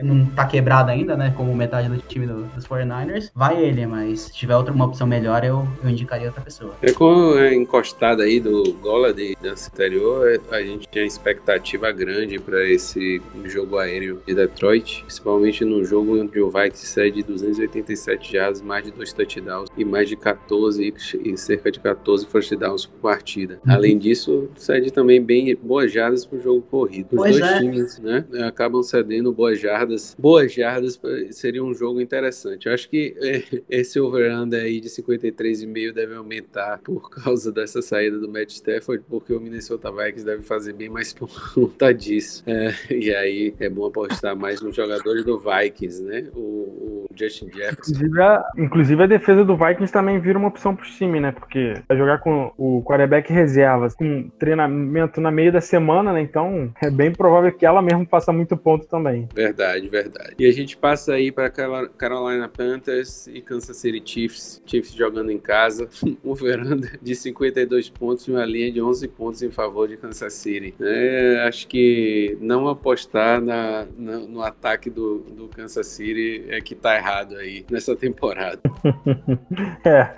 não 0.01 0.25
tá 0.25 0.43
quebrado 0.45 0.89
ainda, 0.89 1.15
né? 1.15 1.31
Como 1.37 1.53
metade 1.53 1.87
do 1.87 1.97
time 1.99 2.25
do, 2.25 2.45
dos 2.47 2.65
49ers, 2.65 3.29
vai 3.35 3.63
ele 3.63 3.74
ele, 3.75 3.85
mas 3.85 4.21
se 4.21 4.33
tiver 4.33 4.55
outra 4.55 4.73
uma 4.73 4.85
opção 4.85 5.05
melhor, 5.05 5.43
eu, 5.43 5.67
eu 5.83 5.89
indicaria 5.89 6.27
outra 6.27 6.41
pessoa. 6.41 6.75
É 6.81 6.91
com 6.91 7.33
a 7.33 7.53
encostada 7.53 8.23
aí 8.23 8.39
do 8.39 8.73
Gola 8.81 9.13
de 9.13 9.35
dança 9.41 9.69
anterior, 9.71 10.41
a 10.49 10.61
gente 10.61 10.87
tinha 10.87 11.05
expectativa 11.05 11.91
grande 11.91 12.39
para 12.39 12.67
esse 12.67 13.21
jogo 13.43 13.77
aéreo 13.77 14.21
de 14.25 14.33
Detroit, 14.33 15.01
principalmente 15.03 15.65
no 15.65 15.83
jogo 15.83 16.19
onde 16.19 16.39
o 16.39 16.49
Vikings 16.49 16.85
cede 16.85 17.23
287 17.23 18.33
jardas, 18.33 18.61
mais 18.61 18.85
de 18.85 18.91
dois 18.91 19.11
touchdowns 19.11 19.69
e 19.77 19.83
mais 19.83 20.07
de 20.07 20.15
14 20.15 20.93
e 21.23 21.37
cerca 21.37 21.71
de 21.71 21.79
14 21.79 22.25
first 22.27 22.55
downs 22.55 22.85
por 22.85 22.99
partida. 22.99 23.59
Uhum. 23.65 23.73
Além 23.73 23.97
disso, 23.97 24.49
cede 24.55 24.91
também 24.91 25.21
bem 25.21 25.55
boas 25.55 25.91
jardas 25.91 26.25
para 26.25 26.37
o 26.37 26.41
jogo 26.41 26.61
corrido. 26.61 27.07
Os 27.11 27.17
pois 27.17 27.39
dois 27.39 27.51
é. 27.51 27.59
times, 27.59 27.99
né, 27.99 28.25
acabam 28.47 28.81
cedendo 28.81 29.31
boas 29.31 29.59
jardas. 29.59 30.15
Boas 30.17 30.53
jardas 30.53 30.99
seria 31.31 31.63
um 31.63 31.73
jogo 31.73 31.99
interessante. 31.99 32.67
Eu 32.67 32.73
acho 32.73 32.89
que 32.89 33.15
é, 33.17 33.54
esse 33.69 33.99
over-under 33.99 34.61
aí 34.61 34.79
de 34.79 34.89
53,5 34.89 35.93
deve 35.93 36.15
aumentar 36.15 36.79
por 36.83 37.09
causa 37.09 37.51
dessa 37.51 37.81
saída 37.81 38.17
do 38.17 38.29
Matt 38.29 38.51
Stafford, 38.51 39.03
porque 39.09 39.33
o 39.33 39.39
Minnesota 39.39 39.91
Vikings 39.91 40.25
deve 40.25 40.41
fazer 40.41 40.73
bem 40.73 40.89
mais 40.89 41.13
por 41.13 41.29
conta 41.53 41.93
disso. 41.93 42.43
É, 42.47 42.73
e 42.93 43.13
aí 43.13 43.53
é 43.59 43.69
bom 43.69 43.85
apostar 43.85 44.35
mais 44.35 44.61
nos 44.61 44.75
jogadores 44.75 45.23
do 45.23 45.39
Vikings, 45.39 46.03
né? 46.03 46.29
O, 46.33 46.39
o 46.39 47.05
Justin 47.15 47.49
Jefferson. 47.51 47.91
Inclusive 47.91 48.21
a, 48.21 48.43
inclusive 48.57 49.03
a, 49.03 49.07
defesa 49.07 49.43
do 49.43 49.55
Vikings 49.55 49.91
também 49.91 50.19
vira 50.19 50.37
uma 50.37 50.47
opção 50.47 50.75
pro 50.75 50.85
time, 50.85 51.19
né? 51.19 51.31
Porque 51.31 51.73
vai 51.87 51.97
jogar 51.97 52.19
com 52.19 52.51
o 52.57 52.83
quarterback 52.83 53.31
reserva, 53.31 53.87
com 53.95 54.29
treinamento 54.37 55.21
na 55.21 55.31
meio 55.31 55.51
da 55.51 55.61
semana, 55.61 56.13
né? 56.13 56.21
Então 56.21 56.73
é 56.81 56.89
bem 56.89 57.11
provável 57.11 57.51
que 57.51 57.65
ela 57.65 57.81
mesmo 57.81 58.05
faça 58.05 58.31
muito 58.31 58.57
ponto 58.57 58.85
também. 58.87 59.27
Verdade, 59.33 59.87
verdade. 59.87 60.35
E 60.37 60.47
a 60.47 60.51
gente 60.51 60.77
passa 60.77 61.13
aí 61.13 61.31
para 61.31 61.49
Carolina 61.49 62.47
Panthers 62.47 63.27
e 63.27 63.41
Kansas 63.45 63.77
City 63.77 64.01
Chiefs, 64.03 64.61
Chiefs 64.65 64.93
jogando 64.93 65.31
em 65.31 65.37
casa, 65.37 65.87
um 66.23 66.33
veranda 66.33 66.91
de 67.01 67.15
52 67.15 67.89
pontos 67.89 68.27
e 68.27 68.31
uma 68.31 68.45
linha 68.45 68.71
de 68.71 68.81
11 68.81 69.07
pontos 69.09 69.41
em 69.41 69.51
favor 69.51 69.87
de 69.87 69.97
Kansas 69.97 70.33
City. 70.33 70.73
É, 70.81 71.45
acho 71.47 71.67
que 71.67 72.37
não 72.41 72.67
apostar 72.67 73.41
na, 73.41 73.85
na, 73.97 74.17
no 74.19 74.41
ataque 74.41 74.89
do, 74.89 75.19
do 75.19 75.47
Kansas 75.47 75.87
City 75.87 76.45
é 76.49 76.59
que 76.59 76.75
tá 76.75 76.95
errado 76.95 77.35
aí 77.35 77.65
nessa 77.69 77.95
temporada. 77.95 78.59
é, 79.85 80.09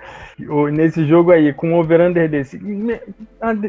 nesse 0.72 1.06
jogo 1.06 1.30
aí, 1.30 1.52
com 1.52 1.74
o 1.74 1.78
over-under 1.78 2.28
desse, 2.28 2.58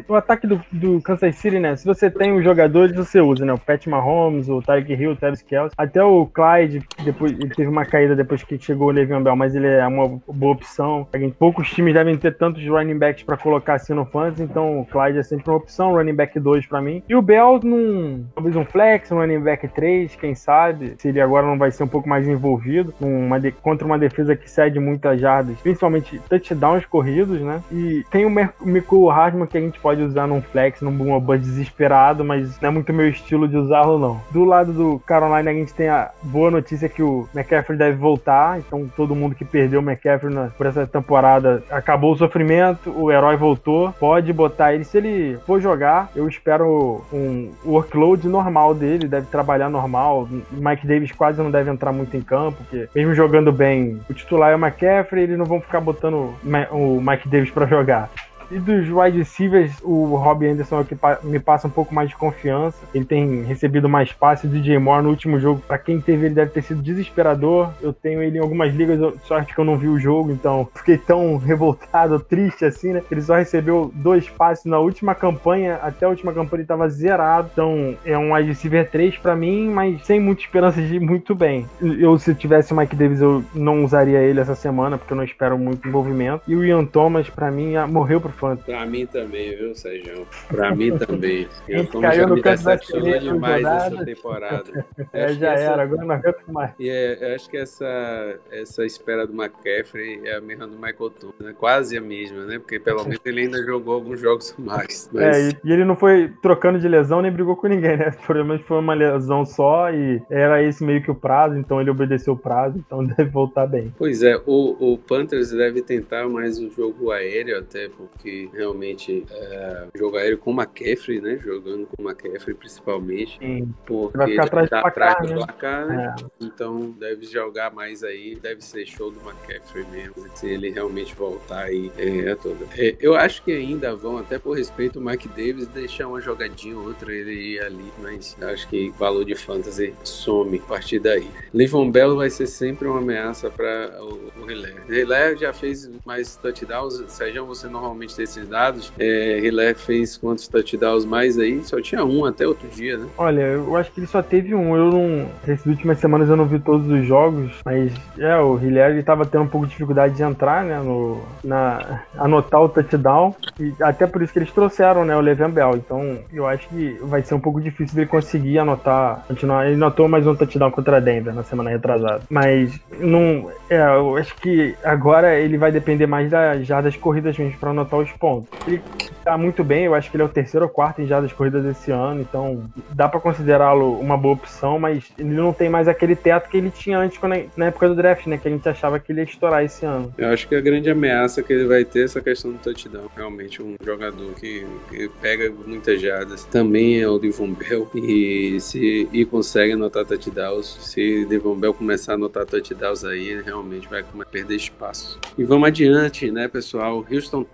o 0.08 0.14
ataque 0.14 0.46
do, 0.46 0.60
do 0.72 1.00
Kansas 1.00 1.36
City, 1.36 1.58
né, 1.58 1.76
se 1.76 1.84
você 1.84 2.10
tem 2.10 2.32
os 2.32 2.42
jogadores, 2.44 2.94
você 2.94 3.20
usa, 3.20 3.44
né, 3.44 3.52
o 3.52 3.58
Pat 3.58 3.86
Mahomes, 3.86 4.48
o 4.48 4.62
Tyreek 4.62 4.92
Hill, 4.92 5.12
o 5.12 5.16
Travis 5.16 5.42
Kelce, 5.42 5.74
até 5.76 6.02
o 6.02 6.26
Clyde, 6.26 6.82
depois, 7.04 7.32
ele 7.32 7.54
teve 7.54 7.68
uma 7.68 7.84
caída 7.84 8.16
depois 8.16 8.42
que 8.42 8.58
chegou 8.58 8.88
o 8.88 8.90
Le'Veon 8.90 9.22
Bell, 9.22 9.36
mas 9.50 9.54
ele 9.54 9.66
é 9.66 9.86
uma 9.86 10.20
boa 10.28 10.52
opção. 10.52 11.06
Poucos 11.38 11.70
times 11.70 11.94
devem 11.94 12.16
ter 12.16 12.36
tantos 12.36 12.64
running 12.66 12.98
backs 12.98 13.24
para 13.24 13.36
colocar 13.36 13.74
assim 13.74 13.92
no 13.92 14.04
fantasy, 14.04 14.42
então 14.42 14.80
o 14.80 14.86
Clyde 14.86 15.18
é 15.18 15.22
sempre 15.22 15.50
uma 15.50 15.56
opção, 15.56 15.94
running 15.94 16.14
back 16.14 16.38
2 16.38 16.66
para 16.66 16.80
mim. 16.80 17.02
E 17.08 17.14
o 17.14 17.22
Bell 17.22 17.60
num, 17.62 18.24
talvez 18.34 18.54
um 18.54 18.64
flex, 18.64 19.10
um 19.10 19.16
running 19.16 19.40
back 19.40 19.66
3, 19.66 20.14
quem 20.16 20.34
sabe, 20.34 20.94
se 20.98 21.08
ele 21.08 21.20
agora 21.20 21.46
não 21.46 21.58
vai 21.58 21.70
ser 21.70 21.82
um 21.82 21.88
pouco 21.88 22.08
mais 22.08 22.28
envolvido 22.28 22.94
uma 23.00 23.40
de, 23.40 23.50
contra 23.50 23.86
uma 23.86 23.98
defesa 23.98 24.36
que 24.36 24.48
cede 24.48 24.78
muitas 24.78 25.20
jardas, 25.20 25.58
principalmente 25.60 26.20
touchdowns 26.28 26.86
corridos, 26.86 27.40
né? 27.40 27.60
E 27.72 28.04
tem 28.10 28.24
o 28.24 28.30
Michael 28.30 29.06
Hardman 29.06 29.46
que 29.46 29.58
a 29.58 29.60
gente 29.60 29.80
pode 29.80 30.02
usar 30.02 30.26
num 30.26 30.40
flex, 30.40 30.80
num 30.80 30.92
boom 30.92 31.18
bus 31.18 31.40
desesperado, 31.40 32.24
mas 32.24 32.60
não 32.60 32.68
é 32.68 32.72
muito 32.72 32.92
meu 32.92 33.08
estilo 33.08 33.48
de 33.48 33.56
usá-lo 33.56 33.98
não. 33.98 34.20
Do 34.30 34.44
lado 34.44 34.72
do 34.72 34.98
Carolina 35.00 35.50
a 35.50 35.54
gente 35.54 35.74
tem 35.74 35.88
a 35.88 36.10
boa 36.22 36.50
notícia 36.50 36.88
que 36.88 37.02
o 37.02 37.28
McCaffrey 37.34 37.78
deve 37.78 37.96
voltar, 37.96 38.58
então 38.58 38.88
todo 38.96 39.14
mundo 39.14 39.34
que 39.40 39.44
perdeu 39.46 39.80
o 39.80 39.82
McCaffrey 39.82 40.32
na, 40.32 40.48
por 40.48 40.66
essa 40.66 40.86
temporada. 40.86 41.62
Acabou 41.70 42.12
o 42.12 42.16
sofrimento, 42.16 42.90
o 42.90 43.10
herói 43.10 43.38
voltou. 43.38 43.90
Pode 43.98 44.30
botar 44.34 44.74
ele. 44.74 44.84
Se 44.84 44.98
ele 44.98 45.38
for 45.46 45.58
jogar, 45.58 46.10
eu 46.14 46.28
espero 46.28 47.02
um 47.10 47.50
workload 47.64 48.28
normal 48.28 48.74
dele. 48.74 49.08
Deve 49.08 49.26
trabalhar 49.28 49.70
normal. 49.70 50.28
Mike 50.52 50.86
Davis 50.86 51.10
quase 51.12 51.40
não 51.40 51.50
deve 51.50 51.70
entrar 51.70 51.90
muito 51.90 52.14
em 52.14 52.20
campo, 52.20 52.58
porque 52.58 52.86
mesmo 52.94 53.14
jogando 53.14 53.50
bem, 53.50 53.98
o 54.10 54.12
titular 54.12 54.52
é 54.52 54.56
o 54.56 54.58
McCaffrey, 54.58 55.22
eles 55.22 55.38
não 55.38 55.46
vão 55.46 55.58
ficar 55.58 55.80
botando 55.80 56.34
o 56.70 57.00
Mike 57.00 57.28
Davis 57.28 57.50
para 57.50 57.66
jogar. 57.66 58.10
E 58.50 58.58
dos 58.58 58.88
wide 58.88 59.18
receivers, 59.18 59.72
o 59.82 60.16
Robbie 60.16 60.48
Anderson 60.48 60.84
que 60.84 60.96
me 61.22 61.38
passa 61.38 61.68
um 61.68 61.70
pouco 61.70 61.94
mais 61.94 62.08
de 62.08 62.16
confiança. 62.16 62.78
Ele 62.92 63.04
tem 63.04 63.42
recebido 63.42 63.88
mais 63.88 64.12
passes. 64.12 64.50
O 64.50 64.52
DJ 64.52 64.78
Moore 64.78 65.04
no 65.04 65.10
último 65.10 65.38
jogo, 65.38 65.62
para 65.66 65.78
quem 65.78 66.00
teve 66.00 66.26
ele 66.26 66.34
deve 66.34 66.50
ter 66.50 66.62
sido 66.62 66.82
desesperador. 66.82 67.70
Eu 67.80 67.92
tenho 67.92 68.22
ele 68.22 68.38
em 68.38 68.40
algumas 68.40 68.74
ligas, 68.74 68.98
sorte 69.24 69.54
que 69.54 69.60
eu 69.60 69.64
não 69.64 69.78
vi 69.78 69.88
o 69.88 69.98
jogo, 69.98 70.32
então 70.32 70.68
fiquei 70.74 70.98
tão 70.98 71.36
revoltado, 71.36 72.18
triste 72.18 72.64
assim, 72.64 72.92
né? 72.92 73.02
Ele 73.10 73.22
só 73.22 73.36
recebeu 73.36 73.90
dois 73.94 74.28
passes 74.28 74.64
na 74.64 74.78
última 74.78 75.14
campanha, 75.14 75.76
até 75.82 76.06
a 76.06 76.08
última 76.08 76.32
campanha 76.32 76.60
ele 76.60 76.66
tava 76.66 76.88
zerado. 76.88 77.50
Então 77.52 77.96
é 78.04 78.18
um 78.18 78.34
wide 78.34 78.48
receiver 78.48 78.88
3 78.90 79.18
para 79.18 79.36
mim, 79.36 79.68
mas 79.70 80.04
sem 80.04 80.18
muita 80.18 80.42
esperança 80.42 80.80
de 80.80 80.96
ir 80.96 81.00
muito 81.00 81.34
bem. 81.34 81.66
Eu, 81.80 82.18
se 82.18 82.34
tivesse 82.34 82.72
o 82.72 82.76
Mike 82.76 82.96
Davis, 82.96 83.20
eu 83.20 83.44
não 83.54 83.84
usaria 83.84 84.18
ele 84.18 84.40
essa 84.40 84.54
semana, 84.54 84.98
porque 84.98 85.12
eu 85.12 85.16
não 85.16 85.24
espero 85.24 85.58
muito 85.58 85.86
envolvimento. 85.86 86.42
E 86.48 86.56
o 86.56 86.64
Ian 86.64 86.84
Thomas, 86.84 87.28
para 87.28 87.50
mim, 87.50 87.74
morreu 87.88 88.20
pro 88.20 88.30
Fantasy. 88.40 88.70
Pra 88.70 88.86
mim 88.86 89.06
também, 89.06 89.56
viu, 89.56 89.74
Sérgio? 89.74 90.26
Pra 90.48 90.74
mim 90.74 90.96
também. 90.96 91.46
Ian 91.68 91.84
Thomas 91.84 92.16
já 92.16 92.26
me 92.26 92.42
decepcionou 92.42 93.18
demais 93.18 93.64
essa 93.64 94.04
temporada. 94.04 94.86
É, 95.12 95.32
já 95.32 95.54
era, 95.54 95.82
agora 95.82 96.04
não 96.04 96.14
aguento 96.14 96.46
mais. 96.48 96.72
E 96.78 96.88
é, 96.88 97.34
acho 97.34 97.50
que 97.50 97.56
essa, 97.56 98.38
essa 98.50 98.84
espera 98.84 99.26
do 99.26 99.32
McCaffrey 99.32 100.20
é 100.24 100.36
a 100.36 100.40
mesma 100.40 100.66
do 100.66 100.74
Michael 100.74 101.10
Thomas, 101.10 101.34
né? 101.40 101.54
Quase 101.58 101.96
a 101.96 102.00
mesma, 102.00 102.44
né? 102.44 102.58
Porque 102.58 102.78
pelo 102.78 103.02
menos 103.04 103.20
ele 103.24 103.40
ainda 103.42 103.62
jogou 103.64 103.94
alguns 103.94 104.20
jogos 104.20 104.54
mais. 104.56 105.10
Mas... 105.12 105.36
É, 105.36 105.58
e, 105.64 105.72
ele 105.72 105.84
não 105.84 105.96
foi 105.96 106.32
trocando 106.40 106.78
de 106.78 106.86
lesão 106.86 107.22
nem 107.22 107.32
brigou 107.32 107.56
com 107.56 107.66
ninguém, 107.66 107.96
né? 107.96 108.12
Provavelmente 108.24 108.64
foi 108.64 108.78
uma 108.78 108.94
lesão 108.94 109.44
só 109.44 109.90
e 109.90 110.22
era 110.30 110.62
esse 110.62 110.84
meio 110.84 111.02
que 111.02 111.10
o 111.10 111.14
prazo, 111.14 111.56
então 111.56 111.80
ele 111.80 111.90
obedeceu 111.90 112.34
o 112.34 112.38
prazo, 112.38 112.78
então 112.78 113.04
deve 113.04 113.30
voltar 113.30 113.66
bem. 113.66 113.92
Pois 113.98 114.22
é, 114.22 114.36
o, 114.46 114.92
o 114.92 114.98
Panthers 114.98 115.50
deve 115.50 115.82
tentar 115.82 116.28
mais 116.28 116.58
o 116.58 116.70
jogo 116.70 117.10
aéreo, 117.10 117.58
até 117.58 117.88
porque 117.88 118.29
realmente 118.52 119.24
é, 119.30 119.86
jogo 119.94 120.16
aéreo 120.16 120.38
com 120.38 120.52
o 120.52 120.54
McCaffrey, 120.54 121.20
né? 121.20 121.38
Jogando 121.38 121.86
com 121.86 122.02
o 122.02 122.08
McCaffrey 122.08 122.54
principalmente. 122.54 123.38
Sim. 123.38 123.74
Porque 123.86 124.16
vai 124.16 124.30
ficar 124.30 124.44
atrás, 124.44 124.70
tá 124.70 124.80
atrás 124.80 125.16
do 125.18 125.28
né? 125.28 125.34
placar, 125.34 125.86
né? 125.86 126.14
É. 126.18 126.44
Então 126.44 126.90
deve 126.92 127.26
jogar 127.26 127.72
mais 127.72 128.02
aí, 128.02 128.36
deve 128.36 128.62
ser 128.62 128.86
show 128.86 129.10
do 129.10 129.20
McCaffrey 129.20 129.84
mesmo, 129.90 130.14
se 130.34 130.48
ele 130.48 130.70
realmente 130.70 131.14
voltar 131.14 131.64
aí 131.64 131.90
é, 131.96 132.34
toda. 132.34 132.66
É, 132.76 132.96
eu 133.00 133.14
acho 133.14 133.42
que 133.42 133.52
ainda 133.52 133.94
vão, 133.94 134.18
até 134.18 134.38
por 134.38 134.56
respeito 134.56 134.98
ao 134.98 135.04
Mike 135.04 135.28
Davis, 135.28 135.66
deixar 135.68 136.08
uma 136.08 136.20
jogadinha 136.20 136.76
ou 136.76 136.86
outra 136.86 137.12
ele 137.12 137.32
ir 137.32 137.60
ali, 137.60 137.92
mas 138.00 138.36
acho 138.42 138.68
que 138.68 138.90
valor 138.90 139.24
de 139.24 139.34
fantasy 139.34 139.94
some 140.04 140.58
a 140.58 140.62
partir 140.62 140.98
daí. 140.98 141.28
Livon 141.52 141.90
Bell 141.90 142.16
vai 142.16 142.30
ser 142.30 142.46
sempre 142.46 142.88
uma 142.88 142.98
ameaça 142.98 143.50
para 143.50 143.98
o, 144.02 144.30
o 144.42 144.50
Hilaire. 144.50 145.36
já 145.38 145.52
fez 145.52 145.90
mais 146.04 146.36
touchdowns, 146.36 147.02
Sérgio, 147.08 147.46
você 147.46 147.68
normalmente 147.68 148.14
esses 148.22 148.48
dados. 148.48 148.92
É, 148.98 149.40
fez 149.74 150.16
quantos 150.16 150.48
touchdowns 150.48 151.04
mais 151.04 151.38
aí? 151.38 151.62
Só 151.64 151.80
tinha 151.80 152.04
um 152.04 152.24
até 152.24 152.46
outro 152.46 152.68
dia, 152.68 152.96
né? 152.96 153.06
Olha, 153.16 153.40
eu 153.40 153.76
acho 153.76 153.90
que 153.92 154.00
ele 154.00 154.06
só 154.06 154.22
teve 154.22 154.54
um. 154.54 154.76
Eu 154.76 154.90
não. 154.90 155.28
Essas 155.46 155.66
últimas 155.66 155.98
semanas 155.98 156.28
eu 156.28 156.36
não 156.36 156.46
vi 156.46 156.58
todos 156.58 156.88
os 156.90 157.06
jogos, 157.06 157.52
mas 157.64 157.92
é, 158.18 158.36
o 158.36 158.58
Hilaire 158.58 158.94
ele 158.94 159.02
tava 159.02 159.24
tendo 159.24 159.44
um 159.44 159.48
pouco 159.48 159.66
de 159.66 159.72
dificuldade 159.72 160.14
de 160.14 160.22
entrar, 160.22 160.64
né? 160.64 160.78
No, 160.80 161.22
na, 161.42 162.02
anotar 162.16 162.62
o 162.62 162.68
touchdown. 162.68 163.34
E 163.58 163.72
até 163.82 164.06
por 164.06 164.22
isso 164.22 164.32
que 164.32 164.38
eles 164.38 164.52
trouxeram, 164.52 165.04
né? 165.04 165.16
O 165.16 165.20
Le'Veon 165.20 165.50
Bell. 165.50 165.76
Então 165.76 166.18
eu 166.32 166.46
acho 166.46 166.68
que 166.68 166.98
vai 167.02 167.22
ser 167.22 167.34
um 167.34 167.40
pouco 167.40 167.60
difícil 167.60 167.94
dele 167.94 168.08
conseguir 168.08 168.58
anotar, 168.58 169.24
continuar. 169.26 169.66
Ele 169.66 169.74
anotou 169.74 170.08
mais 170.08 170.26
um 170.26 170.34
touchdown 170.34 170.70
contra 170.70 171.00
Denver 171.00 171.34
na 171.34 171.42
semana 171.42 171.70
retrasada. 171.70 172.22
Mas 172.28 172.78
não. 172.98 173.50
É, 173.68 173.80
eu 173.96 174.16
acho 174.16 174.34
que 174.36 174.74
agora 174.84 175.38
ele 175.38 175.56
vai 175.56 175.70
depender 175.70 176.06
mais 176.06 176.30
da 176.30 176.60
jardas 176.62 176.96
corridas 176.96 177.38
mesmo 177.38 177.58
para 177.58 177.70
anotar 177.70 178.00
os 178.00 178.09
pontos. 178.12 178.48
Ele 178.66 178.82
tá 179.24 179.36
muito 179.36 179.62
bem, 179.62 179.84
eu 179.84 179.94
acho 179.94 180.10
que 180.10 180.16
ele 180.16 180.22
é 180.22 180.26
o 180.26 180.28
terceiro 180.28 180.66
ou 180.66 180.70
quarto 180.70 181.02
em 181.02 181.06
jardas 181.06 181.32
corridas 181.32 181.62
desse 181.62 181.90
ano, 181.90 182.20
então 182.20 182.64
dá 182.92 183.08
para 183.08 183.20
considerá-lo 183.20 183.98
uma 183.98 184.16
boa 184.16 184.34
opção, 184.34 184.78
mas 184.78 185.04
ele 185.18 185.30
não 185.30 185.52
tem 185.52 185.68
mais 185.68 185.88
aquele 185.88 186.16
teto 186.16 186.48
que 186.48 186.56
ele 186.56 186.70
tinha 186.70 186.98
antes 186.98 187.20
na 187.56 187.66
época 187.66 187.88
do 187.88 187.94
draft, 187.94 188.26
né? 188.26 188.38
Que 188.38 188.48
a 188.48 188.50
gente 188.50 188.68
achava 188.68 188.98
que 188.98 189.12
ele 189.12 189.20
ia 189.20 189.24
estourar 189.24 189.64
esse 189.64 189.84
ano. 189.84 190.12
Eu 190.16 190.28
acho 190.28 190.48
que 190.48 190.54
a 190.54 190.60
grande 190.60 190.90
ameaça 190.90 191.42
que 191.42 191.52
ele 191.52 191.66
vai 191.66 191.84
ter 191.84 192.00
é 192.00 192.04
essa 192.04 192.20
questão 192.20 192.52
do 192.52 192.58
touchdown. 192.58 193.08
Realmente, 193.16 193.62
um 193.62 193.76
jogador 193.84 194.32
que, 194.34 194.66
que 194.88 195.08
pega 195.20 195.52
muitas 195.66 196.00
jardas 196.00 196.44
também 196.44 197.00
é 197.00 197.08
o 197.08 197.18
Devon 197.18 197.52
Bell 197.52 197.88
e 197.94 198.58
se 198.60 199.08
e 199.12 199.24
consegue 199.24 199.72
anotar 199.72 200.04
touchdowns. 200.04 200.78
Se 200.80 201.24
Devon 201.26 201.54
Bell 201.54 201.74
começar 201.74 202.12
a 202.12 202.14
anotar 202.14 202.46
touchdowns 202.46 203.04
aí, 203.04 203.28
ele 203.28 203.42
realmente 203.42 203.88
vai 203.88 204.04
perder 204.30 204.56
espaço. 204.56 205.18
E 205.36 205.44
vamos 205.44 205.68
adiante, 205.68 206.30
né, 206.30 206.48
pessoal? 206.48 207.04
Houston 207.10 207.44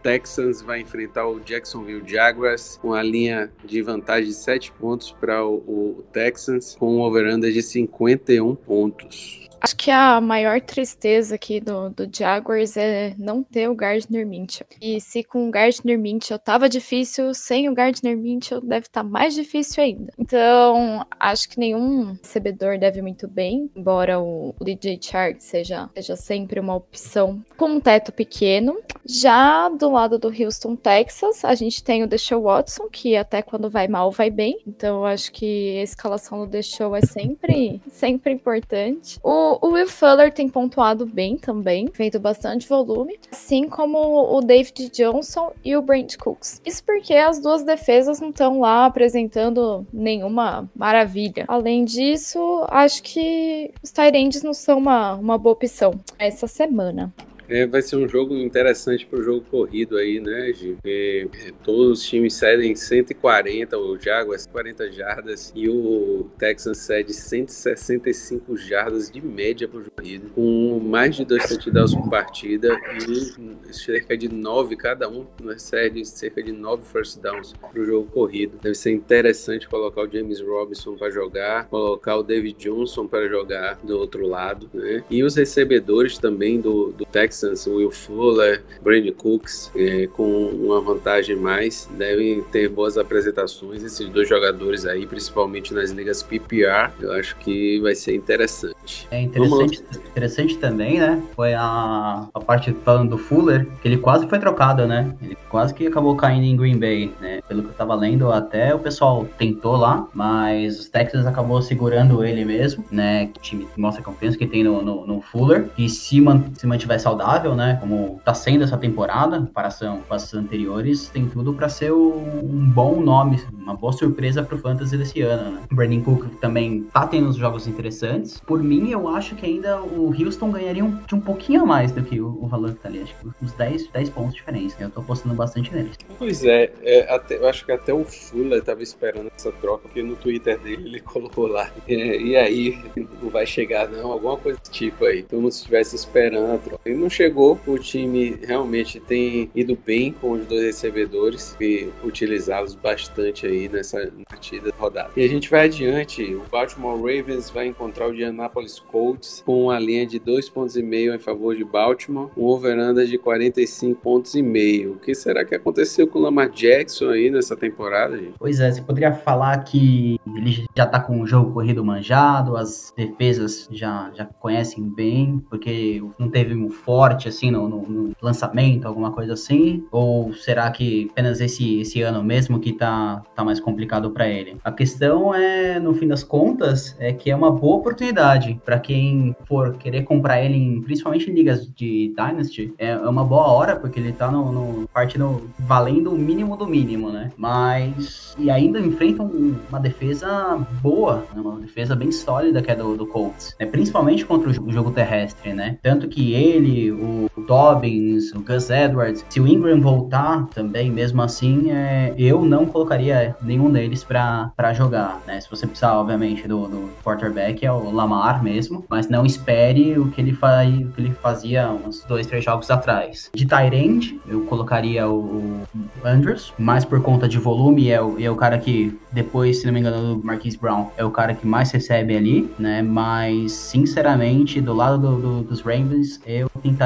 Texans 0.46 0.62
vai 0.62 0.80
enfrentar 0.80 1.26
o 1.26 1.40
Jacksonville 1.40 2.06
Jaguars 2.06 2.78
com 2.80 2.92
a 2.92 3.02
linha 3.02 3.50
de 3.64 3.82
vantagem 3.82 4.28
de 4.28 4.34
7 4.34 4.72
pontos 4.72 5.12
para 5.12 5.44
o, 5.44 5.56
o 5.56 6.04
Texans, 6.12 6.76
com 6.76 6.96
um 6.96 7.00
over-under 7.00 7.52
de 7.52 7.62
51 7.62 8.54
pontos. 8.54 9.45
Acho 9.66 9.76
que 9.76 9.90
a 9.90 10.20
maior 10.20 10.60
tristeza 10.60 11.34
aqui 11.34 11.58
do, 11.58 11.90
do 11.90 12.08
Jaguars 12.08 12.76
é 12.76 13.16
não 13.18 13.42
ter 13.42 13.68
o 13.68 13.74
Gardner 13.74 14.24
Minshew. 14.24 14.64
E 14.80 15.00
se 15.00 15.24
com 15.24 15.48
o 15.48 15.50
Gardner 15.50 15.98
Minshew 15.98 16.38
tava 16.38 16.68
difícil, 16.68 17.34
sem 17.34 17.68
o 17.68 17.74
Gardner 17.74 18.16
Minshew 18.16 18.60
deve 18.60 18.86
estar 18.86 19.02
tá 19.02 19.08
mais 19.08 19.34
difícil 19.34 19.82
ainda. 19.82 20.12
Então, 20.16 21.04
acho 21.18 21.48
que 21.48 21.58
nenhum 21.58 22.16
recebedor 22.22 22.78
deve 22.78 23.02
muito 23.02 23.26
bem, 23.26 23.68
embora 23.74 24.20
o, 24.20 24.54
o 24.56 24.64
DJ 24.64 25.00
Chark 25.02 25.42
seja, 25.42 25.90
seja 25.96 26.14
sempre 26.14 26.60
uma 26.60 26.76
opção 26.76 27.44
com 27.56 27.66
um 27.66 27.80
teto 27.80 28.12
pequeno. 28.12 28.80
Já 29.04 29.68
do 29.68 29.90
lado 29.90 30.16
do 30.16 30.28
Houston, 30.28 30.76
Texas, 30.76 31.44
a 31.44 31.56
gente 31.56 31.82
tem 31.82 32.04
o 32.04 32.06
Deshaun 32.06 32.42
Watson, 32.42 32.88
que 32.88 33.16
até 33.16 33.42
quando 33.42 33.68
vai 33.68 33.88
mal, 33.88 34.12
vai 34.12 34.30
bem. 34.30 34.62
Então, 34.64 35.04
acho 35.04 35.32
que 35.32 35.76
a 35.80 35.82
escalação 35.82 36.38
do 36.38 36.46
Deshaun 36.46 36.94
é 36.94 37.00
sempre, 37.00 37.82
sempre 37.90 38.32
importante. 38.32 39.18
O 39.24 39.55
o, 39.60 39.72
Will 39.72 39.88
Fuller 39.88 40.32
tem 40.32 40.48
pontuado 40.48 41.06
bem 41.06 41.36
também, 41.36 41.88
feito 41.92 42.18
bastante 42.18 42.68
volume, 42.68 43.18
assim 43.30 43.68
como 43.68 43.98
o 44.36 44.40
David 44.40 44.90
Johnson 44.90 45.52
e 45.64 45.76
o 45.76 45.82
Brent 45.82 46.16
Cooks. 46.16 46.60
Isso 46.64 46.82
porque 46.84 47.14
as 47.14 47.40
duas 47.40 47.62
defesas 47.62 48.20
não 48.20 48.30
estão 48.30 48.60
lá 48.60 48.86
apresentando 48.86 49.86
nenhuma 49.92 50.68
maravilha. 50.74 51.44
Além 51.48 51.84
disso, 51.84 52.64
acho 52.68 53.02
que 53.02 53.72
os 53.82 53.90
Tyrands 53.90 54.42
não 54.42 54.54
são 54.54 54.78
uma, 54.78 55.14
uma 55.14 55.38
boa 55.38 55.54
opção 55.54 55.92
essa 56.18 56.46
semana. 56.46 57.12
É, 57.48 57.66
vai 57.66 57.80
ser 57.80 57.96
um 57.96 58.08
jogo 58.08 58.34
interessante 58.34 59.06
para 59.06 59.20
o 59.20 59.22
jogo 59.22 59.44
corrido 59.48 59.96
aí, 59.96 60.20
né, 60.20 60.52
Gil? 60.52 60.78
É, 60.84 61.26
todos 61.62 62.00
os 62.00 62.04
times 62.04 62.34
cedem 62.34 62.74
140, 62.74 63.78
o 63.78 63.98
Jaguars 63.98 64.46
40 64.46 64.90
jardas 64.90 65.52
e 65.54 65.68
o 65.68 66.28
Texans 66.38 66.78
cede 66.78 67.14
165 67.14 68.56
jardas 68.56 69.10
de 69.10 69.20
média 69.24 69.68
para 69.68 69.80
o 69.80 69.90
corrido, 69.90 70.30
com 70.30 70.80
mais 70.80 71.14
de 71.14 71.24
dois 71.24 71.48
touchdowns 71.48 71.94
por 71.94 72.10
partida 72.10 72.76
e 73.08 73.72
cerca 73.72 74.16
de 74.16 74.28
nove 74.28 74.76
cada 74.76 75.08
um, 75.08 75.24
né, 75.42 75.56
cede 75.58 76.04
cerca 76.04 76.42
de 76.42 76.52
nove 76.52 76.82
first 76.84 77.20
downs 77.20 77.52
para 77.52 77.80
o 77.80 77.84
jogo 77.84 78.10
corrido. 78.10 78.58
Deve 78.60 78.74
ser 78.74 78.90
interessante 78.90 79.68
colocar 79.68 80.02
o 80.02 80.10
James 80.10 80.40
Robinson 80.40 80.96
para 80.96 81.10
jogar, 81.10 81.68
colocar 81.68 82.16
o 82.16 82.22
David 82.22 82.56
Johnson 82.58 83.06
para 83.06 83.28
jogar 83.28 83.78
do 83.82 83.98
outro 83.98 84.26
lado, 84.26 84.68
né? 84.74 85.04
E 85.08 85.22
os 85.22 85.36
recebedores 85.36 86.18
também 86.18 86.60
do, 86.60 86.92
do 86.92 87.04
Texans 87.04 87.35
Texans, 87.36 87.66
Will 87.66 87.90
Fuller, 87.90 88.62
Brandon 88.82 89.12
Cooks, 89.12 89.70
é, 89.76 90.06
com 90.06 90.48
uma 90.48 90.80
vantagem 90.80 91.36
mais, 91.36 91.88
devem 91.96 92.42
ter 92.52 92.68
boas 92.68 92.96
apresentações. 92.96 93.82
Esses 93.82 94.08
dois 94.08 94.28
jogadores 94.28 94.86
aí, 94.86 95.06
principalmente 95.06 95.74
nas 95.74 95.90
ligas 95.90 96.22
PPR, 96.22 96.90
eu 97.00 97.12
acho 97.12 97.36
que 97.36 97.78
vai 97.80 97.94
ser 97.94 98.14
interessante. 98.14 99.06
É 99.10 99.20
interessante, 99.20 99.82
interessante 100.10 100.56
também, 100.58 100.98
né? 100.98 101.22
Foi 101.34 101.52
a, 101.54 102.26
a 102.32 102.40
parte 102.40 102.74
falando 102.84 103.10
do 103.10 103.18
Fuller, 103.18 103.66
que 103.82 103.88
ele 103.88 103.98
quase 103.98 104.26
foi 104.26 104.38
trocado, 104.38 104.86
né? 104.86 105.14
Ele 105.22 105.36
quase 105.50 105.74
que 105.74 105.86
acabou 105.86 106.16
caindo 106.16 106.44
em 106.44 106.56
Green 106.56 106.78
Bay, 106.78 107.12
né? 107.20 107.40
Pelo 107.46 107.62
que 107.62 107.68
eu 107.68 107.74
tava 107.74 107.94
lendo, 107.94 108.32
até 108.32 108.74
o 108.74 108.78
pessoal 108.78 109.26
tentou 109.36 109.76
lá, 109.76 110.06
mas 110.14 110.78
os 110.80 110.88
Texans 110.88 111.26
acabou 111.26 111.60
segurando 111.60 112.24
ele 112.24 112.44
mesmo, 112.44 112.84
né? 112.90 113.30
O 113.36 113.40
time 113.40 113.68
mostra 113.76 114.00
a 114.00 114.04
confiança 114.04 114.38
que 114.38 114.46
tem 114.46 114.64
no, 114.64 114.82
no, 114.82 115.06
no 115.06 115.20
Fuller, 115.20 115.68
e 115.76 115.88
se, 115.88 116.20
man, 116.20 116.44
se 116.54 116.66
mantiver 116.66 116.98
saudável, 117.00 117.25
né? 117.56 117.78
Como 117.80 118.20
tá 118.24 118.34
sendo 118.34 118.64
essa 118.64 118.76
temporada, 118.76 119.36
em 119.36 119.46
comparação 119.46 120.00
com 120.06 120.14
as 120.14 120.32
anteriores, 120.32 121.08
tem 121.08 121.28
tudo 121.28 121.52
para 121.52 121.68
ser 121.68 121.92
um 121.92 122.70
bom 122.72 123.00
nome, 123.00 123.42
uma 123.52 123.74
boa 123.74 123.92
surpresa 123.92 124.42
pro 124.42 124.58
Fantasy 124.58 124.96
desse 124.96 125.20
ano, 125.22 125.50
né? 125.50 125.62
O 125.70 125.74
Brandon 125.74 126.02
Cook 126.02 126.24
também 126.40 126.84
tá 126.92 127.06
tendo 127.06 127.28
uns 127.28 127.36
jogos 127.36 127.66
interessantes. 127.66 128.40
Por 128.40 128.62
mim, 128.62 128.90
eu 128.90 129.08
acho 129.08 129.34
que 129.34 129.44
ainda 129.44 129.82
o 129.82 130.14
Houston 130.16 130.50
ganharia 130.50 130.84
um, 130.84 130.96
de 131.04 131.14
um 131.14 131.20
pouquinho 131.20 131.62
a 131.62 131.66
mais 131.66 131.90
do 131.90 132.02
que 132.02 132.20
o, 132.20 132.28
o 132.40 132.46
valor 132.46 132.72
que 132.72 132.80
tá 132.80 132.88
ali. 132.88 133.02
Acho 133.02 133.14
que 133.16 133.44
uns 133.44 133.52
10, 133.52 133.88
10 133.88 134.10
pontos 134.10 134.34
de 134.34 134.38
diferença. 134.38 134.76
Eu 134.78 134.90
tô 134.90 135.00
apostando 135.00 135.34
bastante 135.34 135.74
neles. 135.74 135.96
Pois 136.18 136.44
é, 136.44 136.72
é 136.82 137.12
até, 137.12 137.38
eu 137.38 137.48
acho 137.48 137.64
que 137.64 137.72
até 137.72 137.92
o 137.92 138.04
Fuller 138.04 138.62
tava 138.62 138.82
esperando 138.82 139.30
essa 139.36 139.50
troca, 139.52 139.88
porque 139.88 140.02
no 140.02 140.14
Twitter 140.16 140.58
dele 140.60 140.86
ele 140.86 141.00
colocou 141.02 141.46
lá. 141.46 141.70
É, 141.88 142.20
e 142.20 142.36
aí, 142.36 142.78
não 143.20 143.30
vai 143.30 143.46
chegar 143.46 143.88
não, 143.88 144.12
alguma 144.12 144.36
coisa 144.36 144.58
desse 144.58 144.70
tipo 144.70 145.04
aí. 145.04 145.22
Como 145.24 145.50
se 145.50 145.58
estivesse 145.58 145.96
esperando 145.96 146.54
a 146.54 146.58
troca. 146.58 146.88
E 146.88 146.94
não 146.94 147.10
chegou, 147.16 147.58
o 147.66 147.78
time 147.78 148.38
realmente 148.46 149.00
tem 149.00 149.50
ido 149.54 149.76
bem 149.86 150.12
com 150.12 150.32
os 150.32 150.46
dois 150.46 150.62
recebedores 150.62 151.56
e 151.58 151.88
utilizá-los 152.04 152.74
bastante 152.74 153.46
aí 153.46 153.68
nessa 153.70 154.12
partida 154.28 154.70
rodada. 154.78 155.10
E 155.16 155.24
a 155.24 155.28
gente 155.28 155.50
vai 155.50 155.64
adiante, 155.64 156.22
o 156.34 156.42
Baltimore 156.50 156.96
Ravens 156.96 157.48
vai 157.48 157.66
encontrar 157.66 158.08
o 158.08 158.12
Indianapolis 158.12 158.78
Colts 158.78 159.42
com 159.46 159.64
uma 159.64 159.78
linha 159.78 160.06
de 160.06 160.20
2,5 160.20 160.52
pontos 160.52 160.76
e 160.76 160.82
meio 160.82 161.14
em 161.14 161.18
favor 161.18 161.56
de 161.56 161.64
Baltimore, 161.64 162.30
um 162.36 162.44
over-under 162.44 163.06
de 163.06 163.16
45 163.16 164.00
pontos 164.00 164.34
e 164.34 164.42
meio. 164.42 164.92
O 164.92 164.98
que 164.98 165.14
será 165.14 165.44
que 165.44 165.54
aconteceu 165.54 166.06
com 166.06 166.18
o 166.18 166.22
Lamar 166.22 166.50
Jackson 166.50 167.08
aí 167.08 167.30
nessa 167.30 167.56
temporada, 167.56 168.18
gente? 168.18 168.34
Pois 168.38 168.60
é, 168.60 168.70
você 168.70 168.82
poderia 168.82 169.14
falar 169.14 169.56
que 169.64 170.20
ele 170.26 170.66
já 170.76 170.86
tá 170.86 171.00
com 171.00 171.20
o 171.22 171.26
jogo 171.26 171.52
corrido 171.52 171.82
manjado, 171.82 172.56
as 172.58 172.92
defesas 172.94 173.68
já, 173.70 174.10
já 174.14 174.26
conhecem 174.26 174.84
bem, 174.84 175.42
porque 175.48 176.02
não 176.18 176.28
teve 176.28 176.54
um 176.54 176.68
forte 176.68 177.05
assim 177.28 177.50
no, 177.50 177.68
no, 177.68 177.82
no 177.82 178.16
lançamento, 178.20 178.86
alguma 178.86 179.10
coisa 179.10 179.34
assim? 179.34 179.84
Ou 179.90 180.32
será 180.34 180.70
que 180.70 181.08
apenas 181.10 181.40
esse, 181.40 181.80
esse 181.80 182.02
ano 182.02 182.22
mesmo 182.22 182.58
que 182.58 182.72
tá, 182.72 183.22
tá 183.34 183.44
mais 183.44 183.60
complicado 183.60 184.10
para 184.10 184.28
ele? 184.28 184.56
A 184.64 184.72
questão 184.72 185.34
é, 185.34 185.78
no 185.78 185.94
fim 185.94 186.08
das 186.08 186.22
contas, 186.22 186.96
é 186.98 187.12
que 187.12 187.30
é 187.30 187.36
uma 187.36 187.50
boa 187.50 187.76
oportunidade 187.76 188.60
para 188.64 188.78
quem 188.78 189.34
for 189.46 189.76
querer 189.76 190.02
comprar 190.02 190.42
ele, 190.42 190.56
em, 190.56 190.80
principalmente 190.82 191.30
em 191.30 191.34
ligas 191.34 191.66
de 191.66 192.12
Dynasty, 192.16 192.74
é, 192.78 192.90
é 192.90 193.08
uma 193.08 193.24
boa 193.24 193.46
hora, 193.48 193.76
porque 193.76 194.00
ele 194.00 194.12
tá 194.12 194.30
no, 194.30 194.52
no 194.52 194.88
partindo 194.88 195.48
valendo 195.58 196.12
o 196.12 196.18
mínimo 196.18 196.56
do 196.56 196.66
mínimo, 196.66 197.10
né? 197.10 197.30
Mas. 197.36 198.34
E 198.38 198.50
ainda 198.50 198.80
enfrentam 198.80 199.30
uma 199.68 199.80
defesa 199.80 200.58
boa, 200.82 201.26
né? 201.34 201.40
uma 201.40 201.60
defesa 201.60 201.94
bem 201.94 202.10
sólida 202.10 202.62
que 202.62 202.70
é 202.70 202.74
do, 202.74 202.96
do 202.96 203.06
Colts, 203.06 203.54
né? 203.58 203.66
principalmente 203.66 204.24
contra 204.24 204.50
o 204.50 204.72
jogo 204.72 204.90
terrestre, 204.90 205.52
né? 205.52 205.78
Tanto 205.82 206.08
que 206.08 206.32
ele, 206.34 206.90
o 206.96 207.30
Dobbins, 207.46 208.32
o 208.32 208.40
Gus 208.40 208.70
Edwards, 208.70 209.24
se 209.28 209.40
o 209.40 209.46
Ingram 209.46 209.80
voltar 209.80 210.46
também, 210.54 210.90
mesmo 210.90 211.22
assim, 211.22 211.70
é, 211.70 212.14
eu 212.18 212.44
não 212.44 212.66
colocaria 212.66 213.36
nenhum 213.42 213.70
deles 213.70 214.02
para 214.02 214.72
jogar, 214.74 215.20
né? 215.26 215.40
Se 215.40 215.50
você 215.50 215.66
precisar, 215.66 215.94
obviamente, 215.94 216.48
do, 216.48 216.66
do 216.66 216.90
quarterback, 217.04 217.64
é 217.64 217.70
o 217.70 217.90
Lamar 217.90 218.42
mesmo, 218.42 218.84
mas 218.88 219.08
não 219.08 219.24
espere 219.24 219.98
o 219.98 220.10
que 220.10 220.20
ele, 220.20 220.32
faz, 220.32 220.74
o 220.74 220.88
que 220.88 221.00
ele 221.00 221.12
fazia 221.22 221.70
uns 221.70 222.02
dois, 222.04 222.26
três 222.26 222.44
jogos 222.44 222.70
atrás. 222.70 223.30
De 223.34 223.46
Tyrande, 223.46 224.20
eu 224.26 224.42
colocaria 224.42 225.08
o 225.08 225.60
Andrews, 226.04 226.52
mais 226.58 226.84
por 226.84 227.00
conta 227.02 227.28
de 227.28 227.38
volume, 227.38 227.90
é 227.90 228.00
o, 228.00 228.16
é 228.18 228.30
o 228.30 228.36
cara 228.36 228.58
que 228.58 228.98
depois, 229.12 229.60
se 229.60 229.66
não 229.66 229.72
me 229.72 229.80
engano, 229.80 230.14
do 230.14 230.24
Marquise 230.24 230.58
Brown, 230.58 230.88
é 230.96 231.04
o 231.04 231.10
cara 231.10 231.34
que 231.34 231.46
mais 231.46 231.70
recebe 231.70 232.16
ali, 232.16 232.50
né? 232.58 232.82
Mas, 232.82 233.52
sinceramente, 233.52 234.60
do 234.60 234.74
lado 234.74 234.98
do, 234.98 235.16
do, 235.20 235.42
dos 235.42 235.60
Ravens, 235.60 236.20
eu 236.26 236.50
tentaria 236.62 236.85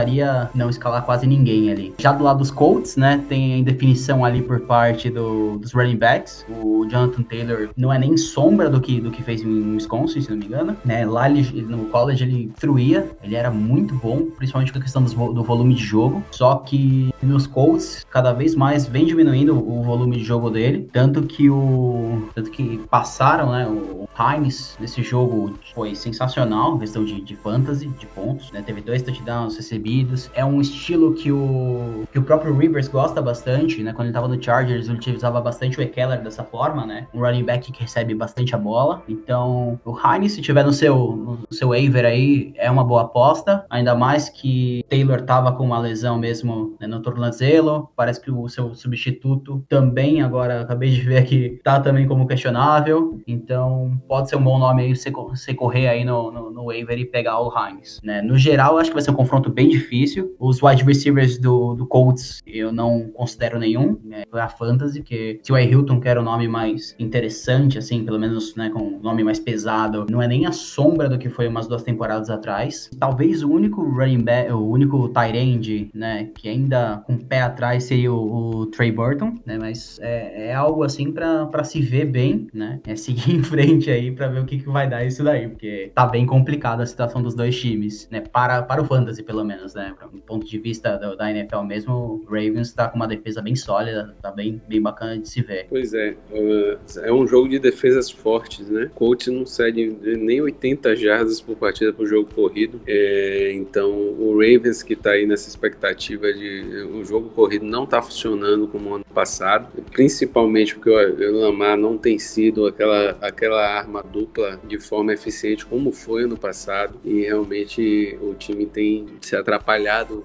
não 0.55 0.68
escalar 0.68 1.05
quase 1.05 1.26
ninguém 1.26 1.70
ali. 1.70 1.94
Já 1.98 2.12
do 2.12 2.24
lado 2.24 2.38
dos 2.38 2.51
Colts, 2.51 2.96
né? 2.96 3.22
Tem 3.28 3.55
a 3.55 3.59
indefinição 3.59 4.24
ali 4.24 4.42
por 4.42 4.61
parte 4.61 5.11
do, 5.11 5.59
dos 5.59 5.72
running 5.72 5.96
backs. 5.96 6.44
O 6.62 6.86
Jonathan 6.88 7.22
Taylor 7.22 7.68
não 7.76 7.92
é 7.92 7.98
nem 7.98 8.16
sombra 8.16 8.68
do 8.68 8.80
que, 8.80 9.01
do 9.01 9.11
que 9.11 9.22
fez 9.22 9.42
em 9.42 9.74
Wisconsin, 9.74 10.20
se 10.20 10.30
não 10.30 10.36
me 10.36 10.46
engano, 10.46 10.76
né? 10.84 11.05
Lá 11.07 11.28
ele, 11.28 11.62
no 11.62 11.86
college 11.86 12.24
ele 12.24 12.53
fruía, 12.57 13.11
ele 13.22 13.34
era 13.34 13.51
muito 13.51 13.94
bom, 13.94 14.26
principalmente 14.36 14.72
com 14.72 14.78
a 14.78 14.82
questão 14.82 15.03
dos, 15.03 15.14
do 15.14 15.42
volume 15.42 15.74
de 15.74 15.84
jogo. 15.84 16.22
Só 16.30 16.57
que 16.57 17.12
nos 17.22 17.46
Colts, 17.46 18.05
cada 18.11 18.32
vez 18.32 18.55
mais 18.55 18.86
vem 18.86 19.05
diminuindo 19.05 19.57
o 19.57 19.82
volume 19.82 20.16
de 20.16 20.24
jogo 20.24 20.51
dele, 20.51 20.88
tanto 20.92 21.22
que 21.22 21.51
o 21.51 22.28
tanto 22.34 22.51
que 22.51 22.78
passaram, 22.90 23.53
né, 23.53 23.66
o 23.66 24.09
Hines 24.18 24.76
nesse 24.80 25.03
jogo 25.03 25.55
foi 25.74 25.94
sensacional, 25.94 26.78
questão 26.78 27.05
de, 27.05 27.20
de 27.20 27.36
fantasy, 27.36 27.88
de 27.88 28.07
pontos, 28.07 28.51
né? 28.53 28.62
Teve 28.62 28.80
dois 28.80 29.03
touchdowns 29.03 29.57
recebidos. 29.57 29.89
É 30.34 30.45
um 30.45 30.61
estilo 30.61 31.14
que 31.14 31.32
o 31.32 32.05
que 32.12 32.18
o 32.18 32.22
próprio 32.22 32.57
Rivers 32.57 32.88
gosta 32.88 33.20
bastante, 33.22 33.82
né? 33.82 33.93
Quando 33.93 34.07
ele 34.07 34.14
tava 34.14 34.28
no 34.28 34.43
Chargers, 34.43 34.88
ele 34.88 34.97
utilizava 34.97 35.41
bastante 35.41 35.78
o 35.78 35.82
Ekeler 35.82 36.22
dessa 36.22 36.43
forma, 36.43 36.86
né? 36.86 37.07
Um 37.14 37.20
running 37.20 37.45
back 37.45 37.70
que 37.72 37.80
recebe 37.80 38.14
bastante 38.14 38.55
a 38.55 38.59
bola. 38.59 39.03
Então, 39.09 39.78
o 39.84 39.97
Hines, 39.97 40.32
se 40.32 40.43
tiver 40.43 40.64
no 40.64 40.72
seu 40.72 41.41
no 41.51 41.55
seu 41.55 41.68
waiver 41.68 42.05
aí, 42.05 42.53
é 42.57 42.70
uma 42.70 42.84
boa 42.84 43.03
aposta, 43.03 43.64
ainda 43.70 43.95
mais 43.95 44.28
que 44.28 44.84
Taylor 44.88 45.22
tava 45.22 45.53
com 45.53 45.64
uma 45.64 45.78
lesão 45.78 46.18
mesmo 46.18 46.76
né, 46.80 46.86
no 46.86 47.01
tornozelo. 47.01 47.91
Parece 47.97 48.20
que 48.20 48.30
o 48.30 48.49
seu 48.49 48.74
substituto 48.74 49.64
também 49.68 50.22
agora 50.22 50.61
acabei 50.61 50.91
de 50.91 51.01
ver 51.01 51.18
aqui 51.18 51.61
tá 51.62 51.80
também 51.80 52.07
como 52.07 52.26
questionável. 52.26 53.20
Então, 53.26 54.01
pode 54.09 54.28
ser 54.28 54.36
um 54.36 54.43
bom 54.43 54.59
nome 54.59 54.82
aí 54.82 54.97
você, 54.97 55.55
correr 55.55 55.88
aí 55.88 56.05
no, 56.05 56.30
no, 56.30 56.51
no 56.51 56.64
waiver 56.66 56.99
e 56.99 57.05
pegar 57.05 57.41
o 57.41 57.53
Hines. 57.57 58.01
Né? 58.03 58.22
No 58.22 58.36
geral, 58.36 58.78
acho 58.78 58.91
que 58.91 58.95
vai 58.95 59.03
ser 59.03 59.11
um 59.11 59.14
confronto 59.14 59.51
bem 59.51 59.69
difícil. 59.70 60.34
Os 60.38 60.62
wide 60.62 60.84
receivers 60.84 61.38
do, 61.38 61.74
do 61.74 61.86
Colts 61.86 62.42
eu 62.46 62.72
não 62.72 63.08
considero 63.14 63.58
nenhum. 63.58 63.98
Né? 64.04 64.24
a 64.32 64.48
fantasy, 64.48 65.02
que 65.02 65.40
se 65.42 65.52
o 65.52 65.58
Hilton 65.58 66.00
quer 66.00 66.18
o 66.18 66.22
nome 66.22 66.48
mais 66.48 66.94
interessante, 66.98 67.78
assim, 67.78 68.04
pelo 68.04 68.18
menos 68.18 68.54
né, 68.56 68.70
com 68.70 68.80
um 68.80 69.00
nome 69.00 69.22
mais 69.22 69.38
pesado, 69.38 70.06
não 70.10 70.22
é 70.22 70.28
nem 70.28 70.46
a 70.46 70.52
sombra 70.52 71.08
do 71.08 71.18
que 71.18 71.28
foi 71.28 71.48
umas 71.48 71.66
duas 71.66 71.82
temporadas 71.82 72.30
atrás. 72.30 72.90
Talvez 72.98 73.42
o 73.42 73.50
único 73.50 73.82
running 73.82 74.22
back, 74.22 74.52
o 74.52 74.66
único 74.66 75.08
tight 75.08 75.36
end, 75.36 75.90
né, 75.94 76.28
que 76.34 76.48
ainda 76.48 77.02
com 77.06 77.14
o 77.14 77.24
pé 77.24 77.42
atrás 77.42 77.84
seria 77.84 78.12
o, 78.12 78.60
o 78.60 78.66
Trey 78.66 78.92
Burton, 78.92 79.34
né? 79.44 79.58
Mas 79.58 79.98
é, 80.00 80.48
é 80.48 80.54
algo 80.54 80.82
assim 80.82 81.12
para 81.12 81.64
se 81.64 81.80
ver 81.80 82.06
bem, 82.06 82.46
né? 82.52 82.80
É 82.86 82.96
seguir 82.96 83.34
em 83.34 83.42
frente 83.42 83.90
aí 83.90 84.10
para 84.10 84.28
ver 84.28 84.40
o 84.40 84.44
que, 84.44 84.58
que 84.58 84.68
vai 84.68 84.88
dar 84.88 85.04
isso 85.04 85.22
daí, 85.22 85.48
porque 85.48 85.90
tá 85.94 86.06
bem 86.06 86.26
complicada 86.26 86.82
a 86.82 86.86
situação 86.86 87.22
dos 87.22 87.34
dois 87.34 87.58
times, 87.58 88.08
né? 88.10 88.20
Para, 88.20 88.62
para 88.62 88.82
o 88.82 88.84
fantasy, 88.84 89.22
pelo 89.22 89.44
menos, 89.44 89.59
né? 89.74 89.94
Do 90.12 90.20
ponto 90.20 90.46
de 90.46 90.58
vista 90.58 90.96
do, 90.96 91.16
da 91.16 91.30
NFL 91.30 91.62
mesmo, 91.62 91.92
o 91.92 92.24
Ravens 92.28 92.72
tá 92.72 92.88
com 92.88 92.96
uma 92.96 93.06
defesa 93.06 93.40
bem 93.42 93.54
sólida, 93.54 94.14
tá 94.20 94.30
bem, 94.30 94.61
bem 94.68 94.80
bacana 94.80 95.18
de 95.18 95.28
se 95.28 95.42
ver. 95.42 95.66
Pois 95.68 95.94
é, 95.94 96.16
uh, 96.32 96.78
é 97.02 97.12
um 97.12 97.26
jogo 97.26 97.48
de 97.48 97.58
defesas 97.58 98.11
fortes, 98.11 98.68
né? 98.68 98.90
Coach 98.94 99.30
não 99.30 99.46
cede 99.46 99.96
nem 100.00 100.40
80 100.40 100.96
jardas 100.96 101.40
por 101.40 101.56
partida 101.56 101.92
pro 101.92 102.06
jogo 102.06 102.28
corrido, 102.34 102.80
é, 102.86 103.52
então 103.52 103.90
o 103.90 104.32
Ravens 104.32 104.82
que 104.82 104.96
tá 104.96 105.11
aí 105.11 105.26
nessa 105.26 105.48
expectativa 105.48 106.32
de 106.32 106.88
o 106.92 107.04
jogo 107.04 107.30
corrido 107.30 107.64
não 107.64 107.86
tá 107.86 108.00
funcionando 108.02 108.66
como 108.68 108.94
ano 108.94 109.04
passado, 109.14 109.68
principalmente 109.90 110.74
porque 110.74 110.90
o 110.90 111.40
Lamar 111.40 111.76
não 111.76 111.96
tem 111.96 112.18
sido 112.18 112.66
aquela, 112.66 113.16
aquela 113.20 113.61
arma 113.66 114.02
dupla 114.02 114.61
de 114.66 114.78
forma 114.78 115.12
eficiente 115.12 115.66
como 115.66 115.92
foi 115.92 116.24
ano 116.24 116.36
passado 116.36 116.98
e 117.04 117.22
realmente 117.22 118.18
o 118.20 118.34
time 118.34 118.66
tem 118.66 119.06
se 119.20 119.36
atrapalhado 119.36 119.49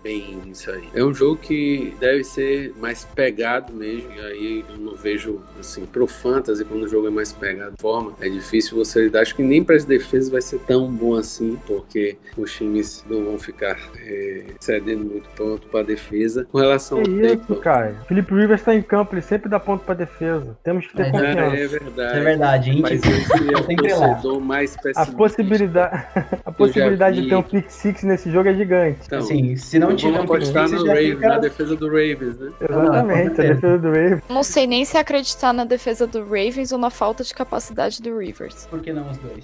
bem 0.04 0.36
nisso 0.46 0.70
aí. 0.72 0.88
É 0.94 1.04
um 1.04 1.14
jogo 1.14 1.38
que 1.38 1.94
deve 2.00 2.24
ser 2.24 2.74
mais 2.80 3.04
pegado 3.04 3.74
mesmo, 3.74 4.12
e 4.14 4.20
aí 4.20 4.66
eu 4.70 4.78
não 4.78 4.96
vejo 4.96 5.42
assim 5.60 5.86
pro 5.86 6.08
fantasy 6.08 6.64
quando 6.66 6.84
o 6.84 6.88
jogo 6.88 7.08
é 7.08 7.10
mais 7.10 7.32
pegado 7.34 7.76
de 7.76 7.82
forma, 7.82 8.14
é 8.22 8.30
difícil 8.30 8.78
você 8.78 9.04
lidar. 9.04 9.22
Acho 9.22 9.36
que 9.36 9.44
nem 9.44 9.64
para 9.64 9.76
as 9.76 9.86
defesas 9.86 10.30
vai 10.30 10.42
ser 10.42 10.60
tão 10.60 10.92
bom 10.92 11.16
assim, 11.16 11.58
porque 11.66 12.18
os 12.38 12.54
times 12.54 13.04
não 13.10 13.24
vão 13.26 13.40
ficar 13.40 13.78
é, 13.98 14.46
cedendo 14.60 15.06
muito 15.06 15.30
ponto 15.30 15.68
para 15.68 15.84
defesa. 15.86 16.46
Com 16.52 16.58
relação 16.58 17.02
que 17.02 17.10
ao 17.10 17.18
isso, 17.18 17.38
tempo, 17.38 17.56
cara. 17.56 17.96
Felipe 18.08 18.34
Rivers 18.34 18.62
está 18.62 18.76
em 18.76 18.82
campo, 18.82 19.14
ele 19.14 19.22
sempre 19.22 19.50
dá 19.50 19.60
ponto 19.60 19.84
para 19.84 19.96
defesa. 19.96 20.58
Temos 20.64 20.88
que 20.88 20.96
ter 20.96 21.08
é, 21.08 21.12
confiança. 21.12 21.56
É 21.56 21.68
verdade. 21.68 22.18
É 22.18 22.24
verdade, 22.24 22.66
gente. 22.72 22.82
Mas 22.82 23.04
esse 23.04 23.54
é 23.54 23.58
o 23.58 23.78
torcedor 23.78 24.42
mais 24.42 24.76
A 24.96 25.06
possibilidade, 25.06 26.06
a 26.46 26.52
possibilidade 26.52 27.22
de 27.22 27.30
ter 27.30 27.36
um 27.36 27.44
pick 27.44 27.70
six 27.70 28.04
nesse 28.04 28.32
jogo 28.32 28.50
é 28.50 28.54
gigante. 28.54 29.00
Então, 29.16 29.26
assim, 29.26 29.56
se 29.56 29.80
não 29.80 29.96
tiver 29.96 30.22
um 30.22 30.28
six, 30.28 30.52
no 30.72 30.86
Ravens, 30.86 31.10
fica... 31.16 31.30
na 31.30 31.38
defesa 31.38 31.76
do 31.76 31.88
Ravens, 31.88 32.38
né? 32.38 32.52
Exatamente, 32.62 33.42
a 33.42 33.54
defesa 33.54 33.78
do 33.78 33.88
Ravens. 33.88 34.22
Não 34.30 34.44
sei 34.44 34.68
nem 34.68 34.86
se 34.86 34.98
acreditar 34.98 35.54
na 35.54 35.66
defesa 35.66 36.08
do 36.08 36.24
Ravens 36.24 36.72
ou 36.72 36.78
na 36.78 36.90
falta 36.90 37.24
de 37.24 37.34
capacidade 37.34 38.02
do 38.02 38.18
Rivers. 38.18 38.68
Por 38.70 38.82
que 38.82 38.92
não 38.94 39.10
os 39.10 39.18
dois? 39.18 39.44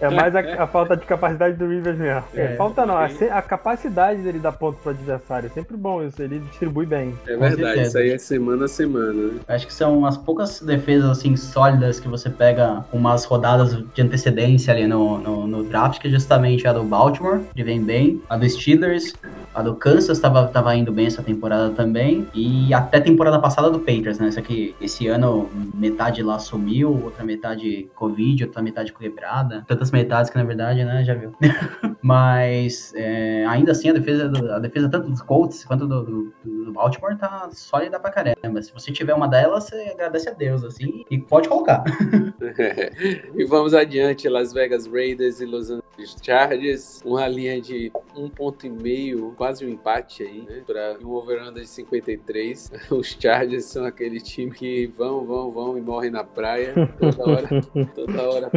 É, 0.00 0.06
é 0.06 0.10
mais 0.10 0.34
a, 0.34 0.40
a, 0.62 0.66
falta 0.66 0.96
de 0.96 1.04
capacidade 1.04 1.56
do 1.56 1.66
Rivers 1.66 1.98
mesmo. 1.98 2.24
É, 2.34 2.56
falta 2.56 2.86
não, 2.86 2.96
a, 2.96 3.06
a, 3.06 3.42
capacidade 3.42 4.22
dele 4.22 4.38
dar 4.38 4.52
ponto 4.52 4.78
pro 4.80 4.90
adversário. 4.90 5.46
É 5.46 5.50
sempre 5.50 5.76
bom 5.76 6.02
isso, 6.02 6.22
ele 6.22 6.38
distribui 6.38 6.86
bem. 6.86 7.14
É 7.26 7.36
verdade, 7.36 7.82
isso 7.82 7.98
aí 7.98 8.10
é 8.10 8.18
semana 8.18 8.64
a 8.64 8.68
semana. 8.68 9.12
Né? 9.12 9.40
Acho 9.48 9.66
que 9.66 9.74
são 9.74 10.04
as 10.06 10.16
poucas 10.16 10.60
defesas 10.60 11.10
assim 11.10 11.36
sólidas 11.36 12.00
que 12.00 12.08
você 12.08 12.30
pega 12.30 12.84
umas 12.92 13.24
rodadas 13.24 13.76
de 13.94 14.02
antecedência 14.02 14.72
ali 14.72 14.86
no, 14.86 15.18
no, 15.18 15.46
no 15.46 15.64
draft, 15.64 16.00
que 16.00 16.08
é 16.08 16.10
justamente 16.10 16.66
a 16.66 16.72
do 16.72 16.82
Baltimore, 16.82 17.40
que 17.54 17.62
vem 17.62 17.82
bem, 17.82 18.22
a 18.30 18.36
do 18.36 18.48
Steelers, 18.48 19.12
a 19.52 19.60
do 19.60 19.74
Kansas 19.74 20.16
estava 20.16 20.46
tava 20.46 20.76
indo 20.76 20.92
bem 20.92 21.06
essa 21.06 21.20
temporada 21.20 21.70
também. 21.70 22.28
E 22.32 22.72
até 22.72 22.98
a 22.98 23.00
temporada 23.00 23.40
passada 23.40 23.68
do 23.68 23.80
Patriots, 23.80 24.20
né? 24.20 24.30
Só 24.30 24.40
que 24.40 24.72
esse 24.80 25.08
ano 25.08 25.50
metade 25.74 26.22
lá 26.22 26.38
sumiu, 26.38 26.92
outra 27.06 27.24
metade 27.24 27.90
Covid, 27.96 28.44
outra 28.44 28.62
metade 28.62 28.92
quebrada. 28.92 29.64
Tantas 29.66 29.90
metades 29.90 30.30
que 30.30 30.38
na 30.38 30.44
verdade, 30.44 30.84
né, 30.84 31.02
já 31.02 31.12
viu. 31.12 31.34
Mas 32.00 32.92
é, 32.94 33.44
ainda 33.46 33.72
assim 33.72 33.90
a 33.90 33.94
defesa, 33.94 34.28
do, 34.28 34.52
a 34.52 34.60
defesa 34.60 34.88
tanto 34.88 35.10
dos 35.10 35.20
Colts 35.20 35.64
quanto 35.64 35.84
do, 35.88 36.02
do, 36.04 36.34
do, 36.44 36.72
Baltimore 36.72 37.16
tá 37.16 37.50
sólida 37.52 37.98
pra 37.98 38.12
caramba. 38.12 38.62
Se 38.62 38.72
você 38.72 38.92
tiver 38.92 39.12
uma 39.12 39.26
delas, 39.26 39.64
você 39.64 39.90
agradece 39.92 40.28
a 40.28 40.32
Deus, 40.32 40.62
assim, 40.62 41.04
e 41.10 41.18
pode 41.18 41.48
colocar. 41.48 41.82
e 43.34 43.44
vamos 43.44 43.74
adiante, 43.74 44.28
Las 44.28 44.52
Vegas 44.52 44.86
Raiders 44.86 45.40
e 45.40 45.44
Los 45.44 45.68
Angeles 45.68 46.16
Chargers. 46.22 47.02
Uma 47.04 47.26
linha 47.26 47.60
de 47.60 47.92
um 48.24 48.28
ponto 48.28 48.66
e 48.66 48.70
meio, 48.70 49.34
quase 49.36 49.64
um 49.64 49.68
empate 49.68 50.22
aí, 50.22 50.42
né? 50.42 50.62
Pra 50.66 50.96
um 51.02 51.10
over-under 51.10 51.62
de 51.62 51.68
53. 51.68 52.72
Os 52.90 53.16
Chargers 53.18 53.64
são 53.64 53.84
aquele 53.84 54.20
time 54.20 54.50
que 54.50 54.86
vão, 54.86 55.24
vão, 55.24 55.50
vão 55.50 55.78
e 55.78 55.80
morrem 55.80 56.10
na 56.10 56.24
praia. 56.24 56.74
Toda 56.98 57.28
hora, 57.28 57.48
toda 57.94 58.30
hora 58.30 58.50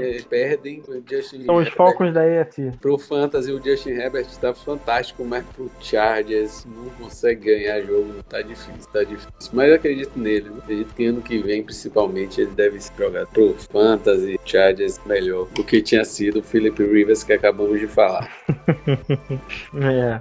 é, 0.00 0.22
perdem. 0.22 0.82
São 1.44 1.56
os 1.56 1.68
Falcons 1.70 2.12
da 2.12 2.26
EFC. 2.26 2.72
Pro 2.80 2.98
Fantasy, 2.98 3.52
o 3.52 3.62
Justin 3.62 3.90
Herbert 3.90 4.26
tá 4.40 4.54
fantástico, 4.54 5.24
mas 5.24 5.44
pro 5.46 5.70
Chargers 5.80 6.66
não 6.66 6.90
consegue 6.90 7.46
ganhar 7.46 7.80
jogo. 7.82 8.22
Tá 8.28 8.42
difícil, 8.42 8.90
tá 8.92 9.02
difícil. 9.02 9.50
Mas 9.52 9.68
eu 9.68 9.74
acredito 9.74 10.18
nele. 10.18 10.50
Né? 10.50 10.56
Acredito 10.62 10.94
que 10.94 11.06
ano 11.06 11.22
que 11.22 11.38
vem, 11.38 11.62
principalmente, 11.62 12.40
ele 12.40 12.50
deve 12.50 12.80
se 12.80 12.90
jogar 12.96 13.26
pro 13.26 13.54
Fantasy 13.54 14.38
Chargers 14.44 15.00
melhor 15.06 15.46
do 15.54 15.64
que 15.64 15.80
tinha 15.80 16.04
sido 16.04 16.40
o 16.40 16.42
Philip 16.42 16.82
Rivers 16.82 17.22
que 17.22 17.32
acabamos 17.32 17.78
de 17.80 17.86
falar. 17.86 18.30
é. 19.10 20.20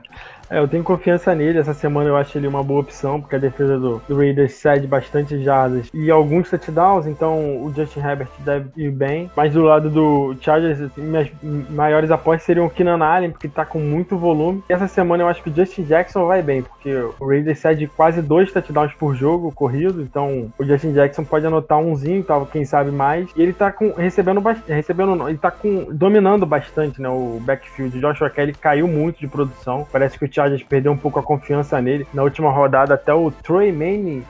É, 0.49 0.59
eu 0.59 0.67
tenho 0.67 0.83
confiança 0.83 1.33
nele. 1.33 1.59
Essa 1.59 1.73
semana 1.73 2.09
eu 2.09 2.15
acho 2.15 2.37
ele 2.37 2.47
uma 2.47 2.63
boa 2.63 2.81
opção, 2.81 3.19
porque 3.19 3.35
a 3.35 3.39
defesa 3.39 3.79
do, 3.79 4.01
do 4.07 4.17
Raiders 4.17 4.53
cede 4.53 4.87
bastante 4.87 5.43
jardas 5.43 5.89
e 5.93 6.11
alguns 6.11 6.49
touchdowns, 6.49 7.07
então 7.07 7.63
o 7.63 7.73
Justin 7.75 7.99
Herbert 7.99 8.27
deve 8.39 8.69
ir 8.75 8.91
bem. 8.91 9.29
Mas 9.35 9.53
do 9.53 9.63
lado 9.63 9.89
do 9.89 10.35
Chargers, 10.41 10.81
assim, 10.81 11.01
minhas 11.01 11.29
maiores 11.69 12.11
apostas 12.11 12.43
seriam 12.43 12.65
o 12.65 12.69
Keenan 12.69 13.03
Allen, 13.03 13.31
porque 13.31 13.47
tá 13.47 13.65
com 13.65 13.79
muito 13.79 14.17
volume. 14.17 14.63
E 14.69 14.73
essa 14.73 14.87
semana 14.87 15.23
eu 15.23 15.27
acho 15.27 15.41
que 15.41 15.49
o 15.49 15.55
Justin 15.55 15.83
Jackson 15.83 16.25
vai 16.27 16.41
bem, 16.41 16.61
porque 16.61 16.93
o 17.19 17.27
Raiders 17.27 17.59
cede 17.59 17.87
quase 17.87 18.21
dois 18.21 18.51
touchdowns 18.51 18.93
por 18.93 19.15
jogo 19.15 19.51
corrido, 19.51 20.01
então 20.01 20.51
o 20.57 20.65
Justin 20.65 20.93
Jackson 20.93 21.23
pode 21.23 21.45
anotar 21.45 21.79
umzinho, 21.79 22.23
tal, 22.23 22.45
quem 22.45 22.65
sabe 22.65 22.91
mais. 22.91 23.29
E 23.35 23.41
ele 23.41 23.53
tá 23.53 23.71
com, 23.71 23.91
recebendo 23.93 24.41
recebendo, 24.67 25.27
ele 25.27 25.37
tá 25.37 25.49
com, 25.51 25.87
dominando 25.91 26.45
bastante, 26.45 27.01
né, 27.01 27.09
o 27.09 27.39
backfield. 27.41 27.97
O 27.97 28.01
Joshua 28.01 28.29
Kelly 28.29 28.53
caiu 28.53 28.87
muito 28.87 29.19
de 29.19 29.27
produção. 29.27 29.87
Parece 29.91 30.17
que 30.17 30.25
o 30.25 30.29
Chargers 30.35 30.63
perdeu 30.63 30.91
um 30.91 30.97
pouco 30.97 31.19
a 31.19 31.23
confiança 31.23 31.81
nele. 31.81 32.05
Na 32.13 32.23
última 32.23 32.51
rodada, 32.51 32.93
até 32.93 33.13
o 33.13 33.31
Troy 33.31 33.71
Manning, 33.71 34.23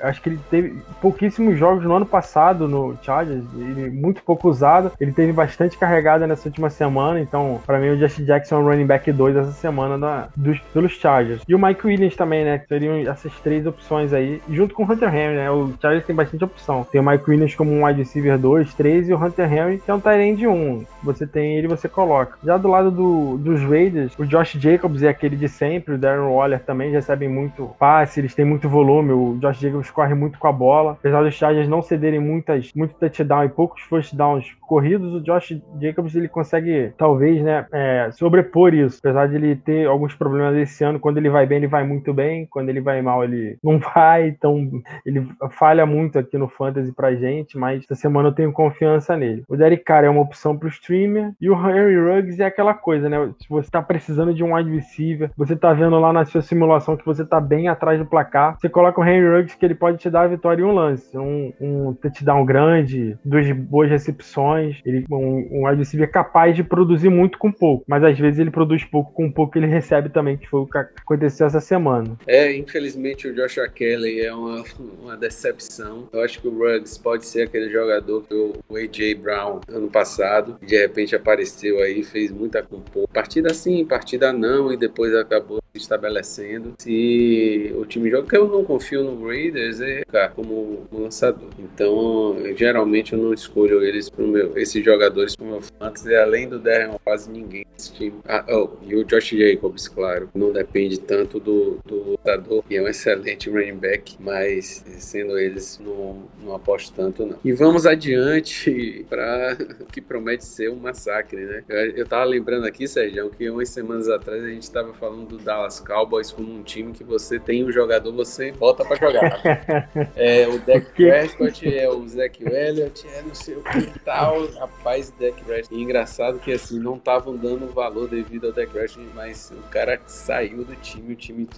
acho 0.00 0.20
que 0.20 0.28
ele 0.28 0.40
teve 0.50 0.76
pouquíssimos 1.00 1.58
jogos 1.58 1.84
no 1.84 1.94
ano 1.94 2.06
passado 2.06 2.68
no 2.68 2.96
Chargers, 3.02 3.44
ele 3.56 3.90
muito 3.90 4.22
pouco 4.22 4.48
usado. 4.48 4.92
Ele 5.00 5.12
teve 5.12 5.32
bastante 5.32 5.78
carregada 5.78 6.26
nessa 6.26 6.48
última 6.48 6.68
semana, 6.68 7.20
então, 7.20 7.60
para 7.66 7.78
mim, 7.78 7.88
o 7.88 7.98
Justin 7.98 8.24
Jackson 8.24 8.56
é 8.56 8.58
o 8.58 8.66
running 8.66 8.86
back 8.86 9.10
2 9.10 9.36
essa 9.36 9.52
semana 9.52 9.98
da, 9.98 10.28
dos, 10.36 10.58
pelos 10.72 10.92
Chargers. 10.92 11.42
E 11.48 11.54
o 11.54 11.58
Mike 11.58 11.86
Williams 11.86 12.16
também, 12.16 12.44
né? 12.44 12.62
Seriam 12.68 12.96
essas 13.10 13.32
três 13.40 13.66
opções 13.66 14.12
aí, 14.12 14.42
junto 14.50 14.74
com 14.74 14.84
o 14.84 14.92
Hunter 14.92 15.08
Henry, 15.14 15.36
né? 15.36 15.50
O 15.50 15.72
Chargers 15.80 16.06
tem 16.06 16.14
bastante 16.14 16.44
opção. 16.44 16.86
Tem 16.90 17.00
o 17.00 17.04
Mike 17.04 17.28
Williams 17.28 17.54
como 17.54 17.72
um 17.72 17.86
wide 17.86 18.00
receiver 18.00 18.38
2, 18.38 18.74
3 18.74 19.08
e 19.08 19.14
o 19.14 19.22
Hunter 19.22 19.52
Henry, 19.52 19.78
que 19.78 19.90
é 19.90 19.94
um 19.94 20.00
end 20.20 20.46
1. 20.46 20.84
Você 21.02 21.26
tem 21.26 21.56
ele, 21.56 21.68
você 21.68 21.88
coloca. 21.88 22.38
Já 22.44 22.56
do 22.56 22.68
lado 22.68 22.90
do, 22.90 23.38
dos 23.38 23.62
Raiders, 23.62 24.12
o 24.18 24.24
Josh 24.24 24.52
Jacobs 24.52 25.02
é 25.02 25.08
aquele 25.08 25.29
de 25.36 25.48
sempre, 25.48 25.94
o 25.94 25.98
Darren 25.98 26.32
Waller 26.32 26.60
também 26.60 26.90
recebem 26.90 27.28
muito 27.28 27.74
passe, 27.78 28.20
eles 28.20 28.34
têm 28.34 28.44
muito 28.44 28.68
volume, 28.68 29.12
o 29.12 29.38
Josh 29.40 29.58
Jacobs 29.58 29.90
corre 29.90 30.14
muito 30.14 30.38
com 30.38 30.48
a 30.48 30.52
bola. 30.52 30.92
Apesar 30.92 31.22
dos 31.22 31.34
Chargers 31.34 31.68
não 31.68 31.82
cederem 31.82 32.20
muitas, 32.20 32.72
muito 32.74 32.94
touchdown 32.94 33.44
e 33.44 33.48
poucos 33.48 33.82
first 33.82 34.14
downs 34.14 34.56
corridos, 34.70 35.12
o 35.12 35.20
Josh 35.20 35.60
Jacobs 35.80 36.14
ele 36.14 36.28
consegue, 36.28 36.92
talvez, 36.96 37.42
né, 37.42 37.66
é, 37.72 38.08
sobrepor 38.12 38.72
isso. 38.72 38.98
Apesar 39.00 39.26
de 39.26 39.34
ele 39.34 39.56
ter 39.56 39.86
alguns 39.86 40.14
problemas 40.14 40.56
esse 40.56 40.84
ano, 40.84 41.00
quando 41.00 41.18
ele 41.18 41.28
vai 41.28 41.44
bem, 41.44 41.58
ele 41.58 41.66
vai 41.66 41.84
muito 41.84 42.14
bem, 42.14 42.46
quando 42.46 42.68
ele 42.68 42.80
vai 42.80 43.02
mal, 43.02 43.24
ele 43.24 43.58
não 43.64 43.78
vai, 43.78 44.28
então 44.28 44.70
ele 45.04 45.26
falha 45.50 45.84
muito 45.84 46.18
aqui 46.18 46.38
no 46.38 46.48
Fantasy 46.48 46.92
pra 46.92 47.14
gente, 47.14 47.58
mas 47.58 47.82
essa 47.82 47.94
semana 47.94 48.28
eu 48.28 48.32
tenho 48.32 48.52
confiança 48.52 49.16
nele. 49.16 49.42
O 49.48 49.56
Derek 49.56 49.82
Carr 49.82 50.04
é 50.04 50.10
uma 50.10 50.22
opção 50.22 50.56
pro 50.56 50.68
streamer, 50.68 51.32
e 51.40 51.50
o 51.50 51.54
Henry 51.54 51.98
Ruggs 51.98 52.40
é 52.40 52.46
aquela 52.46 52.74
coisa, 52.74 53.08
né, 53.08 53.32
se 53.40 53.48
você 53.48 53.68
tá 53.70 53.82
precisando 53.82 54.32
de 54.32 54.44
um 54.44 54.54
wide 54.54 54.70
receiver, 54.70 55.19
você 55.36 55.56
tá 55.56 55.72
vendo 55.72 55.98
lá 55.98 56.12
na 56.12 56.24
sua 56.24 56.42
simulação 56.42 56.96
que 56.96 57.04
você 57.04 57.24
tá 57.24 57.40
bem 57.40 57.68
atrás 57.68 57.98
do 57.98 58.06
placar, 58.06 58.56
você 58.58 58.68
coloca 58.68 59.00
o 59.00 59.04
Henry 59.04 59.28
Ruggs 59.28 59.56
que 59.56 59.64
ele 59.64 59.74
pode 59.74 59.98
te 59.98 60.10
dar 60.10 60.22
a 60.22 60.28
vitória 60.28 60.62
em 60.62 60.64
um 60.64 60.74
lance, 60.74 61.16
um, 61.16 61.52
um 61.60 61.94
touchdown 61.94 62.44
grande, 62.44 63.16
duas 63.24 63.50
boas 63.52 63.90
recepções, 63.90 64.80
ele 64.84 65.04
um, 65.10 65.62
um 65.62 65.74
receiver 65.74 66.10
capaz 66.10 66.54
de 66.54 66.62
produzir 66.62 67.08
muito 67.08 67.38
com 67.38 67.50
pouco, 67.50 67.84
mas 67.86 68.02
às 68.04 68.18
vezes 68.18 68.38
ele 68.38 68.50
produz 68.50 68.84
pouco 68.84 69.12
com 69.12 69.30
pouco 69.30 69.58
ele 69.58 69.66
recebe 69.66 70.08
também, 70.08 70.36
que 70.36 70.48
foi 70.48 70.60
o 70.60 70.66
que 70.66 70.78
aconteceu 70.78 71.46
essa 71.46 71.60
semana. 71.60 72.16
É, 72.26 72.54
infelizmente 72.56 73.28
o 73.28 73.34
Joshua 73.34 73.68
Kelly 73.68 74.20
é 74.20 74.32
uma, 74.32 74.64
uma 75.02 75.16
decepção. 75.16 76.08
Eu 76.12 76.22
acho 76.22 76.40
que 76.40 76.48
o 76.48 76.58
Ruggs 76.58 76.98
pode 76.98 77.26
ser 77.26 77.42
aquele 77.42 77.70
jogador 77.70 78.22
que 78.22 78.34
o 78.34 78.76
AJ 78.76 79.14
Brown 79.20 79.60
ano 79.68 79.90
passado, 79.90 80.58
de 80.62 80.76
repente 80.76 81.14
apareceu 81.14 81.78
aí, 81.80 82.02
fez 82.02 82.30
muita 82.30 82.62
com 82.62 82.80
pouco. 82.80 83.12
Partida 83.12 83.52
sim, 83.54 83.84
partida 83.84 84.32
não, 84.32 84.72
e 84.72 84.76
depois 84.76 85.09
acabou 85.14 85.60
estabelecendo. 85.74 86.74
Se 86.78 87.72
o 87.76 87.84
time 87.84 88.10
joga, 88.10 88.28
que 88.28 88.36
eu 88.36 88.48
não 88.48 88.64
confio 88.64 89.04
no 89.04 89.26
Raiders, 89.26 89.80
é 89.80 90.02
cara, 90.04 90.28
como 90.30 90.86
lançador. 90.92 91.48
Então, 91.58 92.36
geralmente 92.56 93.12
eu 93.12 93.18
não 93.18 93.32
escolho 93.32 93.82
eles 93.82 94.08
pro 94.10 94.26
meu 94.26 94.56
esses 94.56 94.84
jogadores 94.84 95.36
para 95.36 95.44
o 95.44 95.48
meu 95.48 95.60
fantasy, 95.60 96.14
além 96.14 96.48
do 96.48 96.58
Darren, 96.58 96.96
quase 97.04 97.30
ninguém 97.30 97.64
desse 97.76 97.92
time. 97.94 98.20
Ah, 98.26 98.44
oh, 98.48 98.70
e 98.82 98.94
o 98.96 99.04
Josh 99.04 99.30
Jacobs, 99.30 99.88
claro, 99.88 100.28
não 100.34 100.52
depende 100.52 100.98
tanto 100.98 101.38
do, 101.38 101.78
do 101.84 102.10
lutador, 102.10 102.62
que 102.64 102.76
é 102.76 102.82
um 102.82 102.88
excelente 102.88 103.48
running 103.48 103.76
back, 103.76 104.16
mas 104.18 104.84
sendo 104.98 105.38
eles, 105.38 105.80
não, 105.82 106.24
não 106.42 106.54
aposto 106.54 106.92
tanto 106.94 107.24
não. 107.24 107.38
E 107.44 107.52
vamos 107.52 107.86
adiante 107.86 109.06
para 109.08 109.56
o 109.80 109.86
que 109.86 110.00
promete 110.00 110.44
ser 110.44 110.70
um 110.70 110.76
massacre, 110.76 111.44
né? 111.44 111.64
Eu, 111.68 111.90
eu 111.90 112.06
tava 112.06 112.24
lembrando 112.24 112.66
aqui, 112.66 112.86
Sérgio, 112.86 113.30
que 113.30 113.48
umas 113.48 113.68
semanas 113.68 114.08
atrás 114.08 114.42
a 114.42 114.48
gente 114.48 114.62
estava 114.62 114.92
falando 115.00 115.26
do 115.26 115.38
Dallas 115.38 115.80
Cowboys 115.80 116.30
como 116.30 116.52
um 116.52 116.62
time 116.62 116.92
que 116.92 117.02
você 117.02 117.38
tem 117.38 117.64
um 117.64 117.72
jogador, 117.72 118.12
você 118.12 118.52
volta 118.52 118.84
para 118.84 118.96
jogar. 118.96 119.88
é 120.14 120.46
o 120.46 120.58
Dak 120.64 120.92
Prescott, 120.92 121.78
é 121.78 121.88
o 121.88 122.06
Zach 122.06 122.44
Elliott, 122.44 123.06
é 123.08 123.22
não 123.22 123.34
sei 123.34 123.56
o 123.56 123.62
que 123.62 123.98
tal, 124.00 124.46
rapaz, 124.58 125.10
Deck. 125.18 125.40
E 125.70 125.82
engraçado 125.82 126.38
que 126.38 126.52
assim, 126.52 126.78
não 126.78 126.96
estavam 126.96 127.34
dando 127.36 127.66
valor 127.72 128.08
devido 128.08 128.48
ao 128.48 128.52
Deck 128.52 128.78
Rush, 128.78 128.98
mas 129.14 129.50
o 129.50 129.68
cara 129.70 129.98
saiu 130.06 130.64
do 130.64 130.76
time, 130.76 131.14
o 131.14 131.16
time 131.16 131.48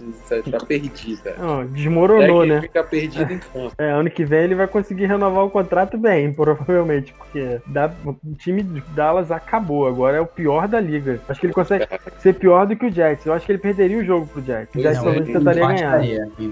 tá 0.49 0.65
perdido. 0.65 1.21
Não, 1.37 1.65
desmoronou, 1.65 2.45
né? 2.45 2.61
Fica 2.61 2.83
perdido 2.83 3.33
em 3.33 3.39
campo. 3.39 3.73
É, 3.77 3.91
ano 3.91 4.09
que 4.09 4.23
vem 4.23 4.43
ele 4.43 4.55
vai 4.55 4.67
conseguir 4.67 5.05
renovar 5.05 5.43
o 5.43 5.49
contrato 5.49 5.97
bem, 5.97 6.31
provavelmente, 6.31 7.13
porque 7.13 7.59
da, 7.67 7.91
o 8.05 8.15
time 8.35 8.63
de 8.63 8.81
Dallas 8.95 9.31
acabou, 9.31 9.87
agora 9.87 10.17
é 10.17 10.21
o 10.21 10.25
pior 10.25 10.67
da 10.67 10.79
liga. 10.79 11.19
Acho 11.27 11.39
que 11.39 11.47
ele 11.47 11.53
consegue 11.53 11.87
ser 12.19 12.33
pior 12.35 12.65
do 12.65 12.75
que 12.75 12.85
o 12.85 12.91
Jets. 12.91 13.25
Eu 13.33 13.37
acho 13.37 13.47
que 13.47 13.51
ele 13.51 13.59
perderia 13.59 13.97
o 13.97 14.05
jogo 14.05 14.27
pro 14.27 14.43
Jets. 14.43 14.75
O 14.75 14.79
Jets 14.79 15.01
talvez 15.01 15.25
tentaria 15.25 15.65
ganhar. 15.65 16.01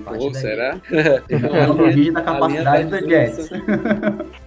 Pô, 0.03 0.33
será? 0.33 0.81
Não 1.67 1.75
duvido 1.77 2.13
da 2.13 2.23
capacidade 2.23 2.89
do 2.89 3.07
Jets. 3.07 3.49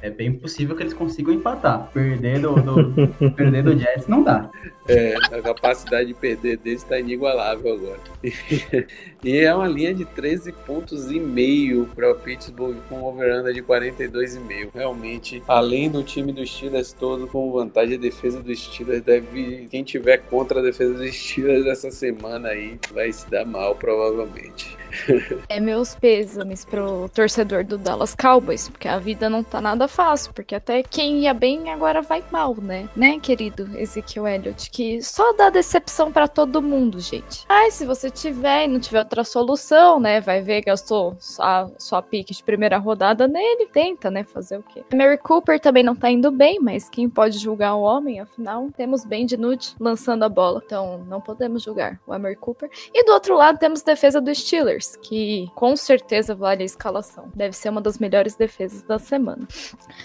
é 0.03 0.11
bem 0.11 0.33
possível 0.33 0.75
que 0.75 0.83
eles 0.83 0.95
consigam 0.95 1.33
empatar. 1.33 1.89
Perder 1.95 2.41
do, 2.41 2.55
do, 2.57 3.31
perder 3.37 3.63
do 3.63 3.79
Jets 3.79 4.09
não 4.09 4.25
dá. 4.25 4.51
É, 4.87 5.15
a 5.17 5.41
capacidade 5.41 6.09
de 6.09 6.15
perder 6.15 6.59
deles 6.59 6.83
está 6.83 6.99
inigualável 6.99 7.73
agora. 7.73 8.01
e 9.25 9.39
é 9.39 9.55
uma 9.55 9.67
linha 9.67 9.95
de 9.95 10.05
13 10.05 10.53
pontos 10.53 11.11
e 11.11 11.19
meio 11.19 11.89
para 11.95 12.11
o 12.11 12.15
Pittsburgh 12.15 12.77
com 12.89 13.03
over 13.03 13.53
de 13.53 13.63
42,5. 13.63 14.71
Realmente, 14.75 15.43
além 15.49 15.91
do 15.91 16.03
time 16.03 16.33
dos 16.33 16.51
Steelers 16.51 16.93
todo 16.93 17.27
com 17.27 17.51
vantagem, 17.51 17.97
a 17.97 18.01
defesa 18.01 18.43
dos 18.43 18.63
Steelers 18.63 19.03
deve. 19.03 19.69
Quem 19.71 19.83
tiver 19.83 20.19
contra 20.19 20.61
a 20.61 20.63
defesa 20.63 20.95
dos 20.95 21.15
Steelers 21.15 21.67
essa 21.67 21.91
semana 21.91 22.49
aí 22.49 22.79
vai 22.93 23.11
se 23.11 23.29
dar 23.31 23.47
mal, 23.47 23.75
provavelmente. 23.75 24.77
É 25.49 25.61
meus 25.61 25.95
pêsames 25.95 26.65
pro 26.65 27.09
torcedor 27.11 27.65
do 27.65 27.79
Dallas 27.79 28.15
Cowboys, 28.15 28.69
porque 28.69 28.89
a 28.89 28.99
vida 28.99 29.29
não 29.29 29.43
tá 29.43 29.61
nada 29.61 29.87
fácil, 29.87 30.33
porque 30.33 30.55
até 30.55 30.83
quem 30.83 31.21
ia 31.21 31.35
bem 31.35 31.71
agora 31.71 32.03
vai 32.03 32.25
mal, 32.31 32.57
né? 32.57 32.89
Né, 32.97 33.19
querido 33.21 33.69
Ezequiel 33.79 34.27
Elliott? 34.27 34.71
que 34.71 35.03
só 35.03 35.33
dá 35.35 35.51
decepção 35.51 36.11
para 36.11 36.27
todo 36.27 36.63
mundo, 36.63 37.01
gente. 37.01 37.47
Mas 37.49 37.75
se 37.75 37.87
você 37.87 38.11
tiver 38.11 38.65
e 38.65 38.69
não 38.69 38.81
tiver 38.81 38.99
outra 38.99 39.25
solução, 39.25 40.01
né? 40.01 40.21
Vai 40.21 40.43
ver, 40.43 40.63
gastou 40.63 41.17
a 41.39 41.69
sua 41.79 42.03
pique 42.03 42.35
de 42.35 42.43
primeira 42.43 42.79
rodada 42.79 43.29
nele, 43.29 43.67
tenta, 43.67 44.11
né? 44.11 44.25
Fazer 44.25 44.59
o 44.59 44.63
quê? 44.63 44.85
Mary 44.93 45.19
Cooper 45.19 45.61
também 45.61 45.83
não 45.83 45.95
tá 45.95 46.11
indo 46.11 46.31
bem, 46.31 46.59
mas 46.61 46.89
quem 46.89 47.09
pode 47.09 47.39
julgar 47.39 47.75
o 47.75 47.83
homem? 47.83 48.21
Afinal, 48.21 48.69
temos 48.77 49.05
Ben 49.05 49.27
DiNucci 49.27 49.77
lançando 49.79 50.25
a 50.25 50.29
bola. 50.29 50.63
Então, 50.65 51.05
não 51.09 51.21
podemos 51.21 51.63
julgar 51.63 52.01
o 52.07 52.19
Mary 52.19 52.37
Cooper. 52.37 52.71
E 52.93 53.05
do 53.05 53.13
outro 53.13 53.37
lado, 53.37 53.59
temos 53.59 53.83
defesa 53.83 54.21
dos 54.21 54.39
Steelers, 54.39 54.84
que 55.03 55.51
com 55.55 55.77
certeza 55.77 56.35
vale 56.35 56.63
a 56.63 56.67
escalação. 56.67 57.31
Deve 57.35 57.57
ser 57.57 57.69
uma 57.69 57.81
das 57.81 57.99
melhores 57.99 58.35
defesas 58.35 58.83
da 58.83 58.99
semana. 58.99 59.47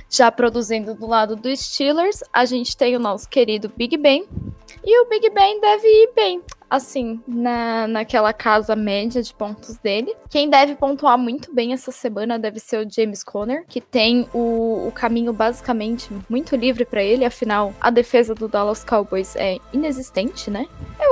Já 0.10 0.32
produzindo 0.32 0.94
do 0.94 1.08
lado 1.08 1.36
dos 1.36 1.60
Steelers, 1.60 2.24
a 2.32 2.46
gente 2.46 2.76
tem 2.76 2.96
o 2.96 3.00
nosso 3.00 3.30
querido 3.30 3.72
Big 3.76 3.96
Ben. 3.98 4.28
E 4.84 5.02
o 5.02 5.10
Big 5.10 5.30
Ben 5.30 5.60
deve 5.60 5.88
ir 5.88 6.12
bem 6.16 6.42
assim, 6.70 7.20
na, 7.28 7.88
naquela 7.88 8.32
casa 8.32 8.76
média 8.76 9.24
de 9.24 9.34
pontos 9.34 9.78
dele. 9.78 10.16
Quem 10.30 10.50
deve 10.50 10.76
pontuar 10.76 11.18
muito 11.18 11.54
bem 11.54 11.74
essa 11.74 11.92
semana 11.92 12.38
deve 12.38 12.60
ser 12.60 12.86
o 12.86 12.90
James 12.90 13.24
Conner, 13.24 13.66
que 13.68 13.82
tem 13.82 14.30
o, 14.34 14.88
o 14.88 14.92
caminho 14.94 15.34
basicamente 15.34 16.10
muito 16.30 16.56
livre 16.56 16.86
para 16.86 17.02
ele, 17.02 17.26
afinal, 17.26 17.74
a 17.82 17.90
defesa 17.90 18.36
do 18.36 18.48
Dallas 18.48 18.84
Cowboys 18.84 19.36
é 19.36 19.58
inexistente, 19.74 20.52
né? 20.52 20.68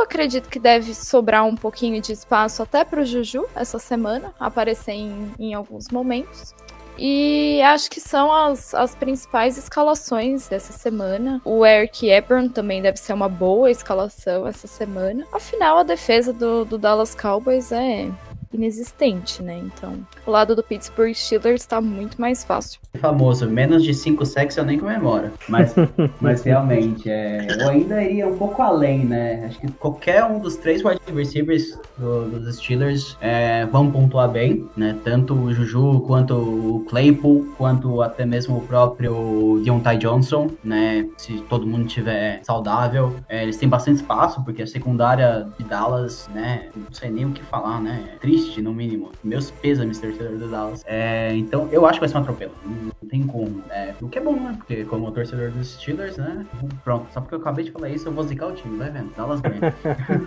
Acredito 0.08 0.48
que 0.48 0.58
deve 0.58 0.96
sobrar 0.96 1.46
um 1.46 1.54
pouquinho 1.54 2.02
de 2.02 2.14
espaço 2.14 2.64
até 2.64 2.86
pro 2.86 3.04
Juju 3.04 3.46
essa 3.54 3.78
semana, 3.78 4.34
aparecer 4.40 4.94
em, 4.94 5.34
em 5.38 5.54
alguns 5.54 5.90
momentos. 5.90 6.56
E 6.98 7.62
acho 7.62 7.92
que 7.92 8.00
são 8.00 8.34
as, 8.34 8.74
as 8.74 8.96
principais 8.96 9.58
escalações 9.58 10.48
dessa 10.48 10.72
semana. 10.72 11.42
O 11.44 11.66
Eric 11.66 12.10
Ebron 12.10 12.48
também 12.48 12.82
deve 12.82 12.98
ser 12.98 13.12
uma 13.12 13.28
boa 13.28 13.70
escalação 13.70 14.48
essa 14.48 14.66
semana. 14.66 15.28
Afinal, 15.34 15.78
a 15.78 15.84
defesa 15.84 16.32
do, 16.32 16.64
do 16.64 16.78
Dallas 16.78 17.14
Cowboys 17.14 17.74
é 17.74 18.10
inexistente, 18.54 19.42
né? 19.42 19.60
Então, 19.60 19.96
o 20.26 20.32
lado 20.32 20.56
do 20.56 20.64
Pittsburgh 20.64 21.14
Steelers 21.14 21.62
está 21.62 21.82
muito 21.82 22.20
mais 22.20 22.44
fácil. 22.44 22.80
Famoso, 23.00 23.48
menos 23.50 23.84
de 23.84 23.94
5 23.94 24.26
sacks 24.26 24.58
eu 24.58 24.66
nem 24.66 24.80
comemoro. 24.80 25.32
Mas, 25.48 25.74
mas 26.20 26.44
realmente, 26.44 27.10
é, 27.10 27.48
eu 27.50 27.70
ainda 27.70 28.02
iria 28.04 28.28
um 28.28 28.38
pouco 28.38 28.62
além, 28.62 29.06
né? 29.06 29.46
Acho 29.46 29.60
que 29.60 29.72
qualquer 29.74 30.24
um 30.26 30.40
dos 30.40 30.56
três 30.56 30.84
wide 30.84 31.00
receivers 31.14 31.78
do, 31.98 32.30
dos 32.30 32.58
Steelers 32.58 33.18
é, 33.22 33.66
vão 33.66 33.92
pontuar 33.92 34.30
bem, 34.30 34.68
né? 34.76 34.98
Tanto 35.04 35.34
o 35.34 35.54
Juju, 35.54 36.02
quanto 36.02 36.36
o 36.36 36.86
Claypool, 36.90 37.48
quanto 37.58 38.02
até 38.02 38.26
mesmo 38.26 38.58
o 38.58 38.62
próprio 38.62 39.62
Deontay 39.64 39.98
Johnson, 39.98 40.50
né? 40.64 41.08
Se 41.18 41.38
todo 41.50 41.66
mundo 41.66 41.88
estiver 41.88 42.42
saudável. 42.44 43.16
É, 43.28 43.44
eles 43.44 43.58
têm 43.58 43.70
bastante 43.70 43.98
espaço, 43.98 44.44
porque 44.44 44.62
a 44.62 44.68
secundária 44.68 45.48
de 45.58 45.66
Dallas, 45.66 46.30
né? 46.34 46.70
Não 46.76 46.92
sei 46.92 47.10
nem 47.10 47.26
o 47.26 47.32
que 47.32 47.44
falar, 47.44 47.82
né? 47.82 48.04
É 48.14 48.18
triste, 48.18 48.37
no 48.62 48.74
mínimo. 48.74 49.12
Meus 49.24 49.52
pêsames, 49.52 50.00
torcedor 50.00 50.38
do 50.38 50.48
Dallas. 50.48 50.84
É, 50.86 51.34
então, 51.36 51.68
eu 51.72 51.86
acho 51.86 51.96
que 51.96 52.00
vai 52.02 52.10
ser 52.10 52.18
um 52.18 52.22
atropelo. 52.22 52.52
Não 52.66 53.10
tem 53.10 53.26
como. 53.26 53.64
É, 53.70 53.94
o 54.02 54.08
que 54.08 54.18
é 54.18 54.22
bom, 54.22 54.36
né? 54.36 54.56
Porque 54.58 54.84
como 54.86 55.12
torcedor 55.12 55.52
dos 55.52 55.74
Steelers, 55.74 56.18
né? 56.18 56.46
Pronto, 56.84 57.08
só 57.14 57.22
porque 57.22 57.36
eu 57.36 57.40
acabei 57.40 57.66
de 57.66 57.72
falar 57.72 57.90
isso, 57.90 58.08
eu 58.08 58.12
vou 58.12 58.24
zicar 58.24 58.48
o 58.48 58.52
time, 58.54 58.78
vai 58.78 58.90
vendo. 58.90 59.14
Dallas 59.16 59.42
ganha. 59.42 59.74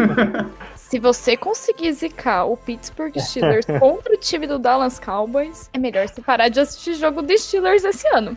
Se 0.75 0.99
você 0.99 1.37
conseguir 1.37 1.93
zicar 1.93 2.47
o 2.47 2.57
Pittsburgh 2.57 3.17
Steelers 3.19 3.67
contra 3.79 4.15
o 4.15 4.17
time 4.17 4.47
do 4.47 4.59
Dallas 4.59 4.99
Cowboys, 4.99 5.71
é 5.73 5.79
melhor 5.79 6.09
você 6.09 6.21
parar 6.21 6.49
de 6.49 6.61
assistir 6.61 6.95
jogo 6.95 7.23
dos 7.23 7.43
Steelers 7.43 7.85
esse 7.85 8.07
ano. 8.09 8.37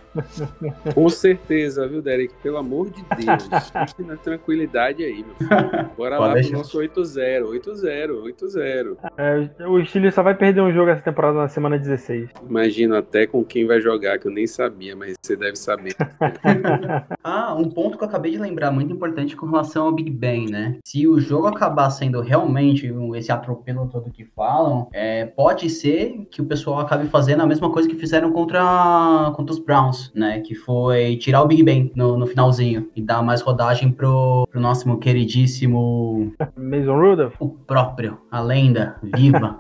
Com 0.94 1.10
certeza, 1.10 1.88
viu, 1.88 2.02
Derek? 2.02 2.34
Pelo 2.42 2.58
amor 2.58 2.90
de 2.90 3.04
Deus. 3.04 3.72
Fique 3.90 4.04
na 4.04 4.18
tranquilidade 4.18 5.04
aí, 5.04 5.24
meu 5.24 5.36
filho. 5.36 5.90
Bora 5.98 6.18
Pode 6.18 6.28
lá 6.28 6.34
deixar. 6.34 6.50
pro 6.50 6.58
nosso 6.60 6.80
8-0. 6.80 7.44
8-0, 7.44 8.24
8-0. 8.24 8.98
É, 9.18 9.50
o 9.68 9.86
Steelers 9.86 10.16
só 10.16 10.24
vai 10.24 10.36
perder 10.36 10.62
um 10.62 10.72
jogo 10.72 10.90
essa 10.90 11.02
temporada 11.02 11.38
na 11.38 11.48
semana 11.48 11.78
16. 11.78 12.30
Imagino 12.48 12.96
até 12.96 13.26
com 13.26 13.44
quem 13.44 13.66
vai 13.66 13.80
jogar, 13.80 14.20
que 14.20 14.28
eu 14.28 14.32
nem 14.32 14.48
sabia, 14.48 14.96
mas 14.96 15.16
você 15.22 15.36
deve 15.36 15.56
saber. 15.56 15.96
ah, 17.24 17.56
um 17.56 17.70
ponto 17.70 17.98
que 17.98 18.04
eu 18.04 18.08
acabei 18.08 18.32
de 18.32 18.38
lembrar, 18.38 18.72
muito 18.72 18.94
importante 18.94 19.36
com 19.36 19.46
relação 19.46 19.86
ao 19.86 19.92
Big 19.92 20.10
Bang, 20.10 20.52
né? 20.52 20.78
Se 20.86 21.08
o 21.08 21.20
jogo 21.20 21.48
acabar 21.48 21.90
sendo 21.90 22.22
realmente 22.22 22.92
esse 23.16 23.32
atropelo 23.32 23.88
todo 23.88 24.12
que 24.12 24.26
falam, 24.26 24.90
é, 24.92 25.26
pode 25.26 25.70
ser 25.70 26.28
que 26.32 26.42
o 26.42 26.46
pessoal 26.46 26.80
acabe 26.80 27.08
fazendo 27.08 27.42
a 27.42 27.46
mesma 27.46 27.72
coisa 27.72 27.88
que 27.88 27.96
fizeram 27.96 28.32
contra, 28.32 29.32
contra 29.36 29.54
os 29.54 29.60
Browns, 29.60 30.12
né? 30.14 30.42
Que 30.42 30.56
foi 30.56 31.18
tirar 31.18 31.42
o 31.42 31.48
Big 31.48 31.64
Bang 31.64 31.92
no, 31.96 32.18
no 32.18 32.28
finalzinho 32.28 32.90
e 32.96 33.02
dar 33.02 33.22
mais 33.22 33.42
rodagem 33.42 33.92
pro, 33.92 34.48
pro 34.50 34.60
nosso 34.60 34.98
queridíssimo 34.98 36.34
Mason 36.58 37.00
Rudolph? 37.00 37.36
O 37.40 37.50
próprio, 37.50 38.18
a 38.30 38.42
lenda 38.42 38.96
viva. 39.02 39.53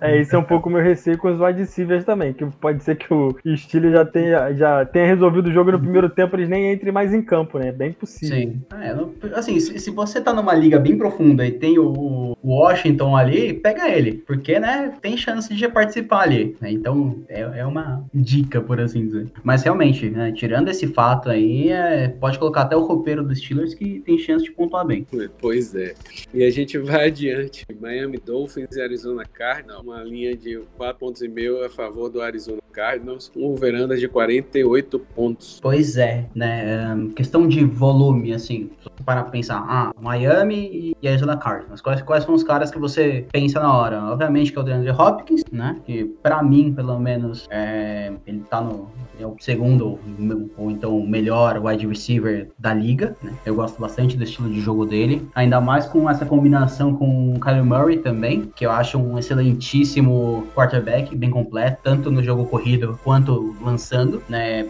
É, 0.00 0.18
esse 0.18 0.34
é 0.34 0.38
um 0.38 0.42
pouco 0.42 0.68
o 0.68 0.72
meu 0.72 0.82
receio 0.82 1.18
com 1.18 1.32
os 1.32 1.40
wide 1.40 1.60
receivers 1.60 2.04
também, 2.04 2.32
que 2.32 2.44
pode 2.46 2.82
ser 2.82 2.96
que 2.96 3.12
o 3.12 3.34
Steelers 3.56 3.94
já 3.94 4.04
tenha, 4.04 4.52
já 4.54 4.84
tenha 4.84 5.06
resolvido 5.06 5.48
o 5.48 5.52
jogo 5.52 5.72
no 5.72 5.80
primeiro 5.80 6.08
tempo, 6.08 6.36
eles 6.36 6.48
nem 6.48 6.72
entrem 6.72 6.92
mais 6.92 7.12
em 7.12 7.22
campo, 7.22 7.58
né? 7.58 7.68
É 7.68 7.72
bem 7.72 7.92
possível. 7.92 8.36
Sim. 8.36 8.62
É, 8.80 9.38
assim, 9.38 9.58
se, 9.60 9.78
se, 9.78 9.90
você 9.90 10.20
tá 10.20 10.32
numa 10.32 10.54
liga 10.54 10.78
bem 10.78 10.96
profunda 10.96 11.46
e 11.46 11.52
tem 11.52 11.78
o 11.78 12.19
Washington 12.42 13.16
ali, 13.16 13.54
pega 13.54 13.88
ele, 13.88 14.22
porque, 14.26 14.58
né, 14.58 14.94
tem 15.00 15.16
chance 15.16 15.54
de 15.54 15.68
participar 15.68 16.22
ali. 16.22 16.56
Né? 16.60 16.72
Então, 16.72 17.22
é, 17.28 17.40
é 17.40 17.66
uma 17.66 18.04
dica, 18.12 18.60
por 18.60 18.80
assim 18.80 19.06
dizer. 19.06 19.30
Mas 19.42 19.62
realmente, 19.62 20.08
né, 20.10 20.32
tirando 20.32 20.68
esse 20.68 20.86
fato 20.86 21.28
aí, 21.28 21.70
é, 21.70 22.08
pode 22.08 22.38
colocar 22.38 22.62
até 22.62 22.76
o 22.76 22.84
roupeiro 22.84 23.22
dos 23.22 23.38
Steelers 23.38 23.74
que 23.74 24.00
tem 24.00 24.18
chance 24.18 24.44
de 24.44 24.52
pontuar 24.52 24.86
bem. 24.86 25.06
Pois 25.40 25.74
é. 25.74 25.94
E 26.32 26.44
a 26.44 26.50
gente 26.50 26.78
vai 26.78 27.08
adiante. 27.08 27.66
Miami 27.80 28.18
Dolphins 28.18 28.74
e 28.74 28.80
Arizona 28.80 29.24
Cardinals, 29.24 29.82
uma 29.82 30.02
linha 30.02 30.36
de 30.36 30.60
4,5 30.78 30.94
pontos 30.94 31.22
e 31.22 31.28
meio 31.28 31.64
a 31.64 31.70
favor 31.70 32.08
do 32.08 32.20
Arizona 32.20 32.60
Cardinals, 32.70 33.30
com 33.32 33.54
veranda 33.54 33.96
de 33.96 34.08
48 34.08 34.98
pontos. 35.14 35.58
Pois 35.60 35.96
é, 35.96 36.26
né? 36.34 36.94
Um, 36.94 37.10
questão 37.10 37.46
de 37.46 37.64
volume, 37.64 38.32
assim, 38.32 38.70
para 39.04 39.24
pensar, 39.24 39.64
ah, 39.68 39.92
Miami 40.00 40.94
e 41.00 41.08
Arizona 41.08 41.36
Cardinals, 41.36 41.80
quais, 41.80 42.02
quais 42.02 42.24
são 42.24 42.34
os 42.34 42.42
caras 42.42 42.70
que 42.70 42.78
você 42.78 43.26
pensa 43.32 43.60
na 43.60 43.76
hora? 43.76 44.02
Obviamente 44.04 44.52
que 44.52 44.58
é 44.58 44.60
o 44.60 44.64
DeAndre 44.64 44.90
Hopkins, 44.90 45.42
né? 45.50 45.76
Que 45.84 46.04
para 46.04 46.42
mim, 46.42 46.72
pelo 46.72 46.98
menos, 46.98 47.46
é, 47.50 48.12
ele 48.26 48.40
tá 48.48 48.60
no 48.60 48.88
é 49.20 49.26
o 49.26 49.36
segundo 49.38 49.98
ou 50.56 50.70
então 50.70 50.96
o 50.96 51.06
melhor 51.06 51.60
wide 51.64 51.86
receiver 51.86 52.48
da 52.58 52.72
liga, 52.72 53.16
né? 53.22 53.32
Eu 53.44 53.54
gosto 53.54 53.80
bastante 53.80 54.16
do 54.16 54.24
estilo 54.24 54.48
de 54.48 54.60
jogo 54.60 54.86
dele, 54.86 55.28
ainda 55.34 55.60
mais 55.60 55.86
com 55.86 56.08
essa 56.08 56.24
combinação 56.24 56.94
com 56.94 57.34
o 57.34 57.40
Kyle 57.40 57.62
Murray 57.62 57.98
também, 57.98 58.50
que 58.54 58.64
eu 58.64 58.70
acho 58.70 58.98
um 58.98 59.18
excelentíssimo 59.18 60.46
quarterback, 60.54 61.14
bem 61.14 61.30
completo, 61.30 61.80
tanto 61.82 62.10
no 62.10 62.22
jogo 62.22 62.46
corrido 62.46 62.98
quanto 63.04 63.54
lançando, 63.60 64.22
né? 64.28 64.66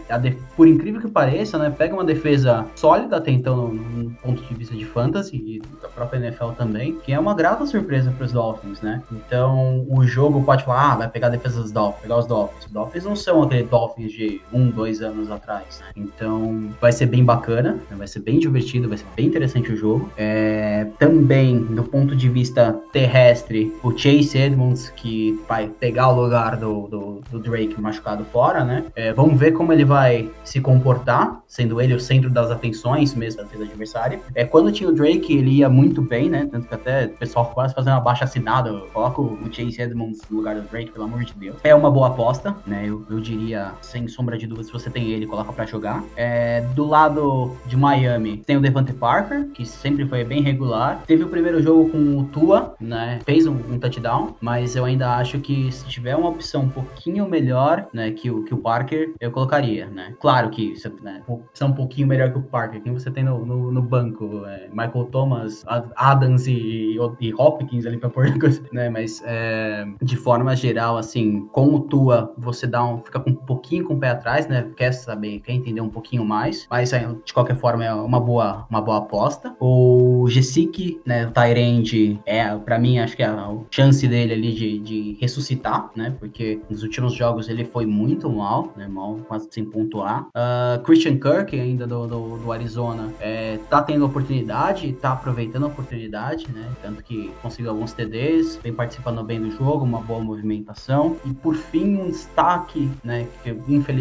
Por 0.55 0.67
incrível 0.67 1.01
que 1.01 1.07
pareça, 1.07 1.57
né? 1.57 1.69
Pega 1.69 1.93
uma 1.93 2.03
defesa 2.03 2.65
sólida 2.75 3.17
até 3.17 3.31
então 3.31 3.69
no 3.69 4.11
ponto 4.11 4.41
de 4.41 4.53
vista 4.53 4.75
de 4.75 4.85
fantasy 4.85 5.37
e 5.37 5.61
da 5.81 5.87
própria 5.87 6.19
NFL 6.19 6.49
também, 6.57 6.97
que 6.97 7.13
é 7.13 7.19
uma 7.19 7.33
grata 7.33 7.65
surpresa 7.65 8.11
para 8.11 8.25
os 8.25 8.31
Dolphins, 8.31 8.81
né? 8.81 9.01
Então 9.11 9.85
o 9.89 10.03
jogo 10.03 10.43
pode 10.43 10.63
falar, 10.63 10.93
ah, 10.93 10.95
vai 10.97 11.09
pegar 11.09 11.27
a 11.27 11.31
defesa 11.31 11.61
dos 11.61 11.71
Dolphins, 11.71 12.01
pegar 12.01 12.17
os 12.17 12.25
Dolphins. 12.25 12.65
Os 12.65 12.71
Dolphins 12.71 13.03
não 13.05 13.15
são 13.15 13.43
aquele 13.43 13.63
Dolphins 13.63 14.11
de 14.11 14.40
um, 14.51 14.69
dois 14.69 15.01
anos 15.01 15.29
atrás, 15.31 15.79
né? 15.79 15.91
Então 15.95 16.69
vai 16.79 16.91
ser 16.91 17.05
bem 17.05 17.23
bacana, 17.23 17.73
né? 17.89 17.95
vai 17.97 18.07
ser 18.07 18.19
bem 18.19 18.39
divertido, 18.39 18.89
vai 18.89 18.97
ser 18.97 19.05
bem 19.15 19.27
interessante 19.27 19.71
o 19.71 19.75
jogo. 19.75 20.11
É, 20.17 20.87
também, 20.99 21.63
do 21.63 21.83
ponto 21.83 22.15
de 22.15 22.29
vista 22.29 22.79
terrestre, 22.91 23.73
o 23.83 23.91
Chase 23.97 24.37
Edmonds, 24.37 24.89
que 24.95 25.39
vai 25.47 25.67
pegar 25.67 26.09
o 26.09 26.21
lugar 26.21 26.57
do, 26.57 26.87
do, 26.87 27.21
do 27.29 27.39
Drake 27.39 27.79
machucado 27.79 28.25
fora, 28.25 28.63
né? 28.63 28.85
É, 28.95 29.13
vamos 29.13 29.39
ver 29.39 29.51
como 29.51 29.71
ele 29.71 29.85
vai 29.85 30.29
se 30.43 30.59
comportar, 30.59 31.41
sendo 31.47 31.81
ele 31.81 31.93
o 31.93 31.99
centro 31.99 32.29
das 32.29 32.51
atenções 32.51 33.13
mesmo 33.13 33.41
da 33.41 33.43
defesa 33.43 33.63
adversária. 33.65 34.19
É, 34.35 34.45
quando 34.45 34.71
tinha 34.71 34.89
o 34.89 34.93
Drake, 34.93 35.33
ele 35.33 35.57
ia 35.57 35.69
muito 35.69 36.01
bem, 36.01 36.29
né? 36.29 36.47
Tanto 36.51 36.67
que 36.67 36.73
até 36.73 37.05
o 37.05 37.17
pessoal 37.17 37.51
quase 37.53 37.73
fazendo 37.73 37.93
uma 37.93 38.01
baixa 38.01 38.25
assinada, 38.25 38.71
coloca 38.93 39.21
o 39.21 39.37
Chase 39.51 39.81
Edmonds 39.81 40.21
no 40.29 40.37
lugar 40.37 40.55
do 40.55 40.61
Drake, 40.61 40.91
pelo 40.91 41.05
amor 41.05 41.23
de 41.23 41.33
Deus. 41.33 41.57
É 41.63 41.73
uma 41.73 41.89
boa 41.89 42.07
aposta, 42.07 42.55
né? 42.65 42.83
Eu, 42.85 43.05
eu 43.09 43.19
diria, 43.19 43.71
sem 43.81 44.07
sombra 44.07 44.30
de 44.37 44.47
dúvida, 44.47 44.67
se 44.67 44.73
você 44.73 44.89
tem 44.89 45.09
ele, 45.09 45.25
coloca 45.25 45.51
para 45.51 45.65
jogar. 45.65 46.03
É, 46.15 46.61
do 46.75 46.85
lado 46.85 47.55
de 47.65 47.77
Miami, 47.77 48.37
tem 48.37 48.57
o 48.57 48.61
Devante 48.61 48.93
Parker, 48.93 49.47
que 49.49 49.65
sempre 49.65 50.05
foi 50.05 50.23
bem 50.23 50.41
regular. 50.41 51.03
Teve 51.05 51.23
o 51.23 51.27
primeiro 51.27 51.61
jogo 51.61 51.89
com 51.89 52.17
o 52.17 52.23
Tua, 52.25 52.75
né? 52.79 53.19
Fez 53.25 53.47
um, 53.47 53.53
um 53.53 53.79
touchdown, 53.79 54.35
mas 54.41 54.75
eu 54.75 54.85
ainda 54.85 55.15
acho 55.15 55.39
que 55.39 55.71
se 55.71 55.85
tiver 55.87 56.15
uma 56.15 56.29
opção 56.29 56.63
um 56.63 56.69
pouquinho 56.69 57.27
melhor, 57.27 57.87
né, 57.93 58.11
que 58.11 58.29
o, 58.29 58.43
que 58.43 58.53
o 58.53 58.57
Parker, 58.57 59.13
eu 59.19 59.31
colocaria, 59.31 59.87
né? 59.87 60.13
Claro 60.19 60.49
que 60.49 60.73
né, 61.01 61.21
opção 61.27 61.69
um 61.69 61.73
pouquinho 61.73 62.07
melhor 62.07 62.31
que 62.31 62.37
o 62.37 62.43
Parker. 62.43 62.81
Quem 62.81 62.93
você 62.93 63.09
tem 63.09 63.23
no, 63.23 63.45
no, 63.45 63.71
no 63.71 63.81
banco? 63.81 64.45
É, 64.45 64.69
Michael 64.69 65.05
Thomas, 65.11 65.63
Adams 65.95 66.47
e, 66.47 66.97
e 67.19 67.33
Hopkins 67.33 67.85
ali 67.85 67.97
pra 67.97 68.09
pôr, 68.09 68.25
né? 68.71 68.89
Mas 68.89 69.21
é, 69.25 69.85
de 70.01 70.15
forma 70.15 70.55
geral, 70.55 70.97
assim, 70.97 71.47
com 71.51 71.73
o 71.75 71.79
Tua, 71.81 72.33
você 72.37 72.67
dá 72.67 72.83
um, 72.83 72.99
fica 72.99 73.19
com 73.19 73.31
um 73.31 73.35
pouquinho 73.35 73.85
com 73.85 73.93
o 73.95 73.99
pé 73.99 74.09
atrás, 74.21 74.47
né? 74.47 74.67
Quer 74.77 74.91
saber, 74.93 75.39
quer 75.39 75.53
entender 75.53 75.81
um 75.81 75.89
pouquinho 75.89 76.23
mais, 76.23 76.67
mas 76.69 76.91
de 77.25 77.33
qualquer 77.33 77.55
forma 77.55 77.83
é 77.83 77.93
uma 77.93 78.19
boa, 78.19 78.65
uma 78.69 78.81
boa 78.81 78.99
aposta. 78.99 79.55
O 79.59 80.25
Gesick, 80.29 81.01
né, 81.05 81.27
o 81.27 81.31
Tyrande, 81.31 82.19
é, 82.25 82.55
para 82.55 82.77
mim, 82.77 82.99
acho 82.99 83.15
que 83.15 83.23
é 83.23 83.27
a 83.27 83.51
chance 83.71 84.07
dele 84.07 84.33
ali 84.33 84.53
de, 84.53 84.79
de 84.79 85.17
ressuscitar, 85.19 85.89
né? 85.95 86.15
Porque 86.19 86.61
nos 86.69 86.83
últimos 86.83 87.13
jogos 87.13 87.49
ele 87.49 87.65
foi 87.65 87.85
muito 87.85 88.29
mal, 88.29 88.71
né? 88.77 88.87
Mal, 88.87 89.19
quase 89.27 89.47
sem 89.51 89.65
pontuar. 89.65 90.27
Uh, 90.27 90.81
Christian 90.83 91.17
Kirk, 91.17 91.59
ainda 91.59 91.87
do, 91.87 92.07
do, 92.07 92.37
do 92.37 92.51
Arizona, 92.51 93.11
é, 93.19 93.57
tá 93.69 93.81
tendo 93.81 94.05
oportunidade, 94.05 94.93
tá 94.93 95.13
aproveitando 95.13 95.63
a 95.63 95.67
oportunidade, 95.67 96.47
né? 96.51 96.69
Tanto 96.81 97.03
que 97.03 97.31
conseguiu 97.41 97.71
alguns 97.71 97.93
TDs, 97.93 98.57
vem 98.57 98.73
participando 98.73 99.23
bem 99.23 99.41
do 99.41 99.49
jogo, 99.51 99.83
uma 99.83 100.01
boa 100.01 100.19
movimentação. 100.19 101.17
E 101.25 101.33
por 101.33 101.55
fim, 101.55 101.95
um 101.97 102.09
destaque, 102.09 102.89
né? 103.03 103.27
Que 103.43 103.51
infelizmente, 103.67 104.00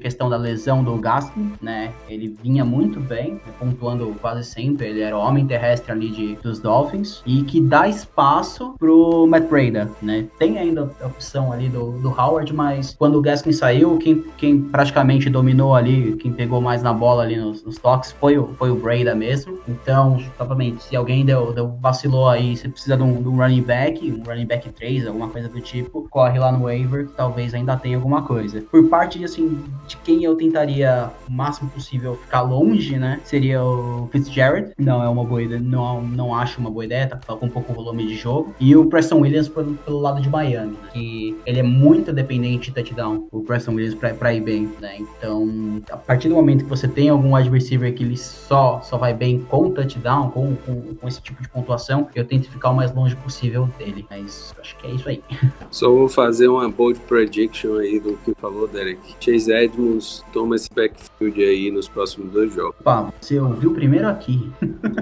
questão 0.00 0.28
da 0.28 0.36
lesão 0.36 0.82
do 0.82 0.96
Gaskin, 0.96 1.52
né? 1.60 1.92
Ele 2.08 2.36
vinha 2.42 2.64
muito 2.64 3.00
bem, 3.00 3.40
pontuando 3.58 4.14
quase 4.20 4.44
sempre, 4.44 4.88
ele 4.88 5.00
era 5.00 5.16
o 5.16 5.20
homem 5.20 5.46
terrestre 5.46 5.92
ali 5.92 6.10
de, 6.10 6.34
dos 6.36 6.58
Dolphins, 6.58 7.22
e 7.26 7.42
que 7.42 7.60
dá 7.60 7.88
espaço 7.88 8.74
pro 8.78 9.26
Matt 9.26 9.48
Breda, 9.48 9.90
né? 10.00 10.26
Tem 10.38 10.58
ainda 10.58 10.90
a 11.00 11.06
opção 11.06 11.52
ali 11.52 11.68
do, 11.68 11.92
do 11.98 12.08
Howard, 12.08 12.52
mas 12.54 12.94
quando 12.98 13.18
o 13.18 13.22
Gaskin 13.22 13.52
saiu, 13.52 13.96
quem, 13.98 14.24
quem 14.36 14.60
praticamente 14.60 15.28
dominou 15.30 15.74
ali, 15.74 16.16
quem 16.16 16.32
pegou 16.32 16.60
mais 16.60 16.82
na 16.82 16.92
bola 16.92 17.22
ali 17.22 17.36
nos, 17.36 17.62
nos 17.62 17.76
toques 17.76 18.12
foi 18.12 18.38
o, 18.38 18.48
foi 18.58 18.70
o 18.70 18.76
Breda 18.76 19.14
mesmo. 19.14 19.58
Então, 19.68 20.18
novamente, 20.38 20.82
se 20.84 20.96
alguém 20.96 21.24
deu, 21.24 21.52
deu 21.52 21.68
vacilou 21.80 22.28
aí, 22.28 22.56
você 22.56 22.68
precisa 22.68 22.96
de 22.96 23.02
um, 23.02 23.22
de 23.22 23.28
um 23.28 23.36
running 23.36 23.62
back, 23.62 24.12
um 24.12 24.22
running 24.22 24.46
back 24.46 24.68
3, 24.70 25.06
alguma 25.06 25.28
coisa 25.28 25.48
do 25.48 25.60
tipo, 25.60 26.08
corre 26.10 26.38
lá 26.38 26.50
no 26.50 26.64
waiver, 26.64 27.06
que 27.06 27.12
talvez 27.14 27.54
ainda 27.54 27.76
tenha 27.76 27.96
alguma 27.96 28.22
coisa. 28.22 28.60
Por 28.62 28.88
parte, 28.88 29.18
assim, 29.28 29.58
de 29.86 29.96
quem 29.98 30.24
eu 30.24 30.34
tentaria 30.36 31.10
o 31.28 31.32
máximo 31.32 31.70
possível 31.70 32.16
ficar 32.16 32.42
longe, 32.42 32.98
né, 32.98 33.20
seria 33.24 33.62
o 33.62 34.08
Fitzgerald. 34.12 34.72
Não 34.78 35.02
é 35.02 35.08
uma 35.08 35.24
boa 35.24 35.42
ideia, 35.42 35.60
não, 35.60 36.02
não 36.02 36.34
acho 36.34 36.60
uma 36.60 36.70
boa 36.70 36.84
ideia, 36.84 37.06
tá 37.06 37.16
com 37.34 37.46
um 37.46 37.48
pouco 37.48 37.72
volume 37.72 38.06
de 38.06 38.14
jogo. 38.14 38.54
E 38.60 38.74
o 38.76 38.86
Preston 38.86 39.20
Williams 39.20 39.48
pelo, 39.48 39.74
pelo 39.74 39.98
lado 39.98 40.20
de 40.20 40.28
Miami, 40.28 40.76
que 40.92 41.36
ele 41.46 41.60
é 41.60 41.62
muito 41.62 42.12
dependente 42.12 42.70
de 42.70 42.74
touchdown, 42.74 43.28
o 43.30 43.42
Preston 43.42 43.72
Williams 43.72 43.94
pra, 43.94 44.14
pra 44.14 44.34
ir 44.34 44.40
bem, 44.40 44.70
né. 44.80 44.96
Então, 44.98 45.82
a 45.90 45.96
partir 45.96 46.28
do 46.28 46.34
momento 46.34 46.64
que 46.64 46.70
você 46.70 46.88
tem 46.88 47.08
algum 47.08 47.32
receiver 47.34 47.94
que 47.94 48.02
ele 48.02 48.16
só, 48.16 48.80
só 48.82 48.96
vai 48.96 49.14
bem 49.14 49.40
com 49.40 49.70
touchdown, 49.70 50.30
com, 50.30 50.56
com, 50.56 50.94
com 50.94 51.08
esse 51.08 51.20
tipo 51.20 51.42
de 51.42 51.48
pontuação, 51.48 52.08
eu 52.14 52.24
tento 52.24 52.50
ficar 52.50 52.70
o 52.70 52.74
mais 52.74 52.94
longe 52.94 53.14
possível 53.16 53.68
dele. 53.78 54.06
Mas 54.10 54.54
acho 54.58 54.76
que 54.76 54.86
é 54.86 54.90
isso 54.90 55.08
aí. 55.08 55.22
Só 55.70 55.90
vou 55.90 56.08
fazer 56.08 56.48
uma 56.48 56.68
bold 56.68 56.98
prediction 57.00 57.76
aí 57.76 58.00
do 58.00 58.18
que 58.24 58.34
falou, 58.34 58.66
Derek. 58.66 58.98
Chase 59.20 59.52
Edmonds 59.52 60.24
toma 60.32 60.56
esse 60.56 60.68
backfield 60.72 61.42
aí 61.42 61.70
nos 61.70 61.88
próximos 61.88 62.32
dois 62.32 62.52
jogos. 62.54 62.76
Pá, 62.82 63.12
você 63.20 63.38
ouviu 63.40 63.72
primeiro 63.74 64.08
aqui. 64.08 64.50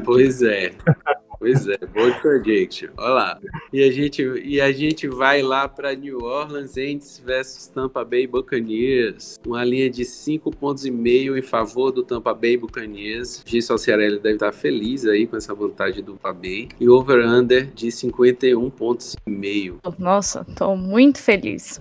Pois 0.04 0.42
é. 0.42 0.72
Pois 1.38 1.66
é, 1.68 1.78
bold 1.78 2.20
prediction. 2.20 2.88
Olha 2.96 3.14
lá. 3.14 3.40
E 3.72 3.82
a 3.82 3.90
gente, 3.90 4.22
e 4.22 4.60
a 4.60 4.72
gente 4.72 5.08
vai 5.08 5.42
lá 5.42 5.68
para 5.68 5.94
New 5.94 6.18
Orleans 6.18 6.72
Saints 6.72 7.22
versus 7.24 7.68
Tampa 7.68 8.04
Bay 8.04 8.26
Buccaneers. 8.26 9.38
Uma 9.46 9.64
linha 9.64 9.88
de 9.88 10.04
5 10.04 10.50
pontos 10.50 10.84
e 10.84 10.90
meio 10.90 11.36
em 11.36 11.42
favor 11.42 11.90
do 11.90 12.02
Tampa 12.02 12.34
Bay 12.34 12.56
Buccaneers. 12.56 13.42
G. 13.46 13.60
Ciarelli 13.62 14.18
deve 14.18 14.34
estar 14.34 14.52
feliz 14.52 15.06
aí 15.06 15.26
com 15.26 15.36
essa 15.36 15.54
vantagem 15.54 16.02
do 16.02 16.12
Tampa 16.12 16.32
Bay. 16.32 16.68
E 16.80 16.88
over-under 16.88 17.66
de 17.66 17.90
51 17.90 18.70
pontos 18.70 19.16
e 19.26 19.30
meio. 19.30 19.78
Nossa, 19.98 20.44
tô 20.56 20.76
muito 20.76 21.18
feliz. 21.18 21.80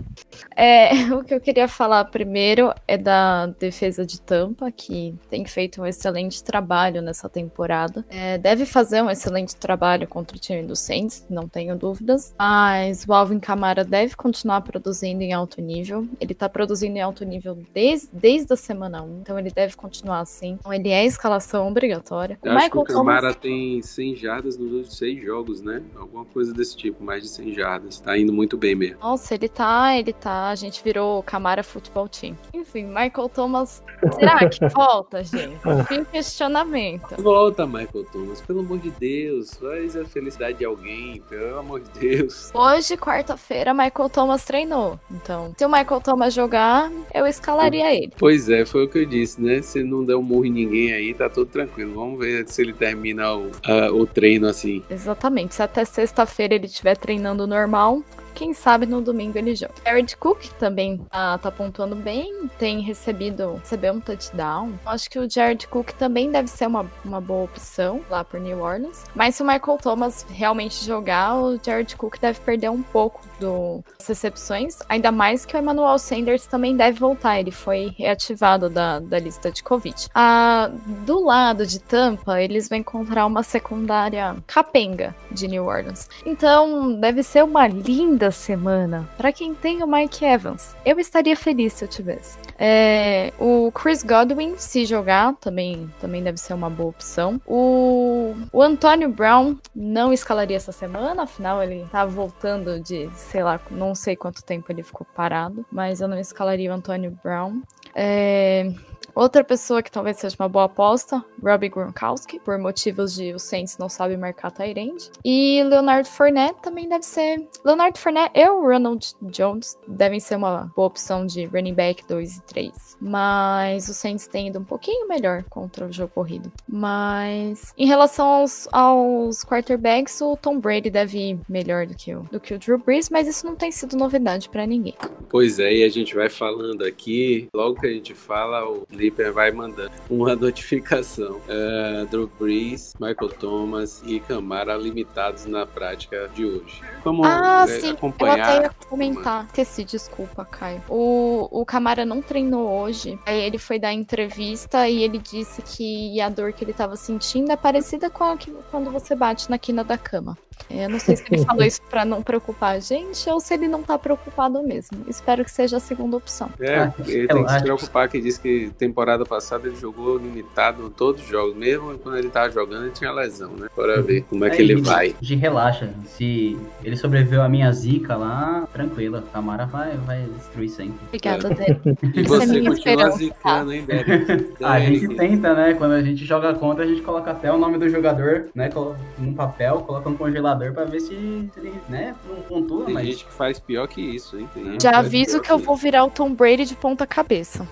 É, 0.55 0.89
o 1.13 1.23
que 1.23 1.33
eu 1.33 1.39
queria 1.39 1.67
falar 1.67 2.05
primeiro 2.05 2.73
é 2.87 2.97
da 2.97 3.47
defesa 3.47 4.05
de 4.05 4.19
Tampa, 4.21 4.71
que 4.71 5.15
tem 5.29 5.45
feito 5.45 5.81
um 5.81 5.85
excelente 5.85 6.43
trabalho 6.43 7.01
nessa 7.01 7.29
temporada. 7.29 8.05
É, 8.09 8.37
deve 8.37 8.65
fazer 8.65 9.01
um 9.01 9.09
excelente 9.09 9.44
excelente 9.45 9.55
trabalho 9.55 10.07
contra 10.07 10.35
o 10.35 10.39
time 10.39 10.63
do 10.63 10.75
Saints, 10.75 11.25
não 11.29 11.47
tenho 11.47 11.75
dúvidas. 11.77 12.33
Mas 12.37 13.05
o 13.07 13.13
Alvin 13.13 13.39
Kamara 13.39 13.83
deve 13.83 14.15
continuar 14.15 14.61
produzindo 14.61 15.21
em 15.21 15.31
alto 15.31 15.61
nível. 15.61 16.07
Ele 16.19 16.33
tá 16.33 16.49
produzindo 16.49 16.97
em 16.97 17.01
alto 17.01 17.23
nível 17.23 17.57
desde, 17.73 18.09
desde 18.11 18.53
a 18.53 18.57
semana 18.57 19.03
1, 19.03 19.19
então 19.21 19.39
ele 19.39 19.51
deve 19.51 19.75
continuar 19.75 20.19
assim. 20.19 20.57
Então 20.59 20.73
ele 20.73 20.89
é 20.89 21.05
escalação 21.05 21.67
obrigatória. 21.67 22.37
Eu 22.43 22.51
acho 22.51 22.65
Michael 22.65 22.85
que 22.85 22.91
o 22.91 22.95
Kamara 22.95 23.21
Thomas... 23.21 23.35
tem 23.37 23.81
100 23.81 24.15
jardas 24.15 24.57
nos 24.57 24.71
últimos 24.71 24.97
6 24.97 25.23
jogos, 25.23 25.61
né? 25.61 25.81
Alguma 25.95 26.25
coisa 26.25 26.53
desse 26.53 26.75
tipo, 26.75 27.03
mais 27.03 27.21
de 27.21 27.29
100 27.29 27.53
jardas. 27.53 27.99
Tá 27.99 28.17
indo 28.17 28.33
muito 28.33 28.57
bem 28.57 28.75
mesmo. 28.75 28.99
Nossa, 28.99 29.35
ele 29.35 29.47
tá, 29.47 29.95
ele 29.97 30.13
tá. 30.13 30.49
A 30.49 30.55
gente 30.55 30.83
virou 30.83 31.19
o 31.19 31.23
Kamara 31.23 31.63
Football 31.63 32.09
Team. 32.09 32.35
Enfim, 32.53 32.85
Michael 32.85 33.29
Thomas. 33.33 33.83
Será 34.13 34.49
que 34.49 34.67
volta, 34.73 35.23
gente? 35.23 35.55
Fim 35.87 36.03
questionamento. 36.05 37.21
Volta, 37.21 37.65
Michael 37.65 38.05
Thomas, 38.11 38.41
pelo 38.41 38.61
amor 38.61 38.79
de 38.79 38.91
Deus. 38.91 39.34
Deus, 39.35 39.53
faz 39.55 39.95
a 39.95 40.05
felicidade 40.05 40.59
de 40.59 40.65
alguém, 40.65 41.21
pelo 41.29 41.59
amor 41.59 41.81
de 41.81 41.99
Deus. 41.99 42.51
Hoje, 42.53 42.95
quarta-feira, 42.95 43.73
Michael 43.73 44.09
Thomas 44.09 44.45
treinou. 44.45 44.99
Então, 45.11 45.53
se 45.57 45.65
o 45.65 45.69
Michael 45.69 46.01
Thomas 46.01 46.33
jogar, 46.33 46.91
eu 47.13 47.27
escalaria 47.27 47.93
ele. 47.93 48.11
Pois 48.17 48.49
é, 48.49 48.65
foi 48.65 48.85
o 48.85 48.89
que 48.89 48.99
eu 48.99 49.05
disse, 49.05 49.41
né? 49.41 49.61
Se 49.61 49.83
não 49.83 50.03
der 50.03 50.15
um 50.15 50.23
murro 50.23 50.45
em 50.45 50.51
ninguém 50.51 50.93
aí, 50.93 51.13
tá 51.13 51.29
tudo 51.29 51.47
tranquilo. 51.47 51.93
Vamos 51.93 52.19
ver 52.19 52.47
se 52.47 52.61
ele 52.61 52.73
termina 52.73 53.35
o, 53.35 53.51
a, 53.63 53.91
o 53.91 54.05
treino 54.05 54.47
assim. 54.47 54.83
Exatamente. 54.89 55.55
Se 55.55 55.61
até 55.61 55.83
sexta-feira 55.83 56.55
ele 56.55 56.65
estiver 56.65 56.95
treinando 56.95 57.45
normal, 57.45 58.01
quem 58.35 58.53
sabe 58.53 58.85
no 58.85 59.01
domingo 59.01 59.37
ele 59.37 59.55
joga. 59.55 59.73
Jared 59.83 60.15
Cook 60.17 60.43
também 60.59 60.97
tá, 61.09 61.37
tá 61.37 61.49
pontuando 61.49 61.95
bem, 61.95 62.47
tem 62.59 62.81
recebido, 62.81 63.55
recebeu 63.55 63.93
um 63.93 63.99
touchdown. 63.99 64.73
Acho 64.85 65.09
que 65.09 65.17
o 65.17 65.29
Jared 65.29 65.67
Cook 65.67 65.91
também 65.93 66.29
deve 66.29 66.49
ser 66.49 66.67
uma, 66.67 66.85
uma 67.03 67.21
boa 67.21 67.45
opção 67.45 68.01
lá 68.09 68.23
por 68.23 68.39
New 68.39 68.61
Orleans. 68.61 69.05
Mas 69.15 69.35
se 69.35 69.43
o 69.43 69.45
Michael 69.45 69.77
Thomas 69.81 70.25
realmente 70.29 70.83
jogar, 70.83 71.35
o 71.37 71.59
Jared 71.63 71.95
Cook 71.95 72.19
deve 72.19 72.39
perder 72.41 72.69
um 72.69 72.83
pouco 72.83 73.21
do, 73.39 73.83
das 73.97 74.07
recepções, 74.07 74.79
ainda 74.89 75.11
mais 75.11 75.45
que 75.45 75.55
o 75.55 75.59
Emmanuel 75.59 75.97
Sanders 75.97 76.45
também 76.45 76.75
deve 76.75 76.99
voltar, 76.99 77.39
ele 77.39 77.51
foi 77.51 77.93
reativado 77.97 78.69
da, 78.69 78.99
da 78.99 79.17
lista 79.17 79.51
de 79.51 79.63
Covid. 79.63 80.09
Ah, 80.13 80.69
do 81.05 81.23
lado 81.23 81.65
de 81.65 81.79
Tampa, 81.79 82.41
eles 82.41 82.67
vão 82.67 82.79
encontrar 82.79 83.25
uma 83.25 83.43
secundária 83.43 84.35
capenga 84.45 85.15
de 85.31 85.47
New 85.47 85.65
Orleans. 85.65 86.09
Então, 86.25 86.99
deve 86.99 87.23
ser 87.23 87.43
uma 87.43 87.67
linda 87.67 88.24
semana 88.31 89.07
para 89.17 89.31
quem 89.31 89.53
tem 89.53 89.83
o 89.83 89.87
Mike 89.87 90.23
Evans. 90.23 90.75
Eu 90.85 90.99
estaria 90.99 91.35
feliz 91.35 91.73
se 91.73 91.83
eu 91.83 91.87
tivesse. 91.87 92.37
É, 92.57 93.33
o 93.39 93.71
Chris 93.71 94.03
Godwin, 94.03 94.55
se 94.57 94.85
jogar, 94.85 95.35
também, 95.35 95.91
também 95.99 96.23
deve 96.23 96.37
ser 96.37 96.53
uma 96.53 96.69
boa 96.69 96.89
opção. 96.89 97.39
O, 97.45 98.33
o 98.51 98.61
Antônio 98.61 99.09
Brown 99.09 99.57
não 99.75 100.13
escalaria 100.13 100.55
essa 100.55 100.71
semana, 100.71 101.23
afinal 101.23 101.61
ele 101.61 101.85
tá 101.91 102.05
voltando 102.05 102.79
de 102.79 103.09
sei 103.15 103.43
lá, 103.43 103.59
não 103.69 103.93
sei 103.93 104.15
quanto 104.15 104.43
tempo 104.43 104.71
ele 104.71 104.83
ficou 104.83 105.05
parado, 105.15 105.65
mas 105.71 106.01
eu 106.01 106.07
não 106.07 106.17
escalaria 106.17 106.71
o 106.71 106.73
Antônio 106.73 107.17
Brown. 107.23 107.61
É, 107.93 108.71
Outra 109.13 109.43
pessoa 109.43 109.81
que 109.81 109.91
talvez 109.91 110.17
seja 110.17 110.35
uma 110.39 110.49
boa 110.49 110.65
aposta, 110.65 111.23
Robbie 111.41 111.69
Gronkowski, 111.69 112.39
por 112.39 112.57
motivos 112.57 113.15
de 113.15 113.33
o 113.33 113.39
Saints 113.39 113.77
não 113.77 113.87
sabe 113.87 114.17
marcar 114.17 114.51
Tyrande. 114.51 115.09
E 115.23 115.63
Leonardo 115.63 116.07
Fournette 116.07 116.61
também 116.61 116.87
deve 116.87 117.05
ser. 117.05 117.47
Leonardo 117.63 117.97
Fournette 117.97 118.31
e 118.37 118.49
o 118.49 118.61
Ronald 118.61 119.13
Jones 119.21 119.77
devem 119.87 120.19
ser 120.19 120.35
uma 120.35 120.71
boa 120.75 120.87
opção 120.87 121.25
de 121.25 121.45
running 121.45 121.73
back 121.73 122.05
2 122.07 122.37
e 122.37 122.41
3. 122.43 122.97
Mas 122.99 123.87
o 123.87 123.93
Saints 123.93 124.27
tem 124.27 124.47
ido 124.47 124.59
um 124.59 124.63
pouquinho 124.63 125.07
melhor 125.07 125.43
contra 125.49 125.85
o 125.85 125.91
jogo 125.91 126.11
corrido. 126.13 126.51
Mas 126.67 127.73
em 127.77 127.87
relação 127.87 128.25
aos, 128.27 128.67
aos 128.71 129.43
quarterbacks, 129.43 130.19
o 130.21 130.35
Tom 130.35 130.59
Brady 130.59 130.89
deve 130.89 131.17
ir 131.17 131.39
melhor 131.47 131.85
do 131.85 131.95
que 131.95 132.13
o, 132.13 132.23
do 132.31 132.39
que 132.39 132.53
o 132.53 132.59
Drew 132.59 132.77
Brees, 132.77 133.09
mas 133.09 133.27
isso 133.27 133.45
não 133.45 133.55
tem 133.55 133.71
sido 133.71 133.95
novidade 133.95 134.49
para 134.49 134.65
ninguém. 134.65 134.95
Pois 135.29 135.59
é, 135.59 135.73
e 135.73 135.83
a 135.83 135.89
gente 135.89 136.15
vai 136.15 136.29
falando 136.29 136.83
aqui, 136.83 137.47
logo 137.53 137.79
que 137.79 137.87
a 137.87 137.91
gente 137.91 138.13
fala, 138.13 138.67
o 138.69 138.85
Flipper 138.95 139.33
vai 139.33 139.51
mandando 139.51 139.91
uma 140.09 140.35
notificação. 140.35 141.41
Uh, 141.47 142.05
Drew 142.09 142.31
Brees, 142.39 142.93
Michael 142.99 143.29
Thomas 143.39 144.01
e 144.05 144.19
Camara 144.19 144.75
limitados 144.75 145.45
na 145.45 145.65
prática 145.65 146.29
de 146.33 146.45
hoje. 146.45 146.81
Vamos 147.03 147.27
ah, 147.27 147.65
é, 147.67 147.79
sim. 147.79 147.91
acompanhar. 147.91 148.37
Eu 148.37 148.43
até 148.43 148.63
ia 148.63 148.69
comentar. 148.89 149.45
Esqueci, 149.45 149.83
desculpa, 149.83 150.45
Caio. 150.45 150.81
O, 150.89 151.47
o 151.51 151.65
Camara 151.65 152.05
não 152.05 152.21
treinou 152.21 152.69
hoje. 152.81 153.19
Aí 153.25 153.41
ele 153.41 153.57
foi 153.57 153.77
dar 153.77 153.93
entrevista 153.93 154.87
e 154.87 155.03
ele 155.03 155.17
disse 155.17 155.61
que 155.61 156.19
a 156.21 156.29
dor 156.29 156.53
que 156.53 156.63
ele 156.63 156.71
estava 156.71 156.95
sentindo 156.95 157.51
é 157.51 157.55
parecida 157.55 158.09
com 158.09 158.23
a 158.23 158.37
que 158.37 158.51
quando 158.71 158.89
você 158.91 159.15
bate 159.15 159.49
na 159.49 159.57
quina 159.57 159.83
da 159.83 159.97
cama. 159.97 160.37
Eu 160.69 160.89
não 160.89 160.99
sei 160.99 161.15
se 161.15 161.23
ele 161.31 161.43
falou 161.45 161.63
isso 161.65 161.81
pra 161.89 162.03
não 162.03 162.21
preocupar 162.21 162.75
a 162.75 162.79
gente 162.79 163.29
ou 163.29 163.39
se 163.39 163.53
ele 163.53 163.67
não 163.67 163.83
tá 163.83 163.97
preocupado 163.97 164.61
mesmo. 164.63 165.05
Espero 165.07 165.43
que 165.43 165.51
seja 165.51 165.77
a 165.77 165.79
segunda 165.79 166.17
opção. 166.17 166.49
É, 166.59 166.91
ele 167.07 167.27
tem 167.27 167.45
que 167.45 167.51
se 167.51 167.61
preocupar 167.61 168.09
que 168.09 168.21
diz 168.21 168.37
que 168.37 168.71
temporada 168.77 169.25
passada 169.25 169.67
ele 169.67 169.75
jogou 169.75 170.17
limitado 170.17 170.85
em 170.85 170.89
todos 170.89 171.21
os 171.21 171.27
jogos, 171.27 171.55
mesmo 171.55 171.97
quando 171.99 172.17
ele 172.17 172.29
tava 172.29 172.49
jogando 172.51 172.83
ele 172.83 172.91
tinha 172.91 173.11
lesão, 173.11 173.51
né? 173.51 173.67
Bora 173.75 174.01
ver 174.01 174.23
como 174.23 174.45
é 174.45 174.49
que 174.49 174.57
Aí, 174.57 174.61
ele 174.63 174.81
vai. 174.81 175.15
De 175.19 175.35
relaxa. 175.35 175.93
Se 176.05 176.57
ele 176.83 176.95
sobreviveu 176.95 177.41
à 177.41 177.49
minha 177.49 177.71
zica 177.71 178.15
lá, 178.15 178.67
tranquila. 178.73 179.23
Tamara 179.31 179.65
vai, 179.65 179.95
vai 179.97 180.23
destruir 180.37 180.69
sempre. 180.69 180.99
Obrigada, 181.07 181.49
Derek. 181.49 181.95
E 182.15 182.19
é 182.19 182.23
você 182.23 182.45
minha 182.45 182.69
continua 182.69 182.73
esperança, 182.73 183.17
zicando, 183.17 183.73
hein, 183.73 183.85
a 184.63 184.79
gente 184.79 185.15
tenta, 185.15 185.53
né? 185.53 185.73
Quando 185.73 185.91
a 185.93 186.01
gente 186.01 186.23
joga 186.25 186.53
contra, 186.53 186.83
a 186.83 186.87
gente 186.87 187.01
coloca 187.01 187.31
até 187.31 187.51
o 187.51 187.57
nome 187.57 187.77
do 187.77 187.89
jogador, 187.89 188.47
né? 188.55 188.69
Num 189.17 189.33
papel, 189.33 189.79
coloca 189.79 190.09
no 190.09 190.17
congelador 190.17 190.44
pra 190.73 190.85
ver 190.85 190.99
se, 190.99 191.07
se 191.07 191.13
ele, 191.57 191.73
né? 191.89 192.15
Não 192.27 192.41
pontua, 192.43 192.85
Tem 192.85 192.93
mas. 192.93 193.07
gente 193.07 193.25
que 193.25 193.33
faz 193.33 193.59
pior 193.59 193.87
que 193.87 194.01
isso, 194.01 194.37
hein? 194.37 194.47
Tem 194.53 194.79
Já 194.79 194.99
aviso 194.99 195.41
que 195.41 195.51
eu 195.51 195.57
vou 195.57 195.75
virar 195.75 196.05
o 196.05 196.09
Tom 196.09 196.33
Brady 196.33 196.65
de 196.65 196.75
ponta 196.75 197.07
cabeça. 197.07 197.67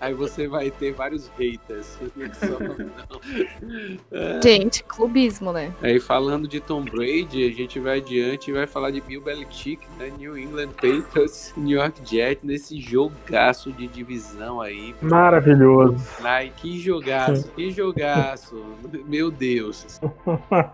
Aí 0.00 0.14
você 0.14 0.48
vai 0.48 0.70
ter 0.70 0.92
vários 0.92 1.30
haters. 1.38 1.98
Gente, 4.42 4.82
clubismo, 4.84 5.52
né? 5.52 5.72
Aí 5.82 6.00
falando 6.00 6.48
de 6.48 6.60
Tom 6.60 6.82
Brady, 6.82 7.46
a 7.46 7.50
gente 7.50 7.78
vai 7.78 7.98
adiante 7.98 8.50
e 8.50 8.52
vai 8.52 8.66
falar 8.66 8.90
de 8.90 9.00
Bill 9.00 9.20
Belichick, 9.20 9.86
né? 9.98 10.12
New 10.18 10.36
England 10.36 10.70
Patriots, 10.70 11.52
New 11.56 11.78
York 11.78 12.00
Jets, 12.04 12.42
nesse 12.42 12.80
jogaço 12.80 13.70
de 13.72 13.86
divisão 13.86 14.60
aí. 14.60 14.94
Maravilhoso. 15.00 15.96
Ai, 16.22 16.52
que 16.56 16.80
jogaço, 16.80 17.48
que 17.52 17.70
jogaço. 17.70 18.62
Meu 19.06 19.30
Deus. 19.30 20.00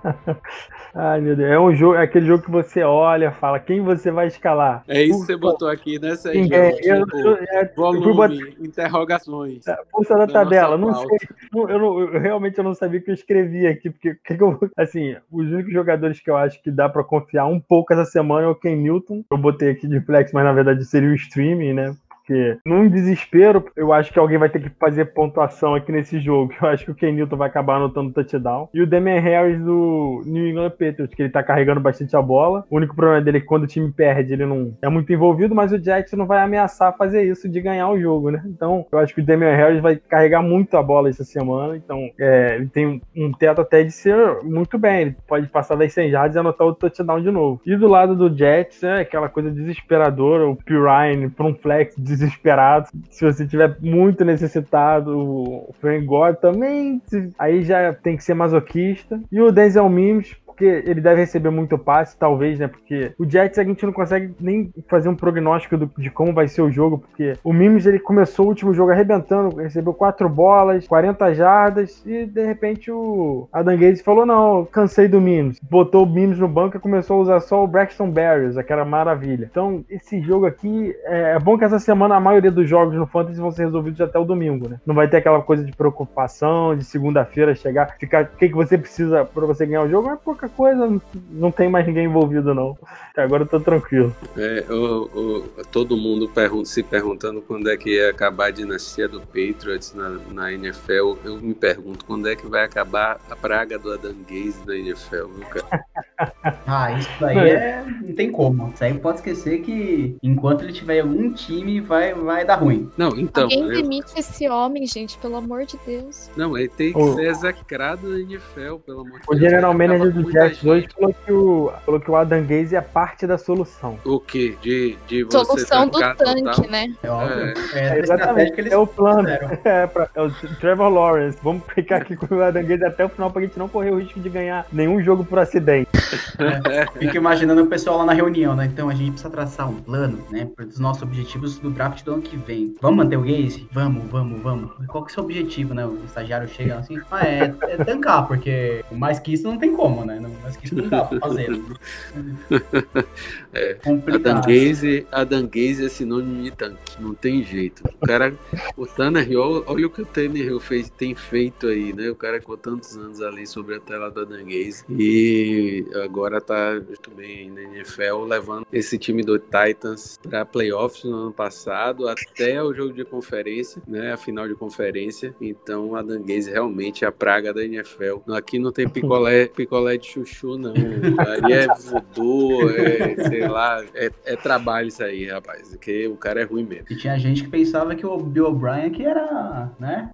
Ai, 0.95 1.21
meu 1.21 1.37
Deus. 1.37 1.51
É 1.51 1.59
um 1.59 1.75
jogo, 1.75 1.95
é 1.95 2.03
aquele 2.03 2.27
jogo 2.27 2.45
que 2.45 2.51
você 2.51 2.83
olha, 2.83 3.31
fala 3.31 3.59
quem 3.61 3.81
você 3.81 4.11
vai 4.11 4.27
escalar. 4.27 4.83
É 4.89 5.03
isso 5.03 5.21
que 5.21 5.27
você 5.27 5.37
botou 5.37 5.69
aqui, 5.69 5.99
né, 5.99 6.17
Sérgio? 6.17 6.53
Eu, 6.55 6.73
Tipo, 7.07 7.19
eu, 7.19 7.35
é, 7.37 7.63
eu 7.63 7.67
botar 7.77 7.99
volume, 7.99 8.57
interrogações. 8.61 9.67
a 9.69 9.79
força 9.91 10.15
da 10.17 10.27
da 10.27 10.33
tabela. 10.33 10.77
Não 10.79 10.95
sei. 10.95 11.19
não- 11.53 11.69
eu, 11.69 11.79
não- 11.79 12.01
eu 12.01 12.21
realmente 12.21 12.59
eu 12.59 12.65
não 12.65 12.75
sabia 12.75 13.01
o 13.01 13.03
que 13.03 13.11
eu 13.11 13.15
escrevi 13.15 13.67
aqui. 13.67 13.91
Porque 13.91 14.15
que 14.25 14.37
que 14.37 14.43
eu, 14.43 14.59
assim, 14.77 15.17
os 15.31 15.47
únicos 15.51 15.73
jogadores 15.73 16.21
que 16.21 16.31
eu 16.31 16.37
acho 16.37 16.63
que 16.63 16.71
dá 16.71 16.89
pra 16.89 17.05
confiar 17.05 17.47
um 17.47 17.61
pouco 17.61 17.93
essa 17.93 18.05
semana 18.05 18.47
é 18.47 18.51
o 18.51 18.55
Ken 18.55 18.77
Newton. 18.77 19.23
Eu 19.31 19.39
botei 19.39 19.71
aqui 19.71 19.87
de 19.87 20.01
flex, 20.01 20.33
mas 20.33 20.45
na 20.45 20.53
verdade 20.53 20.85
seria 20.85 21.09
o 21.11 21.15
streaming, 21.15 21.75
né? 21.75 21.95
Porque 22.29 22.59
num 22.67 22.87
desespero, 22.91 23.65
eu 23.75 23.91
acho 23.91 24.13
que 24.13 24.19
alguém 24.19 24.37
vai 24.37 24.51
ter 24.51 24.61
que 24.61 24.69
fazer 24.79 25.07
pontuação 25.07 25.75
aqui 25.75 25.91
nesse 25.91 26.21
jogo. 26.21 26.53
Eu 26.61 26.69
acho 26.69 26.85
que 26.85 26.91
o 26.91 26.95
Ken 26.95 27.11
Newton 27.13 27.37
vai 27.37 27.49
acabar 27.49 27.77
anotando 27.77 28.13
touchdown. 28.13 28.69
E 28.75 28.83
o 28.83 28.87
Damian 28.87 29.19
Harris 29.21 29.59
do 29.59 30.23
New 30.27 30.47
England 30.47 30.71
Patriots, 30.71 31.15
que 31.15 31.23
ele 31.23 31.31
tá 31.31 31.43
carregando 31.43 31.81
bastante 31.81 32.15
a 32.15 32.21
bola. 32.21 32.65
O 32.69 32.77
único 32.77 32.95
problema 32.95 33.23
dele 33.23 33.39
é 33.39 33.41
que 33.41 33.47
quando 33.47 33.63
o 33.63 33.67
time 33.67 33.91
perde, 33.91 34.35
ele 34.35 34.45
não 34.45 34.77
é 34.83 34.89
muito 34.91 35.11
envolvido, 35.11 35.55
mas 35.55 35.73
o 35.73 35.83
Jets 35.83 36.13
não 36.13 36.27
vai 36.27 36.41
ameaçar 36.43 36.95
fazer 36.99 37.23
isso 37.23 37.49
de 37.49 37.61
ganhar 37.63 37.89
o 37.89 37.99
jogo, 37.99 38.31
né? 38.31 38.43
Então, 38.45 38.85
eu 38.93 38.99
acho 38.99 39.15
que 39.15 39.23
o 39.23 39.25
Damian 39.25 39.55
Harris 39.57 39.81
vai 39.81 39.97
carregar 39.97 40.43
muito 40.43 40.77
a 40.77 40.83
bola 40.83 41.09
essa 41.09 41.25
semana. 41.25 41.77
Então, 41.77 42.11
é, 42.21 42.57
ele 42.57 42.67
tem 42.67 43.01
um- 43.17 43.33
teto 43.39 43.61
até 43.61 43.85
de 43.85 43.93
ser 43.93 44.43
muito 44.43 44.77
bem. 44.79 45.01
Ele 45.03 45.17
pode 45.27 45.47
passar 45.47 45.77
das 45.77 45.93
100 45.93 46.11
jardas 46.11 46.35
e 46.37 46.39
anotar 46.39 46.67
o 46.67 46.75
touchdown 46.75 47.23
de 47.23 47.31
novo. 47.31 47.61
E 47.65 47.77
do 47.77 47.87
lado 47.87 48.17
do 48.17 48.37
Jets, 48.37 48.83
é 48.83 49.01
aquela 49.01 49.29
coisa 49.29 49.51
desesperadora. 49.51 50.49
O 50.49 50.57
P. 50.57 50.75
Ryan 50.75 51.31
para 51.31 51.47
um 51.47 51.55
flex 51.55 51.95
desesperado. 52.19 52.89
Se 53.11 53.25
você 53.25 53.47
tiver 53.47 53.77
muito 53.81 54.25
necessitado, 54.25 55.17
o 55.17 55.75
Frank 55.81 56.07
também. 56.41 57.01
Aí 57.39 57.63
já 57.63 57.93
tem 57.93 58.17
que 58.17 58.25
ser 58.25 58.35
masoquista. 58.35 59.21
E 59.31 59.41
o 59.41 59.53
Denzel 59.53 59.89
Mims, 59.89 60.37
porque 60.59 60.83
ele 60.91 61.01
deve 61.01 61.21
receber 61.21 61.51
muito 61.51 61.79
passe, 61.79 62.17
talvez, 62.19 62.59
né? 62.59 62.67
Porque 62.67 63.13
o 63.17 63.25
Jets 63.29 63.59
a 63.59 63.65
gente 63.65 63.87
não 63.87 63.93
consegue 63.93 64.35
nem 64.41 64.73
fazer 64.89 65.09
um 65.09 65.15
prognóstico 65.15 65.77
do- 65.77 65.91
de 65.97 66.11
como 66.11 66.33
vai 66.33 66.49
ser 66.49 66.63
o 66.63 66.71
jogo, 66.71 66.99
porque 66.99 67.35
o 67.45 67.53
Mims 67.53 67.87
ele 67.87 68.01
começou 68.01 68.45
o 68.47 68.49
último 68.49 68.75
jogo 68.75 68.91
arrebentando, 68.91 69.57
recebeu 69.57 69.95
quatro 69.95 70.29
bolas, 70.29 70.87
40 70.89 71.33
jardas 71.33 72.03
e 72.05 72.27
de 72.27 72.45
repente 72.45 72.91
o 72.91 73.49
Adam 73.53 73.77
Gates 73.79 74.03
falou: 74.03 74.27
Não, 74.27 74.65
cansei 74.65 75.07
do 75.07 75.21
Mims. 75.21 75.59
Botou 75.63 76.05
o 76.05 76.07
Mims 76.09 76.39
no 76.39 76.49
banco 76.49 76.77
e 76.77 76.81
começou 76.81 77.19
a 77.19 77.23
usar 77.23 77.41
só 77.41 77.63
o 77.63 77.67
Braxton 77.69 78.11
Barriers, 78.11 78.57
aquela 78.57 78.85
maravilha. 78.85 79.49
Então, 79.51 79.85
esse 79.89 80.21
jogo 80.21 80.45
aqui 80.47 80.95
é 81.05 81.29
é 81.29 81.39
bom 81.39 81.59
que 81.59 81.65
essa 81.65 81.79
semana 81.79 82.17
a 82.17 82.21
maioria 82.21 82.51
dos 82.51 82.69
jogos 82.69 82.95
no 82.97 83.07
Fantasy 83.07 83.39
vão 83.41 83.51
ser 83.53 83.65
resolvidos 83.65 84.01
até 84.01 84.19
o 84.19 84.25
domingo, 84.25 84.69
né? 84.69 84.81
Não 84.87 84.95
vai 84.95 85.07
ter 85.09 85.19
aquela 85.19 85.43
coisa 85.43 85.63
de 85.65 85.73
preocupação 85.73 86.75
de 86.77 86.85
segunda-feira 86.85 87.55
chegar, 87.55 87.95
ficar 87.99 88.25
o 88.25 88.37
que, 88.37 88.49
que 88.49 88.55
você 88.55 88.77
precisa 88.79 89.25
pra 89.25 89.47
você 89.47 89.67
ganhar 89.67 89.83
o 89.83 89.89
jogo, 89.89 90.09
é 90.11 90.17
pouca 90.17 90.48
coisa, 90.49 91.01
não- 91.31 91.51
tem 91.51 91.69
mais 91.69 91.87
ninguém 91.87 92.05
envolvido, 92.07 92.55
não. 92.55 92.77
Até 93.11 93.23
agora 93.23 93.43
eu 93.43 93.47
tô 93.49 93.59
tranquilo. 93.61 94.15
É, 94.37 94.65
o- 94.71 95.09
o- 95.15 95.65
todo 95.73 95.97
mundo 95.97 96.29
pergun- 96.29 96.65
se 96.65 96.83
perguntando 96.83 97.41
quando 97.43 97.69
é 97.71 97.77
que 97.77 97.91
ia 97.97 98.11
acabar 98.11 98.47
a 98.47 98.51
dinastia 98.51 99.09
do 99.09 99.21
Patriots 99.21 99.93
na, 99.95 100.19
na 100.33 100.53
NFL. 100.53 101.17
Eu 101.25 101.37
me 101.41 101.55
pergunto 101.55 102.05
quando 102.05 102.29
é 102.29 102.37
que 102.37 102.47
vai 102.47 102.65
acabar 102.65 103.21
a 103.31 103.37
praga 103.37 103.79
do 103.79 103.93
Adam 103.93 104.15
Gaze 104.29 104.59
na 104.67 104.77
NFL, 104.77 105.27
viu, 105.37 105.47
cara? 105.49 105.85
Ah, 106.67 106.93
isso 106.99 107.09
daí 107.21 107.39
é. 107.39 107.85
Não 108.03 108.15
tem 108.15 108.31
como. 108.31 108.73
Isso 108.75 108.83
aí 108.83 108.93
pode 108.95 109.19
esquecer 109.19 109.61
que 109.63 110.17
enquanto 110.23 110.63
ele 110.65 110.73
tiver 110.73 111.01
algum 111.01 111.33
time, 111.33 111.81
vai, 111.81 112.13
vai 112.13 112.45
dar 112.45 112.57
ruim. 112.57 112.91
Não, 112.97 113.17
então. 113.17 113.45
Alguém 113.45 113.63
eu- 113.63 113.69
demite 113.83 114.13
esse 114.19 114.49
homem, 114.49 114.85
gente, 114.87 115.17
pelo 115.19 115.37
amor 115.37 115.65
de 115.65 115.79
Deus. 115.87 116.29
não, 116.37 116.59
ele 116.59 116.69
tem 116.69 116.93
que 116.93 116.99
O- 116.99 117.15
ser 117.15 117.29
execrado 117.29 118.09
na 118.09 118.19
NFL, 118.19 118.77
pelo 118.85 119.01
amor 119.03 119.21
de 119.21 119.27
O 119.27 119.31
Deus. 119.31 119.41
general 119.41 119.71
Acaba 119.71 119.79
manager 119.87 120.13
do 120.13 120.31
gente. 120.49 120.69
hoje 120.69 120.89
falou 120.95 121.15
que 121.25 121.33
o, 121.33 121.73
falou 121.85 122.01
que 122.01 122.11
o 122.11 122.17
Adam 122.17 122.43
Gaze 122.43 122.77
é 122.77 122.81
parte 122.81 123.27
da 123.27 123.37
solução. 123.39 123.99
O 124.05 124.21
quê? 124.21 124.57
De, 124.63 124.97
de 125.09 125.25
você 125.25 125.45
Solução 125.45 125.89
do 125.89 125.99
tanque, 125.99 126.69
né? 126.71 126.95
É 127.03 127.11
óbvio. 127.11 127.55
É. 127.75 127.79
É, 127.79 127.89
É, 127.97 127.99
exatamente, 127.99 128.53
que 128.53 128.61
eles 128.61 128.73
é 128.73 128.77
o 128.79 128.87
plano. 128.87 129.29
É, 129.65 129.87
pra- 129.87 130.09
é 130.15 130.23
o 130.23 130.31
Trevor 130.61 130.89
Lawrence. 130.89 131.39
Vamos 131.43 131.63
ficar 131.75 131.97
aqui 131.97 132.15
com 132.17 132.33
o 132.35 132.43
Adam 132.43 132.65
Gaze 132.65 132.85
até 132.85 133.05
o 133.05 133.09
final 133.09 133.31
pra 133.31 133.43
gente 133.43 133.59
não 133.59 133.69
correr 133.69 133.91
o 133.91 133.99
risco 133.99 134.21
de 134.21 134.29
ganhar 134.29 134.67
nenhum 134.73 135.03
jogo 135.03 135.25
por 135.25 135.39
acidente. 135.39 135.89
Fico 136.99 137.17
imaginando 137.17 137.63
o 137.63 137.67
pessoal 137.67 137.99
lá 137.99 138.05
na 138.07 138.13
reunião, 138.13 138.55
né? 138.55 138.67
Então 138.67 138.89
a 138.89 138.95
gente 138.95 139.11
precisa 139.13 139.31
traçar 139.31 139.69
um 139.69 139.75
plano, 139.77 140.19
né? 140.31 140.49
Para 140.55 140.65
os 140.67 140.79
nossos 140.79 141.03
objetivos 141.03 141.59
do 141.59 141.71
draft 141.71 142.03
do 142.05 142.15
ano 142.15 142.23
que 142.23 142.37
vem. 142.37 142.75
Vamos 142.81 142.99
manter 143.05 143.17
o 143.17 143.23
Gaze? 143.23 143.69
Vamos, 143.73 144.05
vamos, 144.11 144.41
vamos. 144.43 144.71
Qual 144.87 145.05
que 145.05 145.11
é 145.11 145.13
o 145.13 145.15
seu 145.15 145.25
objetivo, 145.25 145.75
né? 145.75 145.85
O 145.87 145.99
estagiário 146.07 146.49
chega 146.49 146.77
assim, 146.79 146.99
ah, 147.11 147.27
é, 147.27 147.53
é 147.63 147.85
tancar, 147.85 148.27
porque 148.27 148.85
mais 148.93 149.19
que 149.19 149.33
isso 149.35 149.45
não 149.47 149.59
tem 149.59 149.75
como, 149.75 150.05
né? 150.05 150.19
Não- 150.21 150.28
Mais 150.43 150.57
que 150.57 150.75
não 150.75 150.89
dá 150.89 151.05
pra 151.05 151.21
fazer. 151.21 151.49
É. 153.53 153.75
Complicado. 153.75 154.27
Adam 154.27 154.41
Gaze, 154.43 155.07
Adam 155.11 155.47
Gaze 155.47 155.87
é 155.87 155.89
sinônimo 155.89 156.43
de 156.43 156.51
tanque, 156.51 157.01
não 157.01 157.15
tem 157.15 157.43
jeito. 157.43 157.83
O 158.01 158.07
cara, 158.07 158.35
o 158.77 158.87
Tannehill, 158.87 159.65
olha 159.67 159.87
o 159.87 159.91
que 159.91 160.03
o 160.03 160.07
Tannehill 160.07 160.61
fez, 160.61 160.91
tem 160.91 161.15
feito 161.15 161.67
aí, 161.67 161.93
né? 161.93 162.11
O 162.11 162.15
cara 162.15 162.41
ficou 162.41 162.57
tantos 162.57 162.97
anos 162.97 163.23
ali 163.23 163.47
sobre 163.47 163.77
a 163.77 163.81
tela 163.81 164.11
do 164.11 164.21
Adam 164.21 164.45
Gaze 164.45 164.85
e 164.91 165.85
agora 166.05 166.41
tá 166.41 166.81
bem 167.17 167.51
na 167.51 167.63
NFL, 167.63 168.25
levando 168.27 168.67
esse 168.73 168.99
time 168.99 169.23
do 169.23 169.39
Titans 169.39 170.19
para 170.23 170.45
playoffs 170.45 171.05
no 171.05 171.17
ano 171.17 171.33
passado, 171.33 172.09
até 172.09 172.63
o 172.63 172.73
jogo 172.75 172.93
de 172.93 173.05
conferência, 173.05 173.83
né? 173.87 174.13
A 174.13 174.17
final 174.17 174.47
de 174.47 174.55
conferência. 174.55 175.35
Então, 175.41 175.95
Adam 175.97 176.23
Gaze 176.23 176.51
realmente 176.51 177.05
é 177.05 177.09
a 177.09 177.13
praga 177.13 177.53
da 177.53 177.65
NFL. 177.65 178.19
Aqui 178.33 178.59
não 178.59 178.73
tem 178.73 178.89
picolé, 178.89 179.47
picolé 179.47 179.97
de 179.97 180.09
chuchu, 180.25 180.59
não. 180.59 180.73
Aí 180.75 181.53
é 181.53 181.67
voodoo, 181.67 182.71
é, 182.71 183.29
sei 183.29 183.47
lá, 183.47 183.85
é, 183.95 184.11
é 184.25 184.37
trabalho 184.37 184.89
isso 184.89 185.03
aí, 185.03 185.27
rapaz. 185.27 185.69
Porque 185.69 186.07
o 186.07 186.17
cara 186.17 186.41
é 186.41 186.45
ruim 186.45 186.65
mesmo. 186.65 186.87
E 186.91 186.97
tinha 186.97 187.19
gente 187.19 187.45
que 187.45 187.49
pensava 187.49 187.95
que 187.95 188.07
o 188.07 188.19
Bill 188.19 188.47
O'Brien 188.47 188.91
que 188.91 189.05
era, 189.05 189.71
né? 189.79 190.11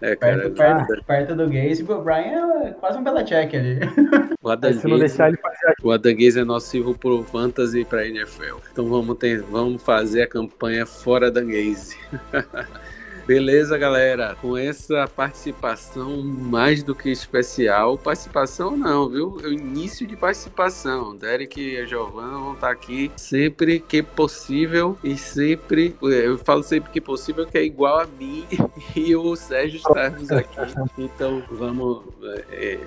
É, 0.00 0.16
cara. 0.16 0.50
Perto, 0.50 0.54
perto, 0.56 1.04
perto 1.04 1.36
do 1.36 1.48
Gaze, 1.48 1.82
o 1.82 1.86
Bill 1.86 1.98
O'Brien 1.98 2.34
é 2.64 2.70
quase 2.72 2.98
um 2.98 3.04
Belichick 3.04 3.56
ali. 3.56 3.80
O 4.42 4.50
Adam 4.50 4.72
se 4.72 4.88
não 4.88 4.98
deixar 4.98 5.30
Gaze, 5.30 5.38
ele 5.38 5.54
fazer 5.54 5.74
o 5.82 5.90
Adam 5.92 6.14
Gaze 6.14 6.40
é 6.40 6.44
nocivo 6.44 6.98
pro 6.98 7.22
Fantasy 7.22 7.80
e 7.80 7.84
pra 7.84 8.06
NFL. 8.06 8.58
Então 8.72 8.88
vamos, 8.88 9.16
ter, 9.16 9.42
vamos 9.42 9.82
fazer 9.82 10.22
a 10.22 10.26
campanha 10.26 10.84
fora 10.84 11.30
da 11.30 11.40
Gaze. 11.40 11.96
Beleza, 13.26 13.78
galera. 13.78 14.36
Com 14.40 14.56
essa 14.56 15.06
participação 15.06 16.22
mais 16.22 16.82
do 16.82 16.94
que 16.94 17.08
especial, 17.08 17.96
participação 17.96 18.76
não, 18.76 19.08
viu? 19.08 19.38
É 19.42 19.46
o 19.46 19.52
início 19.52 20.06
de 20.06 20.16
participação. 20.16 21.14
Derek 21.14 21.60
e 21.60 21.78
a 21.78 21.86
Giovana 21.86 22.38
vão 22.38 22.54
estar 22.54 22.70
aqui 22.70 23.12
sempre 23.16 23.78
que 23.78 24.02
possível 24.02 24.98
e 25.04 25.16
sempre, 25.16 25.94
eu 26.02 26.36
falo 26.38 26.62
sempre 26.64 26.90
que 26.90 27.00
possível, 27.00 27.46
que 27.46 27.56
é 27.58 27.64
igual 27.64 28.00
a 28.00 28.06
mim 28.06 28.44
e 28.96 29.14
o 29.14 29.36
Sérgio 29.36 29.76
estarmos 29.76 30.30
aqui. 30.30 30.56
Então 30.98 31.42
vamos, 31.50 32.02
é, 32.22 32.44
é, 32.50 32.78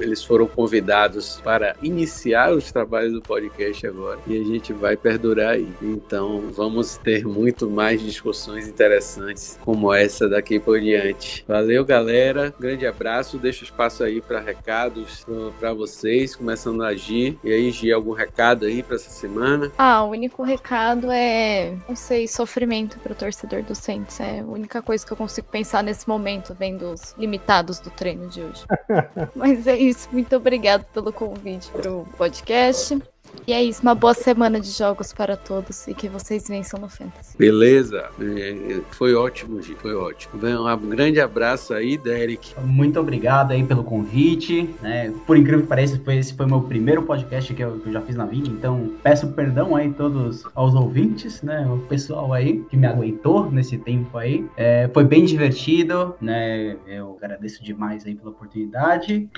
eles 0.00 0.24
foram 0.24 0.46
convidados 0.46 1.40
para 1.42 1.76
iniciar 1.82 2.52
os 2.52 2.72
trabalhos 2.72 3.12
do 3.12 3.22
podcast 3.22 3.86
agora 3.86 4.18
e 4.26 4.40
a 4.40 4.44
gente 4.44 4.72
vai 4.72 4.96
perdurar 4.96 5.54
aí. 5.54 5.68
Então 5.80 6.50
vamos 6.50 6.96
ter 6.96 7.24
muito 7.24 7.70
mais 7.70 8.02
discussões 8.02 8.66
interessantes 8.66 9.58
como 9.68 9.92
essa 9.92 10.26
daqui 10.26 10.58
por 10.58 10.80
diante. 10.80 11.44
Valeu, 11.46 11.84
galera. 11.84 12.54
Grande 12.58 12.86
abraço. 12.86 13.36
Deixa 13.36 13.64
espaço 13.64 14.02
aí 14.02 14.18
para 14.18 14.40
recados 14.40 15.26
para 15.60 15.74
vocês, 15.74 16.34
começando 16.34 16.82
a 16.82 16.88
agir. 16.88 17.38
E 17.44 17.52
aí, 17.52 17.70
Gi, 17.70 17.92
algum 17.92 18.12
recado 18.12 18.64
aí 18.64 18.82
para 18.82 18.96
essa 18.96 19.10
semana? 19.10 19.70
Ah, 19.76 20.02
o 20.04 20.08
único 20.12 20.42
recado 20.42 21.10
é, 21.10 21.76
não 21.86 21.94
sei, 21.94 22.26
sofrimento 22.26 22.98
para 23.00 23.12
o 23.12 23.14
torcedor 23.14 23.62
do 23.62 23.74
Saints. 23.74 24.18
É 24.20 24.40
a 24.40 24.44
única 24.44 24.80
coisa 24.80 25.04
que 25.04 25.12
eu 25.12 25.16
consigo 25.18 25.48
pensar 25.48 25.82
nesse 25.82 26.08
momento, 26.08 26.56
vendo 26.58 26.90
os 26.90 27.14
limitados 27.18 27.78
do 27.78 27.90
treino 27.90 28.26
de 28.26 28.40
hoje. 28.40 28.64
Mas 29.36 29.66
é 29.66 29.76
isso. 29.76 30.08
Muito 30.10 30.34
obrigado 30.34 30.86
pelo 30.94 31.12
convite 31.12 31.70
para 31.72 31.92
o 31.92 32.06
podcast. 32.16 32.98
E 33.46 33.52
é 33.52 33.64
isso, 33.64 33.80
uma 33.82 33.94
boa 33.94 34.12
semana 34.12 34.60
de 34.60 34.70
jogos 34.70 35.12
para 35.12 35.36
todos 35.36 35.86
e 35.88 35.94
que 35.94 36.08
vocês 36.08 36.46
vençam 36.46 36.78
no 36.78 36.88
Fantasy. 36.88 37.36
Beleza, 37.38 38.10
é, 38.20 38.80
foi 38.90 39.14
ótimo, 39.14 39.62
Gi, 39.62 39.74
foi 39.74 39.94
ótimo. 39.94 40.34
Um 40.34 40.88
grande 40.90 41.20
abraço 41.20 41.72
aí, 41.72 41.96
Derek. 41.96 42.54
Muito 42.62 43.00
obrigado 43.00 43.52
aí 43.52 43.64
pelo 43.64 43.82
convite. 43.82 44.68
Né? 44.82 45.12
Por 45.26 45.36
incrível 45.36 45.62
que 45.62 45.66
pareça, 45.66 46.00
foi, 46.04 46.16
esse 46.18 46.34
foi 46.34 46.46
meu 46.46 46.60
primeiro 46.60 47.02
podcast 47.02 47.52
que 47.54 47.62
eu, 47.62 47.78
que 47.80 47.88
eu 47.88 47.92
já 47.92 48.02
fiz 48.02 48.16
na 48.16 48.26
vida, 48.26 48.48
então 48.48 48.92
peço 49.02 49.28
perdão 49.28 49.74
aí 49.74 49.90
todos 49.92 50.44
aos 50.54 50.74
ouvintes, 50.74 51.42
né? 51.42 51.66
O 51.66 51.78
pessoal 51.78 52.32
aí 52.32 52.64
que 52.68 52.76
me 52.76 52.86
aguentou 52.86 53.50
nesse 53.50 53.78
tempo 53.78 54.16
aí. 54.18 54.44
É, 54.56 54.88
foi 54.92 55.04
bem 55.04 55.24
divertido, 55.24 56.14
né? 56.20 56.76
Eu 56.86 57.16
agradeço 57.22 57.62
demais 57.62 58.04
aí 58.04 58.14
pela 58.14 58.30
oportunidade 58.30 59.28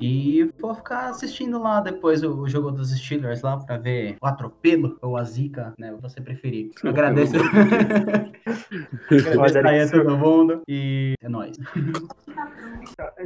e 0.00 0.50
vou 0.60 0.74
ficar 0.74 1.10
assistindo 1.10 1.60
lá 1.60 1.80
depois 1.80 2.22
o, 2.22 2.40
o 2.40 2.48
jogo 2.48 2.70
dos 2.70 2.90
Steelers 2.90 3.39
lá 3.42 3.56
para 3.58 3.76
ver 3.76 4.16
o 4.20 4.26
atropelo 4.26 4.98
ou 5.00 5.16
a 5.16 5.24
zica, 5.24 5.72
né? 5.78 5.94
Você 6.00 6.20
preferir. 6.20 6.70
Agradeço. 6.84 7.34
Agradeço 9.10 9.68
aí 9.68 9.80
a 9.80 9.90
todo 9.90 10.16
mundo 10.16 10.62
e 10.68 11.14
é 11.22 11.28
nóis. 11.28 11.56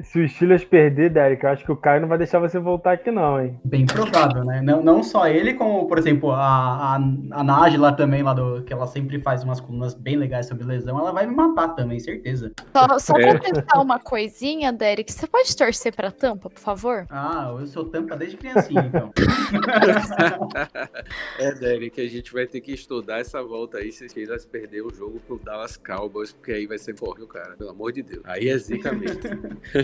Se 0.03 0.21
o 0.21 0.29
Steelers 0.29 0.65
perder, 0.65 1.11
Derek, 1.11 1.45
eu 1.45 1.51
acho 1.51 1.65
que 1.65 1.73
o 1.73 1.77
Caio 1.77 2.01
não 2.03 2.09
vai 2.09 2.19
deixar 2.19 2.39
você 2.39 2.59
voltar 2.59 2.93
aqui, 2.93 3.11
não, 3.11 3.41
hein? 3.41 3.59
Bem 3.65 3.87
provável, 3.87 4.45
né? 4.45 4.61
Não, 4.61 4.83
não 4.83 5.03
só 5.03 5.27
ele, 5.27 5.55
como, 5.55 5.87
por 5.87 5.99
exemplo, 5.99 6.33
a, 6.33 6.95
a, 6.95 6.97
a 6.97 7.45
Nage 7.45 7.77
lá 7.77 7.93
também, 7.93 8.23
lá 8.23 8.35
do, 8.35 8.63
que 8.63 8.73
ela 8.73 8.87
sempre 8.87 9.21
faz 9.21 9.43
umas 9.43 9.61
colunas 9.61 9.95
bem 9.95 10.17
legais 10.17 10.47
sobre 10.47 10.65
lesão, 10.65 10.99
ela 10.99 11.13
vai 11.13 11.27
me 11.27 11.35
matar 11.35 11.69
também, 11.69 11.99
certeza. 12.01 12.53
Só, 12.73 12.99
só 12.99 13.15
pra 13.15 13.39
testar 13.39 13.81
uma 13.81 13.99
coisinha, 13.99 14.73
Derek, 14.73 15.13
você 15.13 15.27
pode 15.27 15.57
torcer 15.57 15.95
pra 15.95 16.11
tampa, 16.11 16.51
por 16.51 16.61
favor? 16.61 17.07
Ah, 17.11 17.55
eu 17.59 17.67
sou 17.67 17.85
tampa 17.85 18.17
desde 18.17 18.37
criancinha, 18.37 18.83
então. 18.83 19.13
é, 21.39 21.53
Derek, 21.53 22.01
a 22.01 22.09
gente 22.09 22.33
vai 22.33 22.47
ter 22.47 22.61
que 22.61 22.73
estudar 22.73 23.21
essa 23.21 23.43
volta 23.43 23.79
aí 23.79 23.93
se 23.93 24.07
eles 24.19 24.45
perder 24.45 24.83
o 24.83 24.95
jogo 24.95 25.21
pro 25.27 25.39
Dallas 25.39 25.77
Cowboys, 25.77 26.33
porque 26.33 26.53
aí 26.53 26.67
vai 26.67 26.79
ser 26.79 26.97
forte, 26.97 27.27
cara. 27.27 27.57
Pelo 27.57 27.71
amor 27.71 27.93
de 27.93 28.03
Deus. 28.03 28.23
Aí 28.25 28.49
é 28.49 28.57
zica 28.59 28.93
mesmo. 28.93 29.21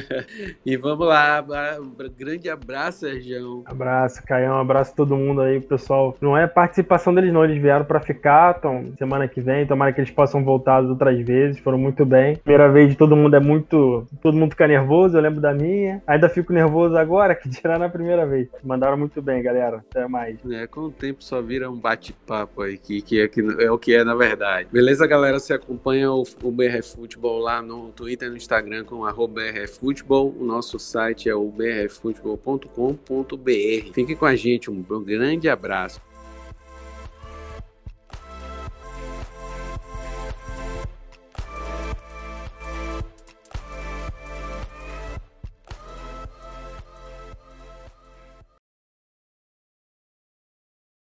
e 0.64 0.77
vamos 0.77 1.07
lá. 1.07 1.45
Um 1.81 1.95
grande 2.16 2.49
abraço, 2.49 3.01
Sérgio. 3.01 3.62
Abraço, 3.66 4.23
Caião. 4.25 4.57
Um 4.57 4.61
abraço 4.61 4.93
a 4.93 4.97
todo 4.97 5.16
mundo 5.16 5.41
aí, 5.41 5.61
pessoal. 5.61 6.16
Não 6.21 6.37
é 6.37 6.47
participação 6.47 7.14
deles, 7.14 7.33
não. 7.33 7.45
Eles 7.45 7.61
vieram 7.61 7.85
para 7.85 8.01
ficar. 8.01 8.57
Então, 8.59 8.93
semana 8.99 9.29
que 9.29 9.41
vem, 9.41 9.66
tomara 9.66 9.93
que 9.93 10.01
eles 10.01 10.11
possam 10.11 10.45
voltar 10.45 10.83
outras 10.83 11.21
vezes. 11.21 11.61
Foram 11.61 11.79
muito 11.79 12.05
bem. 12.05 12.37
Primeira 12.37 12.71
vez 12.71 12.91
de 12.91 12.97
todo 12.97 13.16
mundo 13.16 13.37
é 13.37 13.41
muito. 13.41 14.07
Todo 14.23 14.37
mundo 14.37 14.53
fica 14.53 14.66
nervoso. 14.66 15.16
Eu 15.16 15.23
lembro 15.23 15.41
da 15.41 15.53
minha. 15.53 16.03
Ainda 16.07 16.29
fico 16.29 16.53
nervoso 16.53 16.97
agora, 16.97 17.35
que 17.37 17.49
tirar 17.49 17.79
na 17.79 17.89
primeira 17.89 18.27
vez. 18.27 18.49
Mandaram 18.62 18.97
muito 18.97 19.21
bem, 19.23 19.43
galera. 19.43 19.85
Até 19.91 20.07
mais. 20.11 20.38
É, 20.50 20.66
com 20.66 20.82
o 20.82 20.90
tempo 20.90 21.22
só 21.22 21.40
vira 21.40 21.70
um 21.70 21.76
bate-papo 21.76 22.62
aí, 22.62 22.76
que, 22.76 23.00
que, 23.00 23.20
é, 23.20 23.28
que 23.28 23.40
é 23.40 23.70
o 23.70 23.78
que 23.78 23.94
é 23.94 24.04
na 24.04 24.14
verdade. 24.14 24.68
Beleza, 24.70 25.06
galera? 25.06 25.38
Você 25.38 25.54
acompanha 25.54 26.12
o, 26.12 26.24
o 26.42 26.50
BR 26.50 26.82
Futebol 26.82 27.38
lá 27.38 27.62
no 27.62 27.90
Twitter 27.92 28.28
e 28.28 28.30
no 28.30 28.36
Instagram 28.36 28.84
com 28.84 29.06
brfutebol. 29.28 30.34
O 30.38 30.44
nosso 30.44 30.78
site 30.78 31.28
é 31.28 31.34
o 31.34 31.48
brfutebol.com.br. 31.48 33.92
Fique 33.94 34.16
com 34.16 34.26
a 34.26 34.34
gente. 34.34 34.70
Um 34.70 34.82
grande 34.82 35.48
abraço. 35.48 36.00